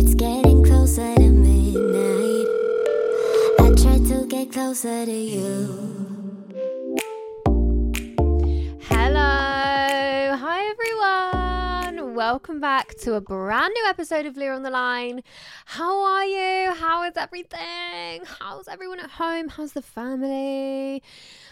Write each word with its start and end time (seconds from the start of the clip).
It's 0.00 0.14
getting 0.14 0.62
closer 0.62 1.12
to 1.16 1.28
midnight. 1.28 2.46
I 3.58 3.74
try 3.74 3.98
to 4.08 4.26
get 4.28 4.52
closer 4.52 5.04
to 5.04 5.10
you. 5.10 5.66
Hello. 8.82 10.36
Hi, 10.36 10.70
everyone. 10.70 12.14
Welcome 12.14 12.60
back 12.60 12.94
to 12.98 13.14
a 13.14 13.20
brand 13.20 13.74
new 13.74 13.86
episode 13.88 14.24
of 14.26 14.36
Leah 14.36 14.52
on 14.52 14.62
the 14.62 14.70
Line. 14.70 15.24
How 15.66 16.00
are 16.04 16.24
you? 16.24 16.74
How 16.74 17.02
is 17.02 17.16
everything? 17.16 18.22
How's 18.38 18.68
everyone 18.68 19.00
at 19.00 19.10
home? 19.10 19.48
How's 19.48 19.72
the 19.72 19.82
family? 19.82 21.02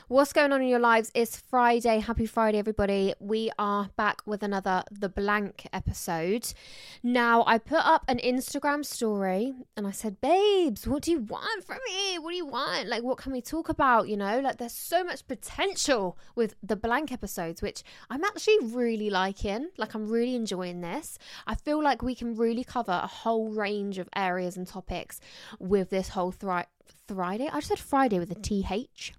What's 0.08 0.32
going 0.32 0.52
on 0.52 0.62
in 0.62 0.68
your 0.68 0.78
lives? 0.78 1.10
It's 1.14 1.36
Friday. 1.36 1.98
Happy 1.98 2.26
Friday, 2.26 2.60
everybody. 2.60 3.12
We 3.18 3.50
are 3.58 3.90
back 3.96 4.22
with 4.24 4.44
another 4.44 4.84
The 4.92 5.08
Blank 5.08 5.66
episode. 5.72 6.54
Now, 7.02 7.42
I 7.44 7.58
put 7.58 7.84
up 7.84 8.04
an 8.06 8.18
Instagram 8.18 8.84
story 8.84 9.56
and 9.76 9.84
I 9.84 9.90
said, 9.90 10.20
Babes, 10.20 10.86
what 10.86 11.02
do 11.02 11.10
you 11.10 11.18
want 11.18 11.64
from 11.64 11.78
me? 11.88 12.20
What 12.20 12.30
do 12.30 12.36
you 12.36 12.46
want? 12.46 12.86
Like, 12.86 13.02
what 13.02 13.18
can 13.18 13.32
we 13.32 13.42
talk 13.42 13.68
about? 13.68 14.08
You 14.08 14.16
know, 14.16 14.38
like, 14.38 14.58
there's 14.58 14.70
so 14.70 15.02
much 15.02 15.26
potential 15.26 16.16
with 16.36 16.54
The 16.62 16.76
Blank 16.76 17.10
episodes, 17.10 17.60
which 17.60 17.82
I'm 18.08 18.22
actually 18.22 18.58
really 18.62 19.10
liking. 19.10 19.70
Like, 19.76 19.94
I'm 19.94 20.06
really 20.06 20.36
enjoying 20.36 20.82
this. 20.82 21.18
I 21.48 21.56
feel 21.56 21.82
like 21.82 22.04
we 22.04 22.14
can 22.14 22.36
really 22.36 22.62
cover 22.62 22.92
a 22.92 23.08
whole 23.08 23.50
range 23.50 23.98
of 23.98 24.08
areas 24.14 24.56
and 24.56 24.68
topics 24.68 25.18
with 25.58 25.90
this 25.90 26.10
whole 26.10 26.30
Thri- 26.30 26.70
Friday. 27.08 27.48
I 27.52 27.56
just 27.56 27.70
said 27.70 27.80
Friday 27.80 28.20
with 28.20 28.30
a 28.30 28.36
TH. 28.36 29.12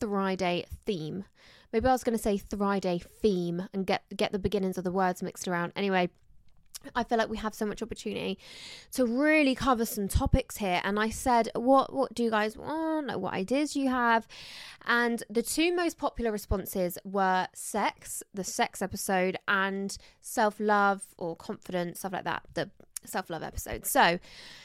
Friday 0.00 0.64
theme. 0.84 1.24
Maybe 1.72 1.86
I 1.86 1.92
was 1.92 2.04
going 2.04 2.16
to 2.16 2.22
say 2.22 2.38
Friday 2.38 3.00
theme 3.20 3.68
and 3.72 3.86
get 3.86 4.02
get 4.16 4.32
the 4.32 4.38
beginnings 4.38 4.78
of 4.78 4.84
the 4.84 4.92
words 4.92 5.22
mixed 5.22 5.46
around. 5.46 5.72
Anyway, 5.76 6.10
I 6.94 7.04
feel 7.04 7.18
like 7.18 7.28
we 7.28 7.36
have 7.38 7.54
so 7.54 7.66
much 7.66 7.82
opportunity 7.82 8.38
to 8.92 9.04
really 9.04 9.54
cover 9.54 9.84
some 9.84 10.08
topics 10.08 10.58
here. 10.58 10.80
And 10.84 10.98
I 10.98 11.10
said, 11.10 11.50
what 11.54 11.92
what 11.92 12.14
do 12.14 12.22
you 12.22 12.30
guys 12.30 12.56
want? 12.56 13.08
Like, 13.08 13.18
what 13.18 13.34
ideas 13.34 13.74
do 13.74 13.80
you 13.80 13.88
have? 13.88 14.26
And 14.86 15.22
the 15.28 15.42
two 15.42 15.74
most 15.74 15.98
popular 15.98 16.32
responses 16.32 16.98
were 17.04 17.48
sex, 17.54 18.22
the 18.32 18.44
sex 18.44 18.80
episode, 18.80 19.36
and 19.46 19.96
self 20.20 20.58
love 20.58 21.02
or 21.18 21.36
confidence, 21.36 22.00
stuff 22.00 22.12
like 22.12 22.24
that. 22.24 22.42
The 22.54 22.70
self 23.04 23.30
love 23.30 23.42
episode. 23.42 23.86
So 23.86 24.18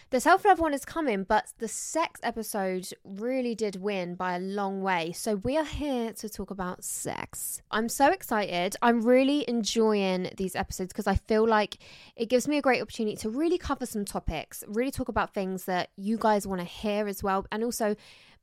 the 0.09 0.19
self 0.19 0.45
love 0.45 0.59
one 0.59 0.73
is 0.73 0.85
coming, 0.85 1.23
but 1.23 1.53
the 1.57 1.67
sex 1.67 2.19
episode 2.23 2.87
really 3.03 3.55
did 3.55 3.77
win 3.77 4.15
by 4.15 4.35
a 4.35 4.39
long 4.39 4.81
way. 4.81 5.11
So 5.11 5.35
we 5.35 5.57
are 5.57 5.65
here 5.65 6.13
to 6.13 6.29
talk 6.29 6.51
about 6.51 6.83
sex. 6.83 7.61
I'm 7.71 7.89
so 7.89 8.11
excited. 8.11 8.75
I'm 8.81 9.01
really 9.01 9.43
enjoying 9.47 10.29
these 10.37 10.55
episodes 10.55 10.93
because 10.93 11.07
I 11.07 11.15
feel 11.15 11.47
like 11.47 11.77
it 12.15 12.29
gives 12.29 12.47
me 12.47 12.57
a 12.57 12.61
great 12.61 12.81
opportunity 12.81 13.17
to 13.17 13.29
really 13.29 13.57
cover 13.57 13.85
some 13.85 14.05
topics, 14.05 14.63
really 14.67 14.91
talk 14.91 15.09
about 15.09 15.33
things 15.33 15.65
that 15.65 15.89
you 15.95 16.17
guys 16.17 16.45
want 16.45 16.61
to 16.61 16.67
hear 16.67 17.07
as 17.07 17.23
well, 17.23 17.45
and 17.51 17.63
also 17.63 17.95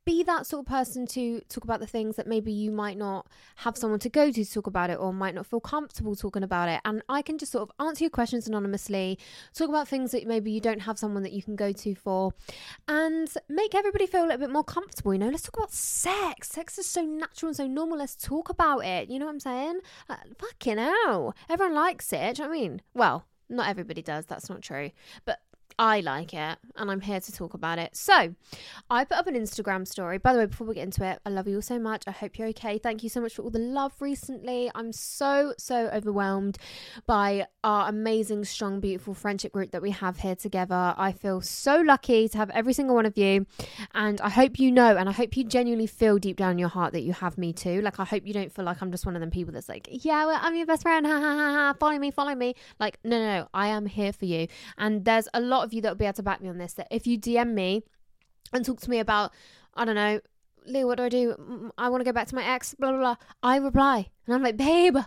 be 0.05 0.23
that 0.23 0.47
sort 0.47 0.65
of 0.65 0.71
person 0.71 1.05
to 1.05 1.41
talk 1.49 1.63
about 1.63 1.79
the 1.79 1.87
things 1.87 2.15
that 2.15 2.25
maybe 2.25 2.51
you 2.51 2.71
might 2.71 2.97
not 2.97 3.27
have 3.57 3.77
someone 3.77 3.99
to 3.99 4.09
go 4.09 4.31
to 4.31 4.43
to 4.43 4.51
talk 4.51 4.67
about 4.67 4.89
it 4.89 4.99
or 4.99 5.13
might 5.13 5.35
not 5.35 5.45
feel 5.45 5.59
comfortable 5.59 6.15
talking 6.15 6.43
about 6.43 6.69
it. 6.69 6.81
And 6.85 7.01
I 7.07 7.21
can 7.21 7.37
just 7.37 7.51
sort 7.51 7.69
of 7.69 7.85
answer 7.85 8.03
your 8.03 8.09
questions 8.09 8.47
anonymously, 8.47 9.19
talk 9.53 9.69
about 9.69 9.87
things 9.87 10.11
that 10.11 10.25
maybe 10.25 10.51
you 10.51 10.59
don't 10.59 10.81
have 10.81 10.97
someone 10.97 11.23
that 11.23 11.33
you 11.33 11.43
can 11.43 11.55
go 11.55 11.71
to 11.71 11.95
for, 11.95 12.33
and 12.87 13.31
make 13.47 13.75
everybody 13.75 14.07
feel 14.07 14.23
a 14.23 14.27
little 14.27 14.39
bit 14.39 14.51
more 14.51 14.63
comfortable. 14.63 15.13
You 15.13 15.19
know, 15.19 15.29
let's 15.29 15.43
talk 15.43 15.57
about 15.57 15.71
sex. 15.71 16.49
Sex 16.49 16.77
is 16.77 16.87
so 16.87 17.03
natural 17.03 17.49
and 17.49 17.57
so 17.57 17.67
normal. 17.67 17.99
Let's 17.99 18.15
talk 18.15 18.49
about 18.49 18.79
it. 18.79 19.09
You 19.09 19.19
know 19.19 19.25
what 19.25 19.33
I'm 19.33 19.39
saying? 19.39 19.79
Uh, 20.09 20.15
fucking 20.37 20.77
hell. 20.77 21.35
Everyone 21.49 21.75
likes 21.75 22.11
it. 22.11 22.35
Do 22.35 22.43
you 22.43 22.47
know 22.47 22.55
I 22.55 22.57
mean? 22.57 22.81
Well, 22.93 23.25
not 23.49 23.67
everybody 23.67 24.01
does. 24.01 24.25
That's 24.25 24.49
not 24.49 24.61
true. 24.61 24.91
But 25.25 25.39
I 25.77 26.01
like 26.01 26.33
it 26.33 26.57
and 26.75 26.91
I'm 26.91 27.01
here 27.01 27.19
to 27.19 27.31
talk 27.31 27.53
about 27.53 27.79
it. 27.79 27.95
So, 27.95 28.35
I 28.89 29.05
put 29.05 29.17
up 29.17 29.27
an 29.27 29.35
Instagram 29.35 29.87
story. 29.87 30.17
By 30.17 30.33
the 30.33 30.39
way, 30.39 30.45
before 30.45 30.67
we 30.67 30.75
get 30.75 30.83
into 30.83 31.05
it, 31.05 31.19
I 31.25 31.29
love 31.29 31.47
you 31.47 31.55
all 31.55 31.61
so 31.61 31.79
much. 31.79 32.03
I 32.07 32.11
hope 32.11 32.37
you're 32.37 32.49
okay. 32.49 32.77
Thank 32.77 33.03
you 33.03 33.09
so 33.09 33.21
much 33.21 33.35
for 33.35 33.43
all 33.43 33.49
the 33.49 33.59
love 33.59 33.93
recently. 33.99 34.71
I'm 34.75 34.91
so, 34.91 35.53
so 35.57 35.87
overwhelmed 35.87 36.57
by 37.05 37.47
our 37.63 37.89
amazing, 37.89 38.45
strong, 38.45 38.79
beautiful 38.79 39.13
friendship 39.13 39.53
group 39.53 39.71
that 39.71 39.81
we 39.81 39.91
have 39.91 40.17
here 40.17 40.35
together. 40.35 40.93
I 40.97 41.11
feel 41.11 41.41
so 41.41 41.81
lucky 41.81 42.27
to 42.29 42.37
have 42.37 42.49
every 42.51 42.73
single 42.73 42.95
one 42.95 43.05
of 43.05 43.17
you. 43.17 43.45
And 43.93 44.19
I 44.21 44.29
hope 44.29 44.59
you 44.59 44.71
know, 44.71 44.97
and 44.97 45.07
I 45.07 45.11
hope 45.11 45.35
you 45.37 45.43
genuinely 45.43 45.87
feel 45.87 46.17
deep 46.17 46.37
down 46.37 46.51
in 46.51 46.59
your 46.59 46.69
heart 46.69 46.93
that 46.93 47.01
you 47.01 47.13
have 47.13 47.37
me 47.37 47.53
too. 47.53 47.81
Like, 47.81 47.99
I 47.99 48.05
hope 48.05 48.25
you 48.25 48.33
don't 48.33 48.51
feel 48.51 48.65
like 48.65 48.81
I'm 48.81 48.91
just 48.91 49.05
one 49.05 49.15
of 49.15 49.21
them 49.21 49.31
people 49.31 49.53
that's 49.53 49.69
like, 49.69 49.87
yeah, 49.91 50.25
well, 50.25 50.39
I'm 50.41 50.55
your 50.55 50.65
best 50.65 50.81
friend. 50.83 51.05
Ha 51.05 51.13
ha 51.13 51.19
ha 51.19 51.51
ha. 51.51 51.75
Follow 51.79 51.97
me, 51.97 52.11
follow 52.11 52.35
me. 52.35 52.55
Like, 52.79 52.99
no, 53.03 53.17
no, 53.17 53.39
no. 53.39 53.47
I 53.53 53.67
am 53.67 53.85
here 53.85 54.13
for 54.13 54.25
you. 54.25 54.47
And 54.77 55.05
there's 55.05 55.27
a 55.33 55.41
lot 55.41 55.63
of 55.63 55.70
you 55.73 55.81
that 55.81 55.89
will 55.89 55.95
be 55.95 56.05
able 56.05 56.13
to 56.13 56.23
back 56.23 56.41
me 56.41 56.49
on 56.49 56.57
this. 56.57 56.73
That 56.73 56.87
if 56.91 57.07
you 57.07 57.19
DM 57.19 57.53
me 57.53 57.83
and 58.53 58.65
talk 58.65 58.81
to 58.81 58.89
me 58.89 58.99
about, 58.99 59.31
I 59.75 59.85
don't 59.85 59.95
know, 59.95 60.21
Lou, 60.65 60.85
what 60.85 60.97
do 60.97 61.03
I 61.03 61.09
do? 61.09 61.71
I 61.77 61.89
want 61.89 62.01
to 62.01 62.05
go 62.05 62.11
back 62.11 62.27
to 62.27 62.35
my 62.35 62.43
ex, 62.43 62.75
blah, 62.75 62.91
blah, 62.91 62.99
blah. 62.99 63.15
I 63.41 63.57
reply. 63.57 64.09
And 64.27 64.35
I'm 64.35 64.43
like, 64.43 64.57
babe. 64.57 64.97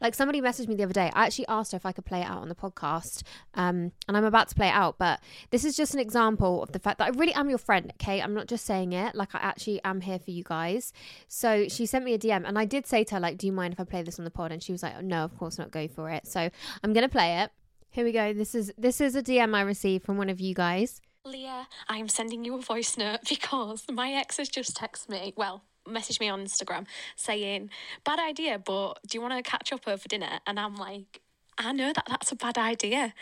Like 0.00 0.14
somebody 0.14 0.40
messaged 0.40 0.68
me 0.68 0.74
the 0.74 0.84
other 0.84 0.94
day. 0.94 1.10
I 1.12 1.26
actually 1.26 1.46
asked 1.48 1.72
her 1.72 1.76
if 1.76 1.84
I 1.84 1.92
could 1.92 2.06
play 2.06 2.20
it 2.20 2.26
out 2.26 2.40
on 2.40 2.48
the 2.48 2.54
podcast. 2.54 3.22
Um, 3.54 3.92
and 4.08 4.16
I'm 4.16 4.24
about 4.24 4.48
to 4.48 4.54
play 4.54 4.68
it 4.68 4.74
out. 4.74 4.96
But 4.98 5.20
this 5.50 5.64
is 5.64 5.76
just 5.76 5.92
an 5.92 6.00
example 6.00 6.62
of 6.62 6.72
the 6.72 6.78
fact 6.78 6.98
that 6.98 7.08
I 7.08 7.10
really 7.10 7.34
am 7.34 7.50
your 7.50 7.58
friend, 7.58 7.92
okay? 8.00 8.22
I'm 8.22 8.32
not 8.32 8.46
just 8.46 8.64
saying 8.64 8.92
it. 8.94 9.14
Like 9.14 9.34
I 9.34 9.38
actually 9.38 9.82
am 9.84 10.00
here 10.00 10.18
for 10.18 10.30
you 10.30 10.44
guys. 10.44 10.92
So 11.28 11.68
she 11.68 11.84
sent 11.84 12.04
me 12.04 12.14
a 12.14 12.18
DM 12.18 12.46
and 12.46 12.58
I 12.58 12.64
did 12.64 12.86
say 12.86 13.04
to 13.04 13.16
her, 13.16 13.20
like, 13.20 13.36
do 13.36 13.46
you 13.46 13.52
mind 13.52 13.74
if 13.74 13.80
I 13.80 13.84
play 13.84 14.02
this 14.02 14.18
on 14.18 14.24
the 14.24 14.30
pod? 14.30 14.50
And 14.50 14.62
she 14.62 14.72
was 14.72 14.82
like, 14.82 15.02
no, 15.02 15.24
of 15.24 15.36
course 15.36 15.58
not. 15.58 15.70
Go 15.70 15.88
for 15.88 16.10
it. 16.10 16.26
So 16.26 16.48
I'm 16.82 16.92
going 16.92 17.06
to 17.06 17.12
play 17.12 17.40
it. 17.40 17.50
Here 17.92 18.06
we 18.06 18.12
go. 18.12 18.32
This 18.32 18.54
is 18.54 18.72
this 18.78 19.02
is 19.02 19.14
a 19.14 19.22
DM 19.22 19.54
I 19.54 19.60
received 19.60 20.06
from 20.06 20.16
one 20.16 20.30
of 20.30 20.40
you 20.40 20.54
guys. 20.54 21.02
Leah, 21.26 21.68
I 21.90 21.98
am 21.98 22.08
sending 22.08 22.42
you 22.42 22.54
a 22.54 22.60
voice 22.62 22.96
note 22.96 23.20
because 23.28 23.84
my 23.92 24.12
ex 24.12 24.38
has 24.38 24.48
just 24.48 24.74
texted 24.74 25.10
me, 25.10 25.34
well, 25.36 25.62
messaged 25.86 26.18
me 26.18 26.30
on 26.30 26.42
Instagram 26.42 26.86
saying, 27.16 27.68
bad 28.02 28.18
idea, 28.18 28.58
but 28.58 28.98
do 29.06 29.18
you 29.18 29.20
want 29.20 29.34
to 29.36 29.48
catch 29.48 29.74
up 29.74 29.86
over 29.86 30.08
dinner? 30.08 30.40
And 30.46 30.58
I'm 30.58 30.74
like, 30.76 31.20
I 31.58 31.72
know 31.72 31.92
that 31.92 32.06
that's 32.08 32.32
a 32.32 32.36
bad 32.36 32.56
idea. 32.56 33.12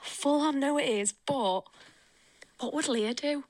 Full 0.00 0.42
on 0.42 0.60
know 0.60 0.78
it 0.78 0.88
is, 0.88 1.12
but 1.26 1.62
what 2.60 2.72
would 2.72 2.86
Leah 2.86 3.14
do? 3.14 3.42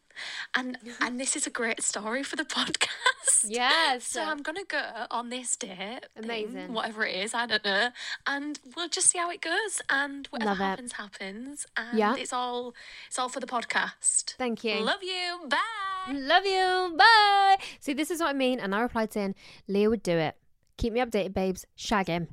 And 0.55 0.79
and 1.01 1.21
this 1.21 1.37
is 1.37 1.47
a 1.47 1.51
great 1.51 1.83
story 1.83 2.23
for 2.23 2.37
the 2.37 2.45
podcast. 2.45 3.45
Yes. 3.49 4.05
So 4.05 4.23
I'm 4.23 4.43
gonna 4.43 4.65
go 4.69 4.83
on 5.11 5.31
this 5.31 5.57
date. 5.57 5.77
thing, 6.15 6.25
Amazing. 6.25 6.73
whatever 6.73 7.05
it 7.07 7.17
is, 7.17 7.35
I 7.35 7.47
don't 7.47 7.65
know. 7.65 7.89
And 8.27 8.59
we'll 8.77 8.89
just 8.89 9.09
see 9.09 9.19
how 9.19 9.31
it 9.31 9.41
goes. 9.41 9.81
And 9.89 10.27
whatever 10.29 10.51
Love 10.51 10.61
it. 10.61 10.65
happens, 10.65 10.93
happens. 10.93 11.67
And 11.77 11.99
Yeah. 11.99 12.17
it's 12.17 12.33
all 12.33 12.75
it's 13.07 13.19
all 13.19 13.29
for 13.29 13.41
the 13.41 13.47
podcast. 13.47 14.35
Thank 14.37 14.65
you. 14.65 14.81
Love 14.81 15.03
you. 15.03 15.41
Bye. 15.49 16.13
Love 16.13 16.45
you. 16.47 16.95
Bye. 16.97 17.57
See, 17.81 17.93
this 17.93 18.11
is 18.11 18.21
what 18.21 18.31
I 18.31 18.33
mean. 18.33 18.59
And 18.61 18.75
I 18.75 18.81
replied 18.81 19.13
saying, 19.13 19.35
Leah 19.69 19.91
would 19.91 20.03
do 20.03 20.17
it. 20.17 20.37
Keep 20.79 20.95
me 20.95 21.01
updated, 21.01 21.35
babes. 21.35 21.67
Shag 21.77 22.09
him. 22.09 22.29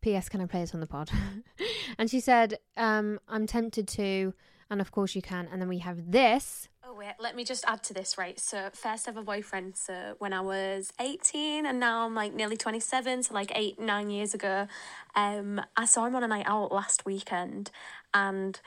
P.S. 0.00 0.30
Can 0.30 0.40
I 0.40 0.46
play 0.46 0.60
this 0.60 0.72
on 0.74 0.80
the 0.80 0.86
pod? 0.86 1.10
and 1.98 2.10
she 2.10 2.20
said, 2.20 2.58
um, 2.78 3.20
I'm 3.28 3.46
tempted 3.46 3.86
to. 3.88 4.32
And 4.70 4.80
of 4.80 4.90
course 4.92 5.14
you 5.14 5.20
can. 5.20 5.46
And 5.52 5.60
then 5.60 5.68
we 5.68 5.78
have 5.78 6.10
this. 6.10 6.69
Oh 6.82 6.94
wait, 6.94 7.12
let 7.18 7.36
me 7.36 7.44
just 7.44 7.64
add 7.66 7.82
to 7.84 7.94
this, 7.94 8.16
right? 8.16 8.40
So 8.40 8.70
first 8.72 9.06
ever 9.06 9.22
boyfriend, 9.22 9.76
so 9.76 10.14
when 10.18 10.32
I 10.32 10.40
was 10.40 10.92
eighteen 10.98 11.66
and 11.66 11.78
now 11.78 12.06
I'm 12.06 12.14
like 12.14 12.32
nearly 12.34 12.56
twenty 12.56 12.80
seven, 12.80 13.22
so 13.22 13.34
like 13.34 13.52
eight, 13.54 13.78
nine 13.78 14.08
years 14.10 14.32
ago. 14.34 14.66
Um 15.14 15.60
I 15.76 15.84
saw 15.84 16.06
him 16.06 16.16
on 16.16 16.24
a 16.24 16.28
night 16.28 16.46
out 16.46 16.72
last 16.72 17.04
weekend 17.04 17.70
and 18.14 18.58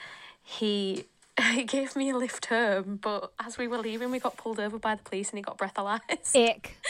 he 0.41 1.05
he 1.51 1.63
gave 1.63 1.95
me 1.95 2.11
a 2.11 2.17
lift 2.17 2.45
home, 2.45 2.99
but 3.01 3.33
as 3.39 3.57
we 3.57 3.67
were 3.67 3.79
leaving 3.79 4.11
we 4.11 4.19
got 4.19 4.37
pulled 4.37 4.59
over 4.59 4.77
by 4.77 4.93
the 4.95 5.03
police 5.03 5.31
and 5.31 5.39
he 5.39 5.43
got 5.43 5.57
breathalyzed. 5.57 6.35
Ick. 6.35 6.77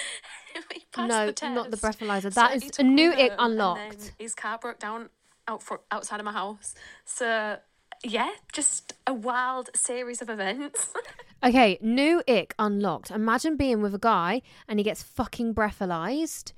No, 0.96 1.32
the 1.32 1.50
not 1.50 1.72
the 1.72 1.78
breathalyzer. 1.78 2.24
So 2.24 2.42
That 2.42 2.62
he 2.62 2.70
is 2.70 2.78
a 2.78 2.84
new 2.84 3.12
ick 3.12 3.18
home 3.18 3.30
and 3.32 3.40
then 3.40 3.52
unlocked. 3.52 4.12
His 4.20 4.36
car 4.36 4.60
broke 4.60 4.78
down 4.80 5.10
out 5.48 5.64
for, 5.64 5.82
outside 5.92 6.20
of 6.20 6.26
my 6.26 6.32
house. 6.32 6.76
So 7.06 7.58
yeah, 8.04 8.32
just 8.52 8.94
a 9.08 9.14
wild 9.14 9.70
series 9.76 10.22
of 10.22 10.30
events. 10.30 10.94
Okay, 11.46 11.78
new 11.82 12.24
ick 12.26 12.56
unlocked. 12.58 13.12
Imagine 13.12 13.58
being 13.58 13.82
with 13.82 13.94
a 13.94 14.00
guy 14.00 14.42
and 14.70 14.80
he 14.80 14.84
gets 14.84 15.04
fucking 15.04 15.54
breathalyzed. 15.54 16.54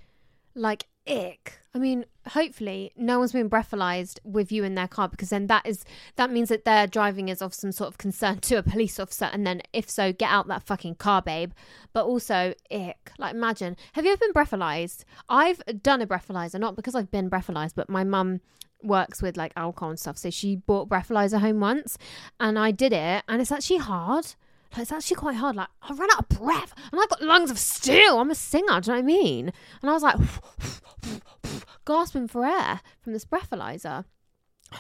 Like, 0.54 0.86
ick. 1.08 1.58
I 1.74 1.80
mean, 1.80 2.06
hopefully 2.28 2.92
no 2.96 3.18
one's 3.18 3.32
been 3.32 3.50
breathalyzed 3.50 4.20
with 4.24 4.52
you 4.52 4.64
in 4.64 4.76
their 4.76 4.88
car 4.88 5.10
because 5.10 5.30
then 5.30 5.48
that 5.48 5.66
is 5.66 5.86
that 6.18 6.32
means 6.32 6.50
that 6.50 6.66
their 6.66 6.86
driving 6.86 7.30
is 7.30 7.42
of 7.42 7.52
some 7.52 7.72
sort 7.72 7.88
of 7.88 7.98
concern 7.98 8.38
to 8.42 8.58
a 8.58 8.64
police 8.64 9.00
officer 9.00 9.26
and 9.26 9.46
then 9.46 9.64
if 9.74 9.90
so, 9.90 10.14
get 10.14 10.30
out 10.30 10.48
that 10.50 10.62
fucking 10.62 10.96
car, 10.96 11.24
babe. 11.24 11.54
But 11.92 12.06
also, 12.06 12.54
ick. 12.70 13.12
Like 13.18 13.34
imagine. 13.34 13.78
Have 13.94 14.06
you 14.06 14.12
ever 14.12 14.20
been 14.20 14.34
breathalyzed? 14.34 15.04
I've 15.30 15.64
done 15.82 16.04
a 16.04 16.06
breathalyzer, 16.06 16.60
not 16.60 16.76
because 16.76 16.94
I've 16.94 17.10
been 17.10 17.28
breathalyzed, 17.28 17.74
but 17.76 17.90
my 17.90 18.04
mum 18.04 18.42
works 18.86 19.22
with 19.22 19.38
like 19.38 19.54
alcohol 19.56 19.90
and 19.90 20.00
stuff. 20.00 20.18
So 20.18 20.30
she 20.30 20.56
bought 20.56 20.90
breathalyzer 20.90 21.40
home 21.40 21.60
once 21.60 21.98
and 22.40 22.58
I 22.58 22.72
did 22.72 22.94
it 22.94 23.24
and 23.28 23.42
it's 23.42 23.52
actually 23.52 23.78
hard. 23.80 24.26
Like, 24.72 24.82
it's 24.82 24.92
actually 24.92 25.18
quite 25.18 25.36
hard. 25.36 25.56
Like 25.56 25.70
I 25.82 25.94
ran 25.94 26.10
out 26.12 26.20
of 26.20 26.30
breath 26.30 26.74
and 26.92 27.00
I've 27.02 27.10
got 27.10 27.22
lungs 27.22 27.52
of 27.52 27.60
steel. 27.60 28.20
I'm 28.20 28.32
a 28.32 28.36
singer, 28.36 28.82
do 28.82 28.92
you 28.92 28.98
know 28.98 29.04
what 29.04 29.14
I 29.14 29.24
mean? 29.24 29.54
And 29.82 29.90
I 29.90 29.94
was 29.94 30.04
like 30.04 30.18
gasping 31.86 32.28
for 32.28 32.46
air 32.46 32.82
from 33.02 33.14
this 33.14 33.26
breathalyzer. 33.26 34.06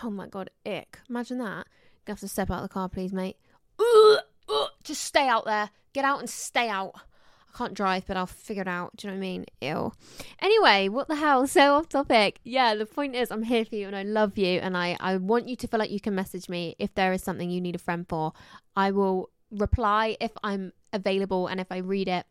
Oh 0.03 0.09
my 0.09 0.27
god, 0.27 0.49
ick. 0.65 0.99
Imagine 1.09 1.37
that. 1.39 1.67
You 2.07 2.11
have 2.11 2.19
to 2.19 2.27
step 2.27 2.51
out 2.51 2.57
of 2.57 2.63
the 2.63 2.73
car, 2.73 2.89
please, 2.89 3.13
mate. 3.13 3.37
Ugh, 3.79 4.19
ugh. 4.49 4.69
Just 4.83 5.01
stay 5.03 5.27
out 5.27 5.45
there. 5.45 5.69
Get 5.93 6.05
out 6.05 6.19
and 6.19 6.29
stay 6.29 6.69
out. 6.69 6.93
Can't 7.55 7.73
drive, 7.73 8.05
but 8.05 8.17
I'll 8.17 8.25
figure 8.25 8.63
it 8.63 8.67
out. 8.67 8.97
Do 8.97 9.07
you 9.07 9.13
know 9.13 9.17
what 9.17 9.25
I 9.25 9.29
mean? 9.29 9.45
Ew. 9.61 9.93
Anyway, 10.41 10.89
what 10.89 11.07
the 11.07 11.15
hell? 11.15 11.47
So 11.55 11.75
off 11.75 11.87
topic. 11.87 12.41
Yeah, 12.43 12.75
the 12.75 12.85
point 12.85 13.15
is, 13.15 13.31
I'm 13.31 13.43
here 13.43 13.63
for 13.63 13.75
you 13.75 13.87
and 13.87 13.95
I 13.95 14.03
love 14.03 14.37
you. 14.37 14.59
And 14.59 14.75
I, 14.75 14.97
I 14.99 15.15
want 15.15 15.47
you 15.47 15.55
to 15.55 15.67
feel 15.67 15.79
like 15.79 15.89
you 15.89 16.01
can 16.01 16.13
message 16.13 16.49
me 16.49 16.75
if 16.79 16.93
there 16.95 17.13
is 17.13 17.23
something 17.23 17.49
you 17.49 17.61
need 17.61 17.75
a 17.75 17.79
friend 17.79 18.05
for. 18.09 18.33
I 18.75 18.91
will 18.91 19.29
reply 19.51 20.17
if 20.19 20.31
I'm 20.43 20.73
available 20.91 21.47
and 21.47 21.61
if 21.61 21.71
I 21.71 21.77
read 21.77 22.09
it. 22.09 22.25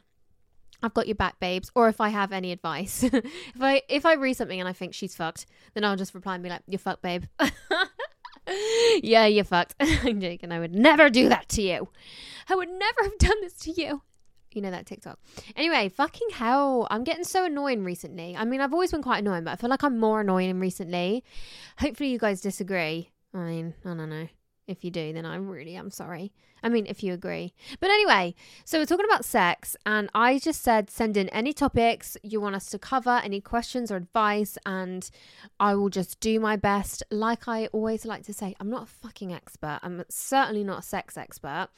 I've 0.83 0.93
got 0.93 1.07
your 1.07 1.15
back, 1.15 1.41
babes. 1.41 1.71
Or 1.75 1.89
if 1.89 2.03
I 2.03 2.11
have 2.11 2.33
any 2.33 2.53
advice, 2.53 3.03
if 3.03 3.23
I 3.61 3.81
if 3.89 4.05
I 4.05 4.15
read 4.15 4.35
something 4.35 4.61
and 4.61 4.69
I 4.69 4.75
think 4.75 4.93
she's 4.93 5.15
fucked, 5.15 5.47
then 5.73 5.85
I'll 5.85 5.97
just 5.97 6.15
reply 6.15 6.35
and 6.35 6.43
be 6.43 6.51
like, 6.51 6.63
"You're 6.67 6.79
fucked, 6.79 7.01
babe." 7.01 7.25
yeah, 9.03 9.25
you're 9.25 9.45
fucked. 9.45 9.75
I'm 9.81 10.21
joking. 10.21 10.53
I 10.53 10.59
would 10.59 10.75
never 10.75 11.09
do 11.09 11.31
that 11.31 11.49
to 11.51 11.63
you. 11.63 11.89
I 12.51 12.57
would 12.57 12.69
never 12.69 13.05
have 13.05 13.19
done 13.19 13.41
this 13.41 13.57
to 13.61 13.71
you. 13.71 14.03
You 14.55 14.63
know 14.63 14.71
that 14.71 14.87
TikTok. 14.87 15.19
Anyway, 15.57 15.89
fucking 15.89 16.29
hell. 16.33 16.87
I'm 16.91 17.05
getting 17.05 17.25
so 17.25 17.45
annoying 17.45 17.85
recently. 17.85 18.37
I 18.37 18.45
mean, 18.45 18.61
I've 18.61 18.73
always 18.73 18.93
been 18.93 19.03
quite 19.03 19.19
annoying, 19.19 19.45
but 19.45 19.51
I 19.51 19.57
feel 19.57 19.69
like 19.69 19.83
I'm 19.83 19.99
more 19.99 20.21
annoying 20.21 20.61
recently. 20.61 21.25
Hopefully, 21.79 22.11
you 22.11 22.19
guys 22.19 22.41
disagree. 22.41 23.11
I 23.35 23.39
mean, 23.39 23.75
I 23.85 23.89
don't 23.89 24.09
know. 24.09 24.29
If 24.67 24.83
you 24.83 24.91
do, 24.91 25.13
then 25.13 25.27
I 25.27 25.37
really 25.37 25.77
am 25.77 25.91
sorry. 25.91 26.33
I 26.63 26.71
mean, 26.71 26.87
if 26.87 27.03
you 27.03 27.13
agree. 27.13 27.53
But 27.81 27.91
anyway, 27.91 28.35
so 28.65 28.79
we're 28.79 28.87
talking 28.87 29.05
about 29.05 29.27
sex, 29.27 29.77
and 29.85 30.09
I 30.15 30.39
just 30.39 30.63
said 30.63 30.89
send 30.89 31.19
in 31.19 31.29
any 31.29 31.53
topics 31.53 32.17
you 32.23 32.41
want 32.41 32.55
us 32.55 32.71
to 32.71 32.79
cover, 32.79 33.21
any 33.23 33.43
questions 33.43 33.93
or 33.93 33.97
advice, 33.97 34.57
and 34.65 35.11
I 35.61 35.75
will 35.75 35.91
just 35.91 36.19
do 36.21 36.41
my 36.41 36.57
best. 36.57 37.03
Like 37.11 37.47
I 37.47 37.67
always 37.67 38.07
like 38.07 38.23
to 38.25 38.33
say, 38.33 38.55
I'm 38.59 38.71
not 38.71 38.85
a 38.85 38.87
fucking 38.87 39.35
expert. 39.35 39.81
I'm 39.83 40.05
certainly 40.09 40.65
not 40.65 40.79
a 40.79 40.83
sex 40.83 41.19
expert. 41.19 41.69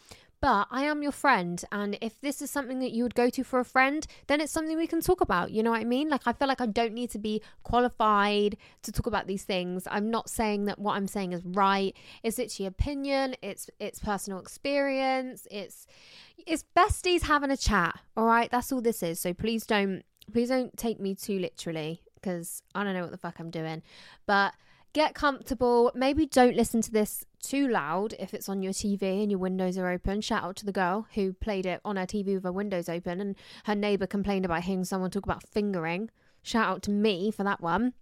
But 0.41 0.69
I 0.71 0.83
am 0.83 1.03
your 1.03 1.13
friend, 1.13 1.65
and 1.73 1.97
if 2.03 2.21
this 2.21 2.43
is 2.43 2.51
something 2.51 2.79
that 2.81 2.93
you 2.93 3.03
would 3.03 3.15
go 3.15 3.31
to 3.31 3.43
for 3.43 3.59
a 3.59 3.65
friend, 3.65 4.07
then 4.27 4.41
it's 4.41 4.53
something 4.53 4.77
we 4.77 4.87
can 4.87 5.01
talk 5.01 5.21
about. 5.21 5.51
You 5.51 5.63
know 5.63 5.71
what 5.71 5.81
I 5.81 5.85
mean? 5.85 6.11
Like, 6.11 6.23
I 6.27 6.35
feel 6.35 6.47
like 6.47 6.61
I 6.61 6.67
don't 6.67 6.93
need 6.93 7.11
to 7.11 7.19
be 7.19 7.43
qualified 7.63 8.57
to 8.83 8.93
talk 8.93 9.07
about 9.07 9.27
these 9.27 9.45
things. 9.45 9.89
I'm 9.91 10.11
not 10.11 10.29
saying 10.29 10.67
that 10.67 10.79
what 10.79 10.95
I'm 10.95 11.09
saying 11.09 11.33
is 11.33 11.43
right. 11.45 11.97
It's 12.23 12.39
literally 12.39 12.67
opinion. 12.67 13.37
It's 13.41 13.71
it's 13.81 13.99
personal 13.99 14.39
experience. 14.39 15.49
It's 15.51 15.87
it's 16.47 16.65
besties 16.77 17.23
having 17.23 17.51
a 17.51 17.57
chat. 17.57 17.99
All 18.17 18.27
right, 18.27 18.51
that's 18.51 18.71
all 18.73 18.83
this 18.83 19.03
is. 19.03 19.19
So 19.19 19.33
please 19.33 19.65
don't 19.65 20.03
please 20.33 20.49
don't 20.49 20.77
take 20.77 21.01
me 21.01 21.15
too 21.15 21.39
literally 21.39 22.03
because 22.15 22.63
I 22.75 22.85
don't 22.85 22.95
know 22.95 23.03
what 23.03 23.11
the 23.11 23.19
fuck 23.19 23.39
I'm 23.39 23.51
doing. 23.51 23.83
But 24.27 24.53
get 24.97 25.15
comfortable. 25.15 25.93
Maybe 25.95 26.25
don't 26.25 26.57
listen 26.57 26.81
to 26.81 26.91
this 26.91 27.27
too 27.43 27.69
loud 27.69 28.15
if 28.19 28.33
it's 28.33 28.49
on 28.49 28.63
your 28.63 28.73
TV 28.73 29.21
and 29.21 29.31
your 29.31 29.39
windows 29.39 29.77
are 29.77 29.91
open. 29.91 30.23
Shout 30.23 30.43
out 30.43 30.57
to 30.57 30.65
the 30.65 30.73
girl 30.73 31.07
who 31.15 31.35
played 31.35 31.67
it 31.67 31.83
on 31.85 31.97
her 31.97 32.07
TV 32.07 32.35
with 32.35 32.45
her 32.45 32.51
windows 32.51 32.89
open 32.89 33.21
and 33.21 33.37
her 33.65 33.75
neighbour 33.75 34.07
complained 34.07 34.47
about 34.47 34.65
hearing 34.65 34.85
someone 34.85 35.11
talk 35.11 35.27
about 35.27 35.47
fingering. 35.47 36.09
Shout 36.43 36.67
out 36.67 36.83
to 36.85 36.91
me 36.91 37.31
for 37.31 37.45
that 37.45 37.61
one. 37.61 37.93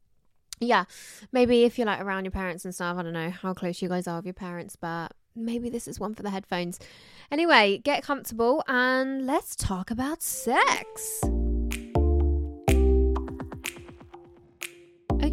Yeah, 0.60 0.84
maybe 1.32 1.64
if 1.64 1.78
you're 1.78 1.86
like 1.88 2.00
around 2.00 2.26
your 2.26 2.30
parents 2.30 2.64
and 2.64 2.72
stuff, 2.72 2.96
I 2.96 3.02
don't 3.02 3.12
know 3.12 3.30
how 3.30 3.54
close 3.54 3.82
you 3.82 3.88
guys 3.88 4.06
are 4.06 4.18
with 4.18 4.26
your 4.26 4.34
parents, 4.34 4.76
but 4.76 5.08
maybe 5.34 5.68
this 5.68 5.88
is 5.88 5.98
one 5.98 6.14
for 6.14 6.22
the 6.22 6.30
headphones. 6.30 6.78
Anyway, 7.28 7.78
get 7.78 8.04
comfortable 8.04 8.62
and 8.68 9.26
let's 9.26 9.56
talk 9.56 9.90
about 9.90 10.22
sex. 10.22 11.24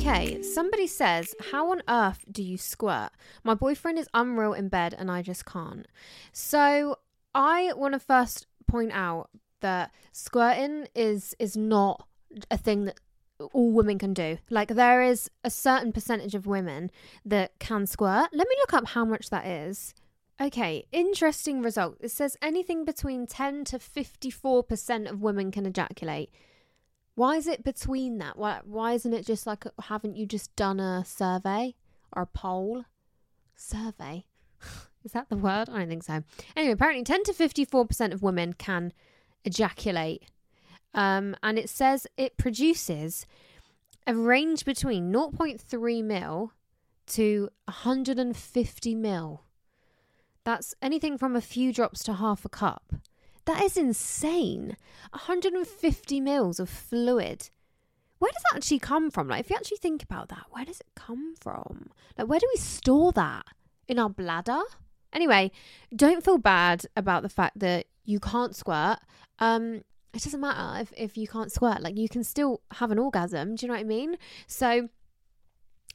Okay, 0.04 0.42
somebody 0.42 0.88
says, 0.88 1.36
How 1.52 1.70
on 1.70 1.84
earth 1.88 2.26
do 2.32 2.42
you 2.42 2.58
squirt? 2.58 3.12
My 3.44 3.54
boyfriend 3.54 4.00
is 4.00 4.10
unreal 4.16 4.52
in 4.52 4.68
bed 4.68 4.96
and 4.98 5.12
I 5.12 5.22
just 5.22 5.46
can't. 5.46 5.86
So, 6.32 6.96
I 7.36 7.72
want 7.76 7.94
to 7.94 8.00
first 8.00 8.48
point 8.68 8.94
out 8.94 9.30
that 9.60 9.92
squirting 10.12 10.88
is 10.96 11.36
is 11.38 11.56
not 11.56 12.08
a 12.50 12.58
thing 12.58 12.86
that 12.86 13.00
all 13.54 13.72
women 13.72 14.00
can 14.00 14.16
do. 14.16 14.40
Like 14.50 14.70
there 14.70 15.04
is 15.04 15.30
a 15.44 15.52
certain 15.52 15.94
percentage 15.94 16.34
of 16.34 16.48
women 16.48 16.90
that 17.24 17.60
can 17.60 17.86
squirt. 17.86 18.30
Let 18.34 18.48
me 18.48 18.56
look 18.58 18.74
up 18.74 18.88
how 18.88 19.06
much 19.06 19.30
that 19.30 19.46
is. 19.46 19.94
Okay, 20.42 20.84
interesting 20.92 21.62
result. 21.62 21.98
It 22.00 22.10
says 22.10 22.38
anything 22.42 22.86
between 22.86 23.28
10 23.28 23.66
to 23.66 23.78
54% 23.78 25.12
of 25.12 25.22
women 25.22 25.52
can 25.52 25.68
ejaculate. 25.68 26.32
Why 27.16 27.36
is 27.36 27.48
it 27.48 27.64
between 27.64 28.18
that? 28.20 28.38
Why 28.38 28.62
why 28.64 28.94
isn't 28.94 29.14
it 29.14 29.26
just 29.26 29.46
like 29.46 29.66
haven't 29.84 30.16
you 30.16 30.26
just 30.26 30.56
done 30.56 30.80
a 30.80 31.04
survey 31.06 31.76
or 32.16 32.24
a 32.24 32.28
poll? 32.28 32.86
Survey. 33.56 34.26
Is 35.04 35.14
that 35.14 35.30
the 35.30 35.38
word? 35.38 35.68
I 35.70 35.80
don't 35.80 35.90
think 35.90 36.04
so. 36.04 36.24
Anyway, 36.56 36.74
apparently 36.74 37.04
10 37.04 37.24
to 37.24 37.34
54% 37.34 38.14
of 38.14 38.22
women 38.22 38.54
can 38.54 38.94
ejaculate. 39.44 40.24
Um, 40.94 41.36
and 41.42 41.58
it 41.58 41.70
says 41.70 42.06
it 42.18 42.38
produces 42.38 43.26
a 44.06 44.14
range 44.14 44.64
between 44.64 45.12
0.3 45.12 46.04
mil 46.04 46.54
to 47.08 47.50
150 47.66 48.96
mil. 48.96 49.44
That's 50.44 50.76
anything 50.82 51.18
from 51.18 51.36
a 51.36 51.42
few 51.42 51.74
drops 51.74 52.04
to 52.04 52.14
half 52.14 52.46
a 52.46 52.50
cup. 52.50 52.94
That 53.46 53.62
is 53.64 53.78
insane. 53.78 54.78
150 55.12 56.22
mils 56.22 56.60
of 56.60 56.70
fluid. 56.70 57.50
Where 58.20 58.32
does 58.32 58.44
that 58.52 58.58
actually 58.58 58.80
come 58.80 59.10
from? 59.10 59.28
Like, 59.28 59.42
if 59.42 59.50
you 59.50 59.56
actually 59.56 59.78
think 59.78 60.04
about 60.04 60.30
that, 60.30 60.46
where 60.52 60.66
does 60.66 60.80
it 60.80 60.88
come 60.96 61.34
from? 61.42 61.90
Like, 62.18 62.28
where 62.28 62.40
do 62.40 62.48
we 62.54 62.60
store 62.60 63.12
that? 63.14 63.46
In 63.88 63.98
our 63.98 64.10
bladder? 64.10 64.62
Anyway, 65.12 65.52
don't 65.96 66.24
feel 66.24 66.38
bad 66.38 66.86
about 66.96 67.24
the 67.24 67.30
fact 67.30 67.60
that 67.60 67.88
you 68.06 68.20
can't 68.20 68.56
squirt. 68.56 69.00
Um, 69.40 69.84
it 70.14 70.24
doesn't 70.24 70.40
matter 70.40 70.82
if, 70.82 70.94
if 70.96 71.18
you 71.18 71.28
can't 71.28 71.52
squirt. 71.52 71.82
Like, 71.82 71.98
you 71.98 72.08
can 72.08 72.24
still 72.24 72.62
have 72.74 72.92
an 72.92 73.00
orgasm. 73.00 73.56
Do 73.56 73.66
you 73.66 73.68
know 73.68 73.74
what 73.74 73.82
I 73.82 73.86
mean? 73.86 74.18
So, 74.46 74.90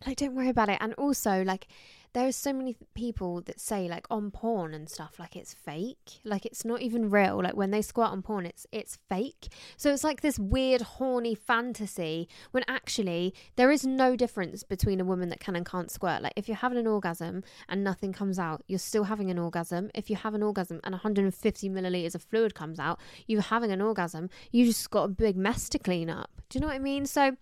like, 0.06 0.16
don't 0.16 0.34
worry 0.34 0.48
about 0.48 0.68
it. 0.68 0.78
And 0.80 0.94
also, 0.94 1.42
like, 1.44 1.68
there 2.12 2.26
are 2.26 2.32
so 2.32 2.52
many 2.52 2.72
th- 2.74 2.88
people 2.94 3.40
that 3.42 3.60
say 3.60 3.88
like 3.88 4.06
on 4.10 4.30
porn 4.30 4.74
and 4.74 4.88
stuff 4.88 5.18
like 5.18 5.36
it's 5.36 5.54
fake. 5.54 6.20
Like 6.24 6.46
it's 6.46 6.64
not 6.64 6.82
even 6.82 7.10
real. 7.10 7.42
Like 7.42 7.56
when 7.56 7.70
they 7.70 7.82
squirt 7.82 8.10
on 8.10 8.22
porn 8.22 8.46
it's 8.46 8.66
it's 8.72 8.98
fake. 9.08 9.48
So 9.76 9.92
it's 9.92 10.04
like 10.04 10.20
this 10.20 10.38
weird 10.38 10.82
horny 10.82 11.34
fantasy 11.34 12.28
when 12.50 12.64
actually 12.68 13.34
there 13.56 13.70
is 13.70 13.86
no 13.86 14.16
difference 14.16 14.62
between 14.62 15.00
a 15.00 15.04
woman 15.04 15.28
that 15.30 15.40
can 15.40 15.56
and 15.56 15.66
can't 15.66 15.90
squirt. 15.90 16.22
Like 16.22 16.34
if 16.36 16.48
you're 16.48 16.56
having 16.56 16.78
an 16.78 16.86
orgasm 16.86 17.42
and 17.68 17.84
nothing 17.84 18.12
comes 18.12 18.38
out 18.38 18.62
you're 18.66 18.78
still 18.78 19.04
having 19.04 19.30
an 19.30 19.38
orgasm. 19.38 19.90
If 19.94 20.10
you 20.10 20.16
have 20.16 20.34
an 20.34 20.42
orgasm 20.42 20.80
and 20.84 20.92
150 20.92 21.70
milliliters 21.70 22.14
of 22.14 22.22
fluid 22.22 22.54
comes 22.54 22.78
out 22.78 22.98
you're 23.26 23.42
having 23.42 23.70
an 23.70 23.80
orgasm. 23.80 24.30
You 24.50 24.64
just 24.64 24.90
got 24.90 25.04
a 25.04 25.08
big 25.08 25.36
mess 25.36 25.68
to 25.70 25.78
clean 25.78 26.10
up. 26.10 26.30
Do 26.48 26.58
you 26.58 26.60
know 26.60 26.68
what 26.68 26.76
i 26.76 26.78
mean? 26.78 27.06
So 27.06 27.36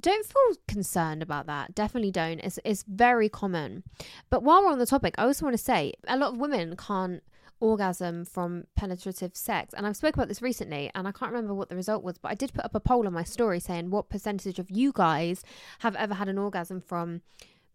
don't 0.00 0.26
feel 0.26 0.62
concerned 0.68 1.22
about 1.22 1.46
that. 1.46 1.74
Definitely 1.74 2.10
don't. 2.10 2.40
It's 2.40 2.58
it's 2.64 2.84
very 2.86 3.28
common. 3.28 3.82
But 4.30 4.42
while 4.42 4.62
we're 4.62 4.72
on 4.72 4.78
the 4.78 4.86
topic, 4.86 5.14
I 5.18 5.24
also 5.24 5.44
want 5.44 5.56
to 5.56 5.62
say 5.62 5.94
a 6.06 6.16
lot 6.16 6.32
of 6.32 6.38
women 6.38 6.76
can't 6.76 7.22
orgasm 7.60 8.24
from 8.24 8.64
penetrative 8.76 9.36
sex. 9.36 9.72
And 9.74 9.86
I've 9.86 9.96
spoke 9.96 10.14
about 10.14 10.28
this 10.28 10.42
recently 10.42 10.90
and 10.94 11.08
I 11.08 11.12
can't 11.12 11.32
remember 11.32 11.54
what 11.54 11.68
the 11.68 11.76
result 11.76 12.02
was, 12.02 12.18
but 12.18 12.30
I 12.30 12.34
did 12.34 12.52
put 12.52 12.64
up 12.64 12.74
a 12.74 12.80
poll 12.80 13.06
on 13.06 13.12
my 13.12 13.24
story 13.24 13.60
saying 13.60 13.90
what 13.90 14.10
percentage 14.10 14.58
of 14.58 14.70
you 14.70 14.92
guys 14.92 15.42
have 15.80 15.96
ever 15.96 16.14
had 16.14 16.28
an 16.28 16.38
orgasm 16.38 16.80
from 16.80 17.22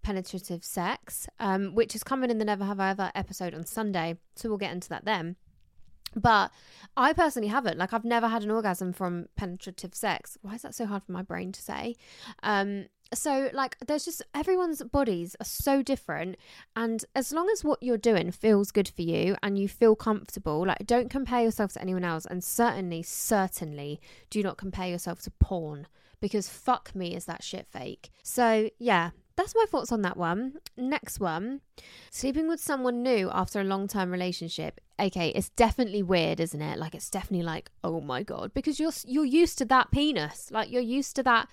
penetrative 0.04 0.64
sex, 0.64 1.28
um, 1.40 1.76
which 1.76 1.96
is 1.96 2.04
coming 2.04 2.30
in 2.30 2.38
the 2.38 2.46
Never 2.46 2.66
Have 2.66 2.80
I 2.80 2.92
Ever 2.92 3.12
episode 3.16 3.54
on 3.54 3.66
Sunday. 3.66 4.18
So 4.36 4.50
we'll 4.50 4.58
get 4.58 4.72
into 4.72 4.90
that 4.90 5.06
then. 5.06 5.36
But 6.16 6.52
I 6.98 7.14
personally 7.14 7.48
haven't. 7.48 7.78
Like, 7.78 7.94
I've 7.94 8.04
never 8.04 8.28
had 8.28 8.44
an 8.44 8.52
orgasm 8.52 8.92
from 8.92 9.28
penetrative 9.38 9.96
sex. 9.96 10.38
Why 10.42 10.56
is 10.56 10.62
that 10.64 10.76
so 10.76 10.86
hard 10.86 11.04
for 11.04 11.14
my 11.14 11.22
brain 11.22 11.52
to 11.54 11.62
say? 11.62 11.96
Um, 12.44 12.88
so, 13.14 13.50
like, 13.54 13.78
there's 13.86 14.06
just 14.06 14.22
everyone's 14.34 14.82
bodies 14.84 15.36
are 15.40 15.46
so 15.46 15.82
different. 15.82 16.38
And 16.76 17.04
as 17.16 17.32
long 17.32 17.50
as 17.50 17.64
what 17.64 17.82
you're 17.82 17.98
doing 17.98 18.32
feels 18.32 18.72
good 18.72 18.88
for 18.88 19.02
you 19.02 19.36
and 19.44 19.58
you 19.58 19.68
feel 19.68 19.96
comfortable, 19.96 20.66
like, 20.66 20.86
don't 20.86 21.10
compare 21.10 21.42
yourself 21.42 21.74
to 21.74 21.82
anyone 21.82 22.04
else. 22.04 22.26
And 22.26 22.44
certainly, 22.44 23.04
certainly 23.04 24.00
do 24.30 24.42
not 24.42 24.58
compare 24.58 24.88
yourself 24.88 25.22
to 25.24 25.32
porn 25.32 25.88
because 26.22 26.48
fuck 26.48 26.96
me, 26.96 27.16
is 27.16 27.26
that 27.26 27.44
shit 27.44 27.68
fake. 27.68 28.12
So, 28.24 28.70
yeah, 28.78 29.10
that's 29.36 29.56
my 29.56 29.66
thoughts 29.68 29.92
on 29.92 30.04
that 30.04 30.18
one. 30.18 30.54
Next 30.78 31.20
one 31.20 31.62
sleeping 32.12 32.48
with 32.48 32.60
someone 32.60 33.02
new 33.02 33.30
after 33.32 33.60
a 33.60 33.64
long 33.64 33.88
term 33.88 34.12
relationship. 34.12 34.80
Okay, 35.00 35.30
it's 35.30 35.50
definitely 35.50 36.04
weird, 36.04 36.40
isn't 36.40 36.62
it? 36.62 36.78
Like, 36.78 36.94
it's 36.94 37.10
definitely 37.10 37.46
like, 37.46 37.72
oh 37.84 38.02
my 38.02 38.22
God, 38.22 38.54
because 38.54 38.80
you're, 38.80 38.92
you're 39.06 39.26
used 39.26 39.58
to 39.58 39.66
that 39.66 39.90
penis. 39.92 40.52
Like, 40.52 40.72
you're 40.72 40.82
used 40.82 41.16
to 41.16 41.24
that 41.24 41.50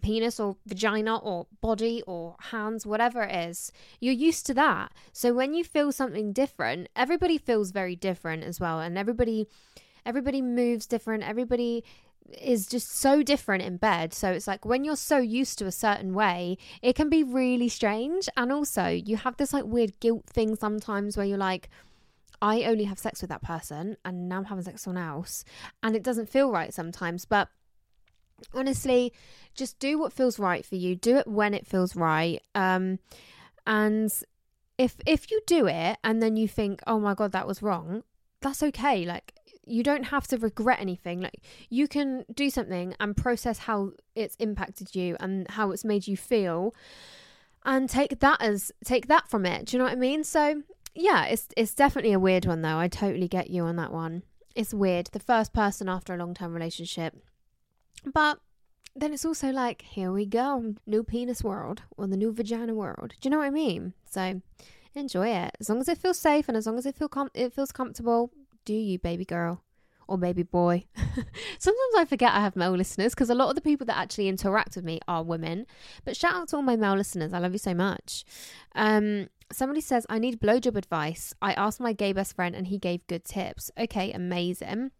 penis 0.00 0.40
or 0.40 0.56
vagina 0.66 1.16
or 1.16 1.46
body 1.60 2.02
or 2.06 2.36
hands, 2.50 2.86
whatever 2.86 3.22
it 3.22 3.34
is. 3.34 3.72
You're 4.00 4.14
used 4.14 4.46
to 4.46 4.54
that. 4.54 4.92
So 5.12 5.32
when 5.32 5.54
you 5.54 5.64
feel 5.64 5.92
something 5.92 6.32
different, 6.32 6.88
everybody 6.96 7.38
feels 7.38 7.70
very 7.70 7.96
different 7.96 8.44
as 8.44 8.60
well. 8.60 8.80
And 8.80 8.98
everybody, 8.98 9.46
everybody 10.04 10.42
moves 10.42 10.86
different. 10.86 11.22
Everybody 11.22 11.84
is 12.40 12.66
just 12.66 12.90
so 12.90 13.22
different 13.22 13.62
in 13.62 13.76
bed. 13.76 14.12
So 14.14 14.30
it's 14.30 14.46
like 14.46 14.64
when 14.64 14.84
you're 14.84 14.96
so 14.96 15.18
used 15.18 15.58
to 15.58 15.66
a 15.66 15.72
certain 15.72 16.14
way, 16.14 16.58
it 16.82 16.94
can 16.94 17.08
be 17.08 17.22
really 17.24 17.68
strange. 17.68 18.28
And 18.36 18.52
also, 18.52 18.88
you 18.88 19.16
have 19.16 19.36
this 19.36 19.52
like 19.52 19.64
weird 19.64 19.98
guilt 20.00 20.26
thing 20.26 20.56
sometimes 20.56 21.16
where 21.16 21.26
you're 21.26 21.38
like, 21.38 21.68
I 22.42 22.62
only 22.62 22.84
have 22.84 22.98
sex 22.98 23.20
with 23.20 23.30
that 23.30 23.42
person 23.42 23.96
and 24.04 24.28
now 24.28 24.38
I'm 24.38 24.44
having 24.46 24.64
sex 24.64 24.74
with 24.74 24.82
someone 24.82 25.02
else. 25.02 25.44
And 25.82 25.94
it 25.94 26.02
doesn't 26.02 26.28
feel 26.28 26.50
right 26.50 26.72
sometimes. 26.72 27.24
But 27.24 27.48
honestly, 28.54 29.12
just 29.54 29.78
do 29.78 29.98
what 29.98 30.12
feels 30.12 30.38
right 30.38 30.64
for 30.64 30.76
you. 30.76 30.96
Do 30.96 31.16
it 31.16 31.26
when 31.26 31.54
it 31.54 31.66
feels 31.66 31.96
right. 31.96 32.40
Um, 32.54 32.98
and 33.66 34.12
if 34.78 34.96
if 35.06 35.30
you 35.30 35.40
do 35.46 35.66
it 35.66 35.98
and 36.02 36.22
then 36.22 36.36
you 36.36 36.48
think, 36.48 36.80
oh 36.86 36.98
my 36.98 37.14
god, 37.14 37.32
that 37.32 37.46
was 37.46 37.62
wrong, 37.62 38.02
that's 38.40 38.62
okay. 38.62 39.04
Like 39.04 39.34
you 39.66 39.82
don't 39.82 40.04
have 40.04 40.26
to 40.28 40.38
regret 40.38 40.80
anything. 40.80 41.20
Like 41.20 41.42
you 41.68 41.86
can 41.86 42.24
do 42.34 42.50
something 42.50 42.94
and 42.98 43.16
process 43.16 43.58
how 43.58 43.92
it's 44.14 44.36
impacted 44.36 44.94
you 44.94 45.16
and 45.20 45.48
how 45.50 45.70
it's 45.70 45.84
made 45.84 46.06
you 46.06 46.16
feel 46.16 46.74
and 47.64 47.88
take 47.88 48.20
that 48.20 48.40
as 48.40 48.72
take 48.84 49.06
that 49.08 49.28
from 49.28 49.46
it. 49.46 49.66
Do 49.66 49.76
you 49.76 49.78
know 49.78 49.84
what 49.84 49.92
I 49.92 49.96
mean? 49.96 50.24
So 50.24 50.62
yeah, 50.94 51.26
it's 51.26 51.48
it's 51.56 51.74
definitely 51.74 52.12
a 52.12 52.18
weird 52.18 52.46
one 52.46 52.62
though. 52.62 52.78
I 52.78 52.88
totally 52.88 53.28
get 53.28 53.50
you 53.50 53.64
on 53.64 53.76
that 53.76 53.92
one. 53.92 54.22
It's 54.54 54.74
weird. 54.74 55.08
The 55.12 55.20
first 55.20 55.52
person 55.52 55.88
after 55.88 56.14
a 56.14 56.18
long 56.18 56.34
term 56.34 56.54
relationship. 56.54 57.14
But 58.04 58.40
then 58.96 59.12
it's 59.12 59.24
also 59.24 59.50
like, 59.50 59.82
here 59.82 60.12
we 60.12 60.26
go. 60.26 60.74
New 60.86 61.04
penis 61.04 61.44
world 61.44 61.82
or 61.96 62.06
the 62.06 62.16
new 62.16 62.32
vagina 62.32 62.74
world. 62.74 63.14
Do 63.20 63.28
you 63.28 63.30
know 63.30 63.38
what 63.38 63.46
I 63.46 63.50
mean? 63.50 63.94
So 64.04 64.40
enjoy 64.94 65.28
it. 65.28 65.56
As 65.60 65.68
long 65.68 65.80
as 65.80 65.88
it 65.88 65.98
feels 65.98 66.18
safe 66.18 66.48
and 66.48 66.56
as 66.56 66.66
long 66.66 66.78
as 66.78 66.86
it 66.86 66.96
feel 66.96 67.08
com- 67.08 67.30
it 67.34 67.52
feels 67.52 67.72
comfortable, 67.72 68.30
do 68.64 68.74
you, 68.74 68.98
baby 68.98 69.24
girl 69.24 69.62
or 70.08 70.18
baby 70.18 70.42
boy? 70.42 70.84
Sometimes 71.58 71.94
I 71.96 72.04
forget 72.04 72.32
I 72.32 72.40
have 72.40 72.56
male 72.56 72.72
listeners 72.72 73.14
because 73.14 73.30
a 73.30 73.34
lot 73.34 73.48
of 73.48 73.54
the 73.54 73.60
people 73.60 73.86
that 73.86 73.96
actually 73.96 74.28
interact 74.28 74.76
with 74.76 74.84
me 74.84 75.00
are 75.06 75.22
women. 75.22 75.66
But 76.04 76.16
shout 76.16 76.34
out 76.34 76.48
to 76.48 76.56
all 76.56 76.62
my 76.62 76.76
male 76.76 76.96
listeners. 76.96 77.32
I 77.32 77.38
love 77.38 77.52
you 77.52 77.58
so 77.58 77.74
much. 77.74 78.24
Um, 78.74 79.28
somebody 79.52 79.80
says, 79.80 80.06
I 80.08 80.18
need 80.18 80.40
blowjob 80.40 80.76
advice. 80.76 81.32
I 81.40 81.52
asked 81.52 81.80
my 81.80 81.92
gay 81.92 82.12
best 82.12 82.34
friend 82.34 82.54
and 82.54 82.66
he 82.66 82.78
gave 82.78 83.06
good 83.06 83.24
tips. 83.24 83.70
Okay, 83.78 84.12
amazing. 84.12 84.90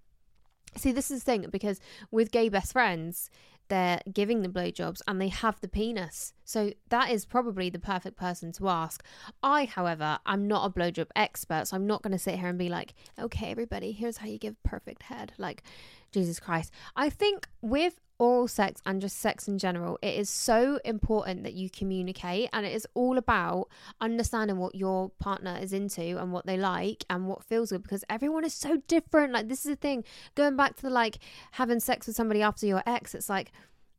See, 0.76 0.92
this 0.92 1.10
is 1.10 1.20
the 1.20 1.24
thing 1.24 1.46
because 1.50 1.80
with 2.10 2.30
gay 2.30 2.48
best 2.48 2.72
friends, 2.72 3.30
they're 3.70 4.00
giving 4.12 4.42
the 4.42 4.48
blowjobs 4.48 5.00
and 5.06 5.20
they 5.20 5.28
have 5.28 5.60
the 5.60 5.68
penis. 5.68 6.34
So 6.44 6.72
that 6.90 7.10
is 7.10 7.24
probably 7.24 7.70
the 7.70 7.78
perfect 7.78 8.16
person 8.16 8.52
to 8.52 8.68
ask. 8.68 9.02
I, 9.42 9.64
however, 9.64 10.18
I'm 10.26 10.46
not 10.48 10.66
a 10.66 10.70
blowjob 10.70 11.06
expert, 11.16 11.68
so 11.68 11.76
I'm 11.76 11.86
not 11.86 12.02
going 12.02 12.12
to 12.12 12.18
sit 12.18 12.38
here 12.38 12.48
and 12.48 12.58
be 12.58 12.68
like, 12.68 12.94
okay, 13.18 13.50
everybody, 13.50 13.92
here's 13.92 14.18
how 14.18 14.26
you 14.26 14.38
give 14.38 14.60
perfect 14.64 15.04
head. 15.04 15.32
Like, 15.38 15.62
Jesus 16.12 16.40
Christ. 16.40 16.72
I 16.96 17.10
think 17.10 17.48
with 17.62 18.00
oral 18.18 18.46
sex 18.46 18.82
and 18.84 19.00
just 19.00 19.18
sex 19.18 19.48
in 19.48 19.58
general, 19.58 19.98
it 20.02 20.14
is 20.14 20.28
so 20.28 20.78
important 20.84 21.42
that 21.42 21.54
you 21.54 21.70
communicate 21.70 22.50
and 22.52 22.66
it 22.66 22.74
is 22.74 22.86
all 22.94 23.16
about 23.16 23.68
understanding 24.00 24.58
what 24.58 24.74
your 24.74 25.10
partner 25.18 25.58
is 25.60 25.72
into 25.72 26.20
and 26.20 26.32
what 26.32 26.44
they 26.44 26.56
like 26.56 27.04
and 27.08 27.26
what 27.26 27.42
feels 27.42 27.70
good 27.70 27.82
because 27.82 28.04
everyone 28.10 28.44
is 28.44 28.54
so 28.54 28.76
different. 28.86 29.32
Like, 29.32 29.48
this 29.48 29.64
is 29.64 29.70
the 29.70 29.76
thing 29.76 30.04
going 30.34 30.56
back 30.56 30.76
to 30.76 30.82
the 30.82 30.90
like 30.90 31.18
having 31.52 31.80
sex 31.80 32.06
with 32.06 32.14
somebody 32.14 32.42
after 32.42 32.66
your 32.66 32.82
ex, 32.86 33.14
it's 33.14 33.30
like, 33.30 33.52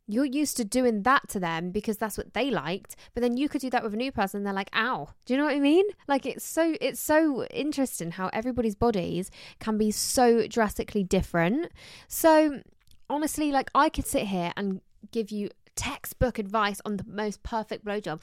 you're 0.08 0.26
used 0.26 0.58
to 0.58 0.66
doing 0.66 1.04
that 1.04 1.28
to 1.30 1.40
them 1.40 1.72
because 1.72 1.98
that's 1.98 2.18
what 2.18 2.34
they 2.34 2.50
liked 2.50 2.96
but 3.14 3.22
then 3.22 3.38
you 3.38 3.48
could 3.48 3.62
do 3.62 3.70
that 3.70 3.84
with 3.84 3.94
a 3.94 3.98
new 3.98 4.12
person 4.12 4.44
they're 4.44 4.54
like 4.54 4.70
ow. 4.76 5.10
Do 5.26 5.34
you 5.34 5.38
know 5.40 5.46
what 5.46 5.56
i 5.56 5.60
mean? 5.60 5.86
Like 6.08 6.26
it's 6.26 6.46
so 6.46 6.76
it's 6.82 7.00
so 7.00 7.46
interesting 7.46 8.12
how 8.12 8.30
everybody's 8.34 8.76
bodies 8.76 9.32
can 9.60 9.78
be 9.78 9.92
so 9.92 10.48
drastically 10.48 11.04
different. 11.04 11.72
So 12.08 12.62
honestly 13.10 13.52
like 13.52 13.70
i 13.76 13.90
could 13.90 14.06
sit 14.06 14.28
here 14.28 14.54
and 14.56 14.82
give 15.12 15.32
you 15.32 15.50
textbook 15.76 16.40
advice 16.40 16.82
on 16.86 16.98
the 16.98 17.06
most 17.08 17.44
perfect 17.44 17.84
blowjob 17.84 18.22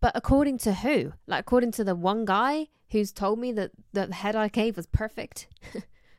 but 0.00 0.12
according 0.14 0.58
to 0.58 0.74
who? 0.74 1.12
Like 1.26 1.40
according 1.40 1.72
to 1.72 1.84
the 1.84 1.94
one 1.94 2.24
guy 2.24 2.68
who's 2.90 3.12
told 3.12 3.38
me 3.38 3.52
that 3.52 3.70
the 3.92 4.12
head 4.14 4.36
i 4.36 4.48
gave 4.48 4.76
was 4.76 4.86
perfect? 4.86 5.48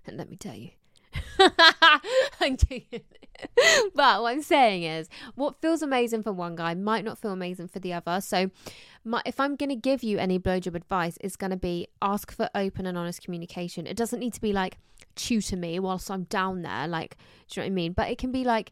And 0.06 0.18
let 0.18 0.30
me 0.30 0.36
tell 0.36 0.56
you 0.56 0.72
I'm 2.40 2.58
joking. 2.58 3.02
but 3.96 4.22
what 4.22 4.30
I'm 4.30 4.42
saying 4.42 4.84
is, 4.84 5.10
what 5.36 5.62
feels 5.62 5.82
amazing 5.82 6.24
for 6.24 6.32
one 6.32 6.56
guy 6.56 6.74
might 6.74 7.06
not 7.06 7.18
feel 7.18 7.32
amazing 7.32 7.68
for 7.68 7.80
the 7.80 7.94
other. 7.94 8.22
So, 8.22 8.50
my, 9.04 9.22
if 9.26 9.40
I'm 9.40 9.56
going 9.56 9.70
to 9.70 9.76
give 9.76 10.04
you 10.04 10.18
any 10.18 10.40
blowjob 10.40 10.76
advice, 10.76 11.18
it's 11.22 11.36
going 11.36 11.52
to 11.52 11.58
be 11.58 11.88
ask 12.02 12.32
for 12.32 12.50
open 12.56 12.86
and 12.86 12.98
honest 12.98 13.22
communication. 13.22 13.88
It 13.88 13.98
doesn't 13.98 14.20
need 14.20 14.34
to 14.34 14.42
be 14.42 14.54
like 14.54 14.78
tutor 15.16 15.58
me 15.58 15.80
whilst 15.80 16.10
I'm 16.10 16.24
down 16.24 16.62
there. 16.62 16.88
Like, 16.88 17.18
do 17.50 17.60
you 17.60 17.64
know 17.64 17.68
what 17.68 17.72
I 17.72 17.76
mean? 17.76 17.94
But 17.94 18.10
it 18.10 18.18
can 18.18 18.32
be 18.32 18.44
like, 18.44 18.72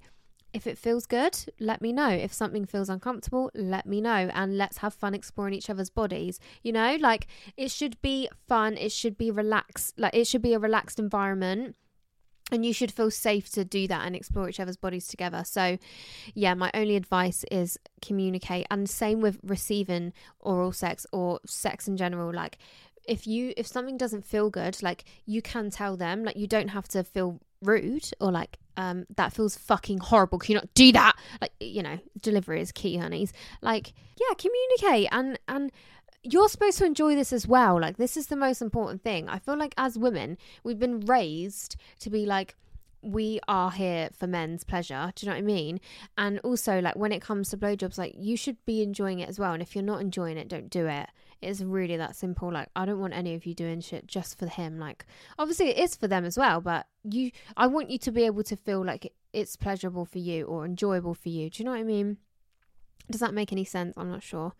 if 0.53 0.65
it 0.67 0.77
feels 0.77 1.05
good, 1.05 1.37
let 1.59 1.81
me 1.81 1.91
know. 1.91 2.07
If 2.07 2.31
something 2.31 2.65
feels 2.65 2.87
uncomfortable, 2.87 3.51
let 3.53 3.85
me 3.85 3.99
know. 3.99 4.29
And 4.33 4.57
let's 4.57 4.77
have 4.77 4.93
fun 4.93 5.13
exploring 5.13 5.53
each 5.53 5.69
other's 5.69 5.89
bodies. 5.89 6.39
You 6.63 6.71
know, 6.71 6.95
like 6.99 7.27
it 7.57 7.71
should 7.71 8.01
be 8.01 8.29
fun. 8.47 8.77
It 8.77 8.93
should 8.93 9.17
be 9.17 9.31
relaxed. 9.31 9.99
Like 9.99 10.15
it 10.15 10.27
should 10.27 10.41
be 10.41 10.53
a 10.53 10.59
relaxed 10.59 10.97
environment 10.97 11.75
and 12.51 12.65
you 12.65 12.73
should 12.73 12.91
feel 12.91 13.09
safe 13.09 13.49
to 13.51 13.65
do 13.65 13.87
that 13.87 14.05
and 14.05 14.15
explore 14.15 14.49
each 14.49 14.59
other's 14.59 14.77
bodies 14.77 15.07
together. 15.07 15.43
So, 15.45 15.77
yeah, 16.33 16.53
my 16.53 16.69
only 16.73 16.95
advice 16.95 17.43
is 17.51 17.79
communicate, 18.01 18.67
and 18.69 18.89
same 18.89 19.21
with 19.21 19.39
receiving 19.43 20.13
oral 20.39 20.71
sex 20.71 21.07
or 21.11 21.39
sex 21.45 21.87
in 21.87 21.97
general. 21.97 22.31
Like, 22.33 22.57
if 23.07 23.25
you 23.25 23.53
if 23.57 23.67
something 23.67 23.97
doesn't 23.97 24.25
feel 24.25 24.49
good, 24.49 24.81
like 24.83 25.05
you 25.25 25.41
can 25.41 25.69
tell 25.71 25.97
them. 25.97 26.23
Like, 26.23 26.37
you 26.37 26.47
don't 26.47 26.69
have 26.69 26.87
to 26.89 27.03
feel 27.03 27.39
rude 27.61 28.09
or 28.19 28.31
like 28.31 28.57
um 28.77 29.05
that 29.15 29.33
feels 29.33 29.55
fucking 29.57 29.97
horrible 29.97 30.37
can 30.37 30.53
you 30.53 30.55
not 30.57 30.73
do 30.73 30.91
that 30.91 31.13
like 31.41 31.51
you 31.59 31.81
know 31.81 31.97
delivery 32.21 32.61
is 32.61 32.71
key 32.71 32.97
honeys 32.97 33.31
like 33.61 33.93
yeah 34.19 34.35
communicate 34.37 35.07
and 35.11 35.39
and 35.47 35.71
you're 36.25 36.49
supposed 36.49 36.77
to 36.79 36.85
enjoy 36.85 37.15
this 37.15 37.31
as 37.31 37.47
well. 37.47 37.79
Like, 37.79 37.97
this 37.97 38.17
is 38.17 38.27
the 38.27 38.35
most 38.35 38.61
important 38.61 39.03
thing. 39.03 39.29
I 39.29 39.39
feel 39.39 39.57
like 39.57 39.73
as 39.77 39.97
women, 39.97 40.37
we've 40.63 40.79
been 40.79 41.01
raised 41.01 41.75
to 41.99 42.09
be 42.09 42.25
like, 42.25 42.55
we 43.01 43.39
are 43.47 43.69
here 43.69 44.09
for 44.17 44.25
men's 44.25 44.63
pleasure. 44.63 45.11
Do 45.15 45.25
you 45.25 45.29
know 45.29 45.35
what 45.35 45.43
I 45.43 45.45
mean? 45.45 45.79
And 46.17 46.39
also, 46.39 46.81
like, 46.81 46.95
when 46.95 47.11
it 47.11 47.21
comes 47.21 47.49
to 47.49 47.57
blowjobs, 47.57 47.99
like, 47.99 48.15
you 48.17 48.35
should 48.35 48.57
be 48.65 48.81
enjoying 48.81 49.19
it 49.19 49.29
as 49.29 49.37
well. 49.37 49.53
And 49.53 49.61
if 49.61 49.75
you're 49.75 49.83
not 49.83 50.01
enjoying 50.01 50.37
it, 50.37 50.47
don't 50.47 50.71
do 50.71 50.87
it. 50.87 51.07
It's 51.41 51.61
really 51.61 51.97
that 51.97 52.15
simple. 52.15 52.51
Like, 52.51 52.69
I 52.75 52.85
don't 52.85 52.99
want 52.99 53.13
any 53.13 53.35
of 53.35 53.45
you 53.45 53.53
doing 53.53 53.79
shit 53.81 54.07
just 54.07 54.39
for 54.39 54.47
him. 54.47 54.79
Like, 54.79 55.05
obviously, 55.37 55.69
it 55.69 55.77
is 55.77 55.95
for 55.95 56.07
them 56.07 56.25
as 56.25 56.37
well, 56.37 56.59
but 56.61 56.87
you, 57.03 57.29
I 57.55 57.67
want 57.67 57.91
you 57.91 57.99
to 57.99 58.11
be 58.11 58.23
able 58.25 58.43
to 58.43 58.55
feel 58.55 58.83
like 58.83 59.13
it's 59.31 59.55
pleasurable 59.55 60.05
for 60.05 60.17
you 60.17 60.45
or 60.45 60.65
enjoyable 60.65 61.13
for 61.13 61.29
you. 61.29 61.51
Do 61.51 61.61
you 61.61 61.65
know 61.65 61.71
what 61.71 61.81
I 61.81 61.83
mean? 61.83 62.17
Does 63.11 63.21
that 63.21 63.35
make 63.35 63.51
any 63.51 63.65
sense? 63.65 63.93
I'm 63.97 64.09
not 64.09 64.23
sure. 64.23 64.53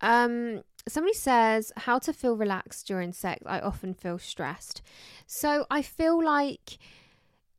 Um, 0.00 0.62
somebody 0.88 1.14
says 1.14 1.72
how 1.76 1.98
to 2.00 2.12
feel 2.12 2.36
relaxed 2.36 2.86
during 2.86 3.12
sex. 3.12 3.42
I 3.46 3.60
often 3.60 3.94
feel 3.94 4.18
stressed. 4.18 4.82
So 5.26 5.66
I 5.70 5.82
feel 5.82 6.22
like 6.22 6.78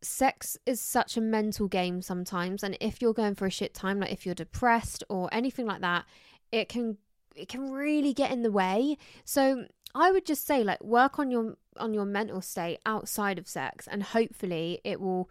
sex 0.01 0.57
is 0.65 0.79
such 0.79 1.17
a 1.17 1.21
mental 1.21 1.67
game 1.67 2.01
sometimes 2.01 2.63
and 2.63 2.77
if 2.79 3.01
you're 3.01 3.13
going 3.13 3.35
for 3.35 3.45
a 3.45 3.51
shit 3.51 3.73
time 3.73 3.99
like 3.99 4.13
if 4.13 4.25
you're 4.25 4.33
depressed 4.33 5.03
or 5.09 5.27
anything 5.33 5.65
like 5.65 5.81
that 5.81 6.05
it 6.53 6.69
can 6.69 6.95
it 7.35 7.49
can 7.49 7.69
really 7.69 8.13
get 8.13 8.31
in 8.31 8.41
the 8.41 8.49
way 8.49 8.97
so 9.25 9.65
i 9.93 10.09
would 10.09 10.25
just 10.25 10.47
say 10.47 10.63
like 10.63 10.81
work 10.81 11.19
on 11.19 11.29
your 11.29 11.57
on 11.79 11.93
your 11.93 12.05
mental 12.05 12.41
state 12.41 12.79
outside 12.85 13.39
of 13.39 13.47
sex, 13.47 13.87
and 13.87 14.03
hopefully 14.03 14.79
it 14.83 14.99
will 14.99 15.29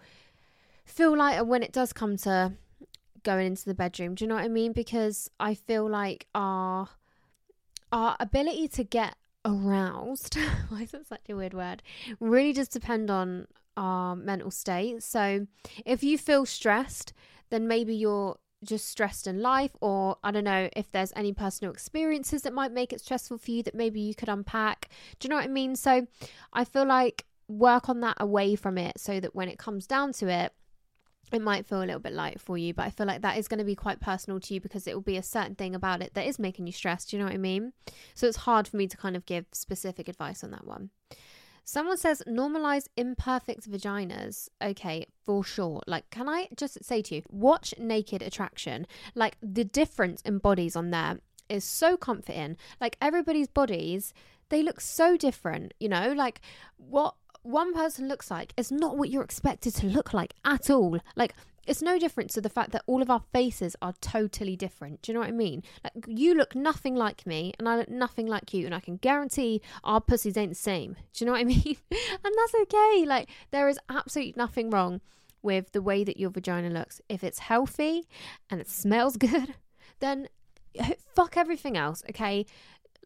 feel 0.84 1.16
lighter 1.16 1.44
when 1.44 1.62
it 1.62 1.72
does 1.72 1.92
come 1.92 2.16
to 2.16 2.52
going 3.22 3.48
into 3.48 3.64
the 3.64 3.74
bedroom. 3.74 4.14
Do 4.14 4.24
you 4.24 4.28
know 4.28 4.36
what 4.36 4.44
I 4.44 4.48
mean? 4.48 4.72
Because 4.72 5.30
I 5.38 5.54
feel 5.54 5.88
like 5.88 6.26
our 6.34 6.88
our 7.92 8.16
ability 8.20 8.68
to 8.68 8.84
get 8.84 9.16
aroused, 9.44 10.36
why 10.68 10.82
is 10.82 10.90
that 10.92 11.06
such 11.06 11.28
a 11.28 11.34
weird 11.34 11.54
word? 11.54 11.82
Really 12.20 12.52
does 12.52 12.68
depend 12.68 13.10
on 13.10 13.46
our 13.76 14.16
mental 14.16 14.50
state. 14.50 15.02
So 15.02 15.46
if 15.86 16.02
you 16.02 16.18
feel 16.18 16.44
stressed, 16.46 17.12
then 17.50 17.68
maybe 17.68 17.94
you're 17.94 18.36
just 18.64 18.88
stressed 18.88 19.26
in 19.26 19.40
life, 19.40 19.70
or 19.80 20.16
I 20.24 20.32
don't 20.32 20.44
know 20.44 20.68
if 20.74 20.90
there's 20.90 21.12
any 21.14 21.32
personal 21.32 21.72
experiences 21.72 22.42
that 22.42 22.52
might 22.52 22.72
make 22.72 22.92
it 22.92 23.00
stressful 23.00 23.38
for 23.38 23.50
you 23.50 23.62
that 23.62 23.74
maybe 23.74 24.00
you 24.00 24.14
could 24.14 24.28
unpack. 24.28 24.88
Do 25.18 25.26
you 25.26 25.30
know 25.30 25.36
what 25.36 25.44
I 25.44 25.48
mean? 25.48 25.76
So 25.76 26.06
I 26.52 26.64
feel 26.64 26.84
like 26.84 27.24
work 27.46 27.88
on 27.88 28.00
that 28.00 28.16
away 28.18 28.56
from 28.56 28.76
it 28.76 28.98
so 28.98 29.20
that 29.20 29.34
when 29.34 29.48
it 29.48 29.58
comes 29.58 29.86
down 29.86 30.12
to 30.14 30.28
it, 30.28 30.52
it 31.32 31.42
might 31.42 31.66
feel 31.66 31.82
a 31.82 31.84
little 31.86 32.00
bit 32.00 32.12
light 32.12 32.40
for 32.40 32.56
you, 32.58 32.74
but 32.74 32.86
I 32.86 32.90
feel 32.90 33.06
like 33.06 33.22
that 33.22 33.38
is 33.38 33.48
going 33.48 33.58
to 33.58 33.64
be 33.64 33.74
quite 33.74 34.00
personal 34.00 34.40
to 34.40 34.54
you 34.54 34.60
because 34.60 34.86
it 34.86 34.94
will 34.94 35.00
be 35.00 35.16
a 35.16 35.22
certain 35.22 35.54
thing 35.54 35.74
about 35.74 36.02
it 36.02 36.14
that 36.14 36.26
is 36.26 36.38
making 36.38 36.66
you 36.66 36.72
stressed. 36.72 37.10
Do 37.10 37.16
you 37.16 37.20
know 37.22 37.26
what 37.26 37.34
I 37.34 37.38
mean? 37.38 37.72
So 38.14 38.26
it's 38.26 38.38
hard 38.38 38.68
for 38.68 38.76
me 38.76 38.86
to 38.86 38.96
kind 38.96 39.16
of 39.16 39.26
give 39.26 39.46
specific 39.52 40.08
advice 40.08 40.42
on 40.42 40.50
that 40.52 40.66
one. 40.66 40.90
Someone 41.64 41.98
says 41.98 42.22
normalize 42.26 42.88
imperfect 42.96 43.70
vaginas. 43.70 44.48
Okay, 44.62 45.06
for 45.22 45.44
sure. 45.44 45.82
Like, 45.86 46.08
can 46.08 46.26
I 46.26 46.48
just 46.56 46.82
say 46.82 47.02
to 47.02 47.16
you, 47.16 47.22
watch 47.28 47.74
Naked 47.78 48.22
Attraction? 48.22 48.86
Like, 49.14 49.36
the 49.42 49.64
difference 49.64 50.22
in 50.22 50.38
bodies 50.38 50.76
on 50.76 50.92
there 50.92 51.18
is 51.50 51.64
so 51.64 51.98
comforting. 51.98 52.56
Like, 52.80 52.96
everybody's 53.02 53.48
bodies, 53.48 54.14
they 54.48 54.62
look 54.62 54.80
so 54.80 55.18
different, 55.18 55.74
you 55.78 55.90
know? 55.90 56.14
Like, 56.16 56.40
what 56.78 57.16
one 57.48 57.72
person 57.72 58.08
looks 58.08 58.30
like 58.30 58.52
is 58.58 58.70
not 58.70 58.98
what 58.98 59.08
you're 59.08 59.22
expected 59.22 59.74
to 59.76 59.86
look 59.86 60.12
like 60.12 60.34
at 60.44 60.68
all. 60.68 60.98
Like, 61.16 61.32
it's 61.66 61.80
no 61.80 61.98
different 61.98 62.30
to 62.30 62.42
the 62.42 62.50
fact 62.50 62.72
that 62.72 62.82
all 62.86 63.00
of 63.00 63.10
our 63.10 63.22
faces 63.32 63.74
are 63.80 63.94
totally 64.02 64.54
different. 64.54 65.00
Do 65.00 65.10
you 65.10 65.14
know 65.14 65.20
what 65.20 65.30
I 65.30 65.32
mean? 65.32 65.62
Like, 65.82 66.04
you 66.06 66.34
look 66.34 66.54
nothing 66.54 66.94
like 66.94 67.26
me, 67.26 67.54
and 67.58 67.66
I 67.66 67.78
look 67.78 67.88
nothing 67.88 68.26
like 68.26 68.52
you, 68.52 68.66
and 68.66 68.74
I 68.74 68.80
can 68.80 68.98
guarantee 68.98 69.62
our 69.82 70.00
pussies 70.00 70.36
ain't 70.36 70.50
the 70.50 70.56
same. 70.56 70.96
Do 71.14 71.24
you 71.24 71.26
know 71.26 71.32
what 71.32 71.40
I 71.40 71.44
mean? 71.44 71.76
and 71.90 72.34
that's 72.36 72.54
okay. 72.62 73.04
Like, 73.06 73.30
there 73.50 73.68
is 73.68 73.78
absolutely 73.88 74.34
nothing 74.36 74.68
wrong 74.68 75.00
with 75.40 75.72
the 75.72 75.80
way 75.82 76.04
that 76.04 76.18
your 76.18 76.30
vagina 76.30 76.68
looks. 76.68 77.00
If 77.08 77.24
it's 77.24 77.38
healthy 77.38 78.06
and 78.50 78.60
it 78.60 78.68
smells 78.68 79.16
good, 79.16 79.54
then 80.00 80.28
fuck 81.14 81.38
everything 81.38 81.78
else, 81.78 82.02
okay? 82.10 82.44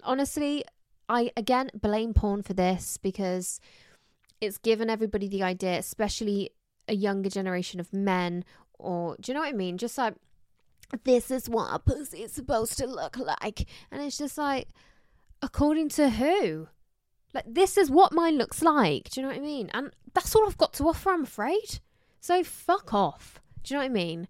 Honestly, 0.03 0.65
I 1.09 1.31
again 1.37 1.71
blame 1.75 2.15
porn 2.15 2.43
for 2.43 2.55
this 2.55 2.97
because 2.97 3.61
it's 4.43 4.59
given 4.59 4.91
everybody 4.91 5.29
the 5.29 5.45
idea, 5.45 5.79
especially 5.79 6.51
a 6.89 6.95
younger 6.95 7.31
generation 7.31 7.79
of 7.79 7.93
men, 7.93 8.45
or 8.75 9.17
do 9.21 9.31
you 9.31 9.35
know 9.35 9.41
what 9.41 9.55
I 9.55 9.57
mean? 9.57 9.79
Just 9.79 9.97
like, 9.97 10.15
this 11.05 11.31
is 11.31 11.49
what 11.49 11.73
a 11.73 11.79
pussy 11.79 12.25
is 12.25 12.33
supposed 12.33 12.77
to 12.79 12.87
look 12.89 13.17
like. 13.17 13.69
And 13.93 14.03
it's 14.03 14.19
just 14.19 14.37
like, 14.37 14.67
according 15.41 15.91
to 15.91 16.11
who? 16.11 16.67
Like, 17.33 17.45
this 17.47 17.79
is 17.79 17.89
what 17.89 18.13
mine 18.13 18.37
looks 18.37 18.63
like. 18.63 19.11
Do 19.11 19.21
you 19.21 19.27
know 19.27 19.33
what 19.33 19.39
I 19.39 19.47
mean? 19.47 19.71
And 19.73 19.93
that's 20.13 20.35
all 20.35 20.45
I've 20.47 20.59
got 20.59 20.73
to 20.75 20.89
offer, 20.89 21.11
I'm 21.11 21.23
afraid. 21.23 21.79
So 22.21 22.43
fuck 22.43 22.93
off. 22.93 23.41
Do 23.63 23.73
you 23.73 23.79
know 23.79 23.85
what 23.85 23.91
I 23.91 23.95
mean? 23.95 24.27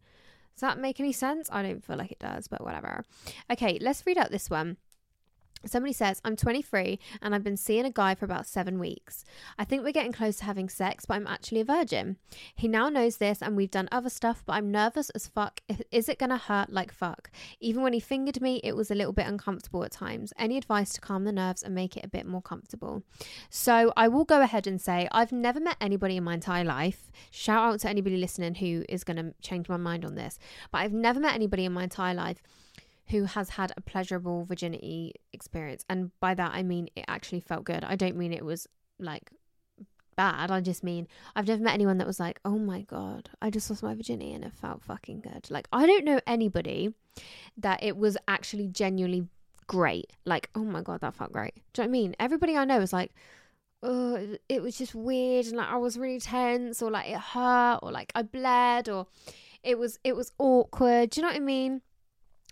Does 0.54 0.60
that 0.60 0.78
make 0.78 1.00
any 1.00 1.12
sense? 1.12 1.48
I 1.50 1.62
don't 1.62 1.82
feel 1.82 1.96
like 1.96 2.12
it 2.12 2.18
does, 2.18 2.48
but 2.48 2.62
whatever. 2.62 3.02
Okay, 3.50 3.78
let's 3.80 4.04
read 4.04 4.18
out 4.18 4.30
this 4.30 4.50
one. 4.50 4.76
Somebody 5.66 5.92
says, 5.92 6.20
I'm 6.24 6.36
23 6.36 6.98
and 7.20 7.34
I've 7.34 7.44
been 7.44 7.56
seeing 7.56 7.84
a 7.84 7.90
guy 7.90 8.14
for 8.14 8.24
about 8.24 8.46
seven 8.46 8.78
weeks. 8.78 9.24
I 9.58 9.64
think 9.64 9.84
we're 9.84 9.92
getting 9.92 10.12
close 10.12 10.36
to 10.36 10.44
having 10.44 10.68
sex, 10.68 11.06
but 11.06 11.14
I'm 11.14 11.26
actually 11.26 11.60
a 11.60 11.64
virgin. 11.64 12.16
He 12.54 12.68
now 12.68 12.88
knows 12.88 13.18
this 13.18 13.42
and 13.42 13.56
we've 13.56 13.70
done 13.70 13.88
other 13.92 14.10
stuff, 14.10 14.42
but 14.44 14.54
I'm 14.54 14.70
nervous 14.70 15.10
as 15.10 15.28
fuck. 15.28 15.60
Is 15.90 16.08
it 16.08 16.18
gonna 16.18 16.38
hurt 16.38 16.72
like 16.72 16.92
fuck? 16.92 17.30
Even 17.60 17.82
when 17.82 17.92
he 17.92 18.00
fingered 18.00 18.40
me, 18.40 18.60
it 18.64 18.76
was 18.76 18.90
a 18.90 18.94
little 18.94 19.12
bit 19.12 19.26
uncomfortable 19.26 19.84
at 19.84 19.92
times. 19.92 20.32
Any 20.38 20.56
advice 20.56 20.92
to 20.94 21.00
calm 21.00 21.24
the 21.24 21.32
nerves 21.32 21.62
and 21.62 21.74
make 21.74 21.96
it 21.96 22.04
a 22.04 22.08
bit 22.08 22.26
more 22.26 22.42
comfortable? 22.42 23.02
So 23.50 23.92
I 23.96 24.08
will 24.08 24.24
go 24.24 24.40
ahead 24.40 24.66
and 24.66 24.80
say, 24.80 25.08
I've 25.12 25.32
never 25.32 25.60
met 25.60 25.76
anybody 25.80 26.16
in 26.16 26.24
my 26.24 26.34
entire 26.34 26.64
life. 26.64 27.10
Shout 27.30 27.72
out 27.72 27.80
to 27.80 27.88
anybody 27.88 28.16
listening 28.16 28.56
who 28.56 28.84
is 28.88 29.04
gonna 29.04 29.32
change 29.40 29.68
my 29.68 29.76
mind 29.76 30.04
on 30.04 30.14
this, 30.14 30.38
but 30.70 30.78
I've 30.78 30.92
never 30.92 31.20
met 31.20 31.34
anybody 31.34 31.64
in 31.64 31.72
my 31.72 31.84
entire 31.84 32.14
life 32.14 32.42
who 33.12 33.24
has 33.24 33.50
had 33.50 33.72
a 33.76 33.80
pleasurable 33.80 34.44
virginity 34.46 35.12
experience. 35.34 35.84
And 35.88 36.10
by 36.18 36.34
that, 36.34 36.52
I 36.54 36.62
mean 36.62 36.88
it 36.96 37.04
actually 37.06 37.40
felt 37.40 37.64
good. 37.64 37.84
I 37.84 37.94
don't 37.94 38.16
mean 38.16 38.32
it 38.32 38.44
was 38.44 38.66
like 38.98 39.30
bad. 40.16 40.50
I 40.50 40.60
just 40.60 40.82
mean 40.82 41.06
I've 41.36 41.46
never 41.46 41.62
met 41.62 41.74
anyone 41.74 41.98
that 41.98 42.06
was 42.06 42.18
like, 42.18 42.40
oh 42.44 42.58
my 42.58 42.80
God, 42.82 43.30
I 43.42 43.50
just 43.50 43.68
lost 43.68 43.82
my 43.82 43.94
virginity 43.94 44.32
and 44.32 44.44
it 44.44 44.54
felt 44.54 44.82
fucking 44.82 45.20
good. 45.20 45.50
Like, 45.50 45.68
I 45.72 45.86
don't 45.86 46.06
know 46.06 46.20
anybody 46.26 46.94
that 47.58 47.82
it 47.82 47.98
was 47.98 48.16
actually 48.26 48.68
genuinely 48.68 49.28
great. 49.66 50.14
Like, 50.24 50.48
oh 50.54 50.64
my 50.64 50.80
God, 50.80 51.02
that 51.02 51.14
felt 51.14 51.32
great. 51.32 51.54
Do 51.74 51.82
you 51.82 51.88
know 51.88 51.90
what 51.90 51.98
I 51.98 52.00
mean? 52.00 52.16
Everybody 52.18 52.56
I 52.56 52.64
know 52.64 52.80
is 52.80 52.94
like, 52.94 53.12
oh, 53.82 54.36
it 54.48 54.62
was 54.62 54.78
just 54.78 54.94
weird 54.94 55.46
and 55.46 55.56
like 55.56 55.68
I 55.68 55.76
was 55.76 55.98
really 55.98 56.20
tense 56.20 56.80
or 56.80 56.90
like 56.90 57.10
it 57.10 57.18
hurt 57.18 57.80
or 57.82 57.92
like 57.92 58.10
I 58.14 58.22
bled 58.22 58.88
or 58.88 59.06
it 59.62 59.78
was 59.78 59.98
it 60.02 60.16
was 60.16 60.32
awkward. 60.38 61.10
Do 61.10 61.20
you 61.20 61.26
know 61.26 61.32
what 61.32 61.36
I 61.36 61.44
mean? 61.44 61.82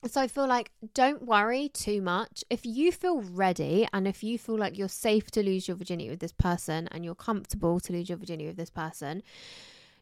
So 0.07 0.21
I 0.21 0.29
feel 0.29 0.47
like 0.47 0.71
don't 0.95 1.23
worry 1.23 1.69
too 1.69 2.01
much. 2.01 2.43
If 2.49 2.65
you 2.65 2.91
feel 2.91 3.21
ready 3.21 3.87
and 3.93 4.09
if 4.09 4.25
you 4.25 4.39
feel 4.39 4.57
like 4.57 4.79
you're 4.79 4.89
safe 4.89 5.31
to 5.33 5.43
lose 5.43 5.69
your 5.69 5.77
virginity 5.77 6.09
with 6.09 6.21
this 6.21 6.33
person 6.33 6.89
and 6.91 7.05
you're 7.05 7.15
comfortable 7.15 7.81
to 7.81 7.93
lose 7.93 8.09
your 8.09 8.17
virginity 8.17 8.47
with 8.47 8.57
this 8.57 8.71
person, 8.71 9.23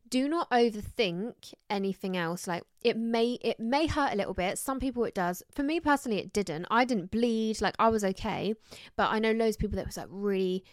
do 0.09 0.29
not 0.29 0.49
overthink 0.51 1.53
anything 1.69 2.17
else. 2.17 2.47
Like 2.47 2.63
it 2.83 2.97
may 2.97 3.39
it 3.43 3.59
may 3.59 3.87
hurt 3.89 4.13
a 4.13 4.17
little 4.17 4.35
bit. 4.35 4.59
Some 4.59 4.79
people 4.79 5.05
it 5.05 5.15
does. 5.15 5.43
For 5.51 5.65
me 5.65 5.81
personally 5.81 6.19
it 6.19 6.33
didn't. 6.33 6.67
I 6.71 6.85
didn't 6.85 7.11
bleed. 7.11 7.61
Like 7.61 7.75
i 7.79 7.89
was 7.89 8.05
okay. 8.05 8.55
But 8.97 9.11
i 9.11 9.19
know 9.19 9.33
loads 9.33 9.57
of 9.57 9.61
people 9.61 9.77
that 9.77 9.87
was 9.87 9.97
like 9.97 10.09
really 10.11 10.65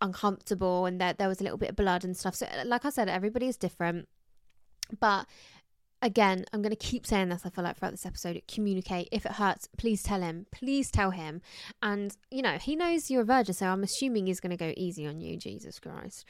uncomfortable 0.00 0.86
and 0.86 0.98
that 1.00 1.18
there 1.18 1.28
was 1.28 1.40
a 1.40 1.44
little 1.44 1.58
bit 1.58 1.70
of 1.70 1.76
blood 1.76 2.04
and 2.04 2.16
stuff. 2.16 2.34
So 2.34 2.46
like 2.64 2.86
i 2.86 2.90
said 2.90 3.08
everybody 3.08 3.46
is 3.46 3.56
different. 3.58 4.08
But 4.98 5.26
again, 6.02 6.44
I'm 6.52 6.62
going 6.62 6.70
to 6.70 6.76
keep 6.76 7.06
saying 7.06 7.28
this, 7.28 7.42
I 7.44 7.50
feel 7.50 7.64
like, 7.64 7.76
throughout 7.76 7.92
this 7.92 8.06
episode 8.06 8.40
communicate. 8.48 9.08
If 9.12 9.26
it 9.26 9.32
hurts, 9.32 9.68
please 9.76 10.02
tell 10.02 10.22
him. 10.22 10.46
Please 10.50 10.90
tell 10.90 11.10
him. 11.10 11.42
And, 11.82 12.16
you 12.30 12.42
know, 12.42 12.58
he 12.58 12.76
knows 12.76 13.10
you're 13.10 13.22
a 13.22 13.24
virgin, 13.24 13.54
so 13.54 13.66
I'm 13.66 13.82
assuming 13.82 14.26
he's 14.26 14.40
going 14.40 14.50
to 14.50 14.56
go 14.56 14.72
easy 14.76 15.06
on 15.06 15.20
you, 15.20 15.36
Jesus 15.36 15.78
Christ. 15.78 16.24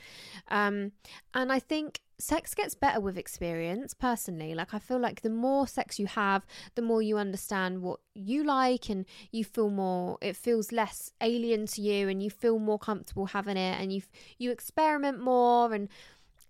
Um, 0.48 0.92
and 1.34 1.52
I 1.52 1.58
think 1.58 2.00
sex 2.18 2.54
gets 2.54 2.74
better 2.74 3.00
with 3.00 3.16
experience, 3.16 3.94
personally. 3.94 4.54
Like, 4.54 4.74
I 4.74 4.78
feel 4.78 4.98
like 4.98 5.22
the 5.22 5.30
more 5.30 5.66
sex 5.66 5.98
you 5.98 6.06
have, 6.06 6.44
the 6.74 6.82
more 6.82 7.00
you 7.00 7.16
understand 7.16 7.82
what 7.82 8.00
you 8.14 8.44
like, 8.44 8.88
and 8.90 9.06
you 9.30 9.44
feel 9.44 9.70
more, 9.70 10.18
it 10.20 10.36
feels 10.36 10.72
less 10.72 11.12
alien 11.20 11.66
to 11.66 11.80
you, 11.80 12.08
and 12.08 12.22
you 12.22 12.30
feel 12.30 12.58
more 12.58 12.78
comfortable 12.78 13.26
having 13.26 13.56
it, 13.56 13.80
and 13.80 13.92
you, 13.92 14.02
you 14.38 14.50
experiment 14.50 15.22
more, 15.22 15.72
and, 15.72 15.88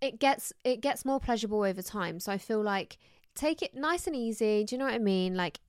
it 0.00 0.18
gets 0.18 0.52
it 0.64 0.80
gets 0.80 1.04
more 1.04 1.20
pleasurable 1.20 1.62
over 1.62 1.82
time. 1.82 2.20
So 2.20 2.32
I 2.32 2.38
feel 2.38 2.62
like 2.62 2.98
take 3.34 3.62
it 3.62 3.74
nice 3.74 4.06
and 4.06 4.16
easy. 4.16 4.64
Do 4.64 4.74
you 4.74 4.78
know 4.78 4.86
what 4.86 4.94
I 4.94 4.98
mean? 4.98 5.34
Like 5.34 5.60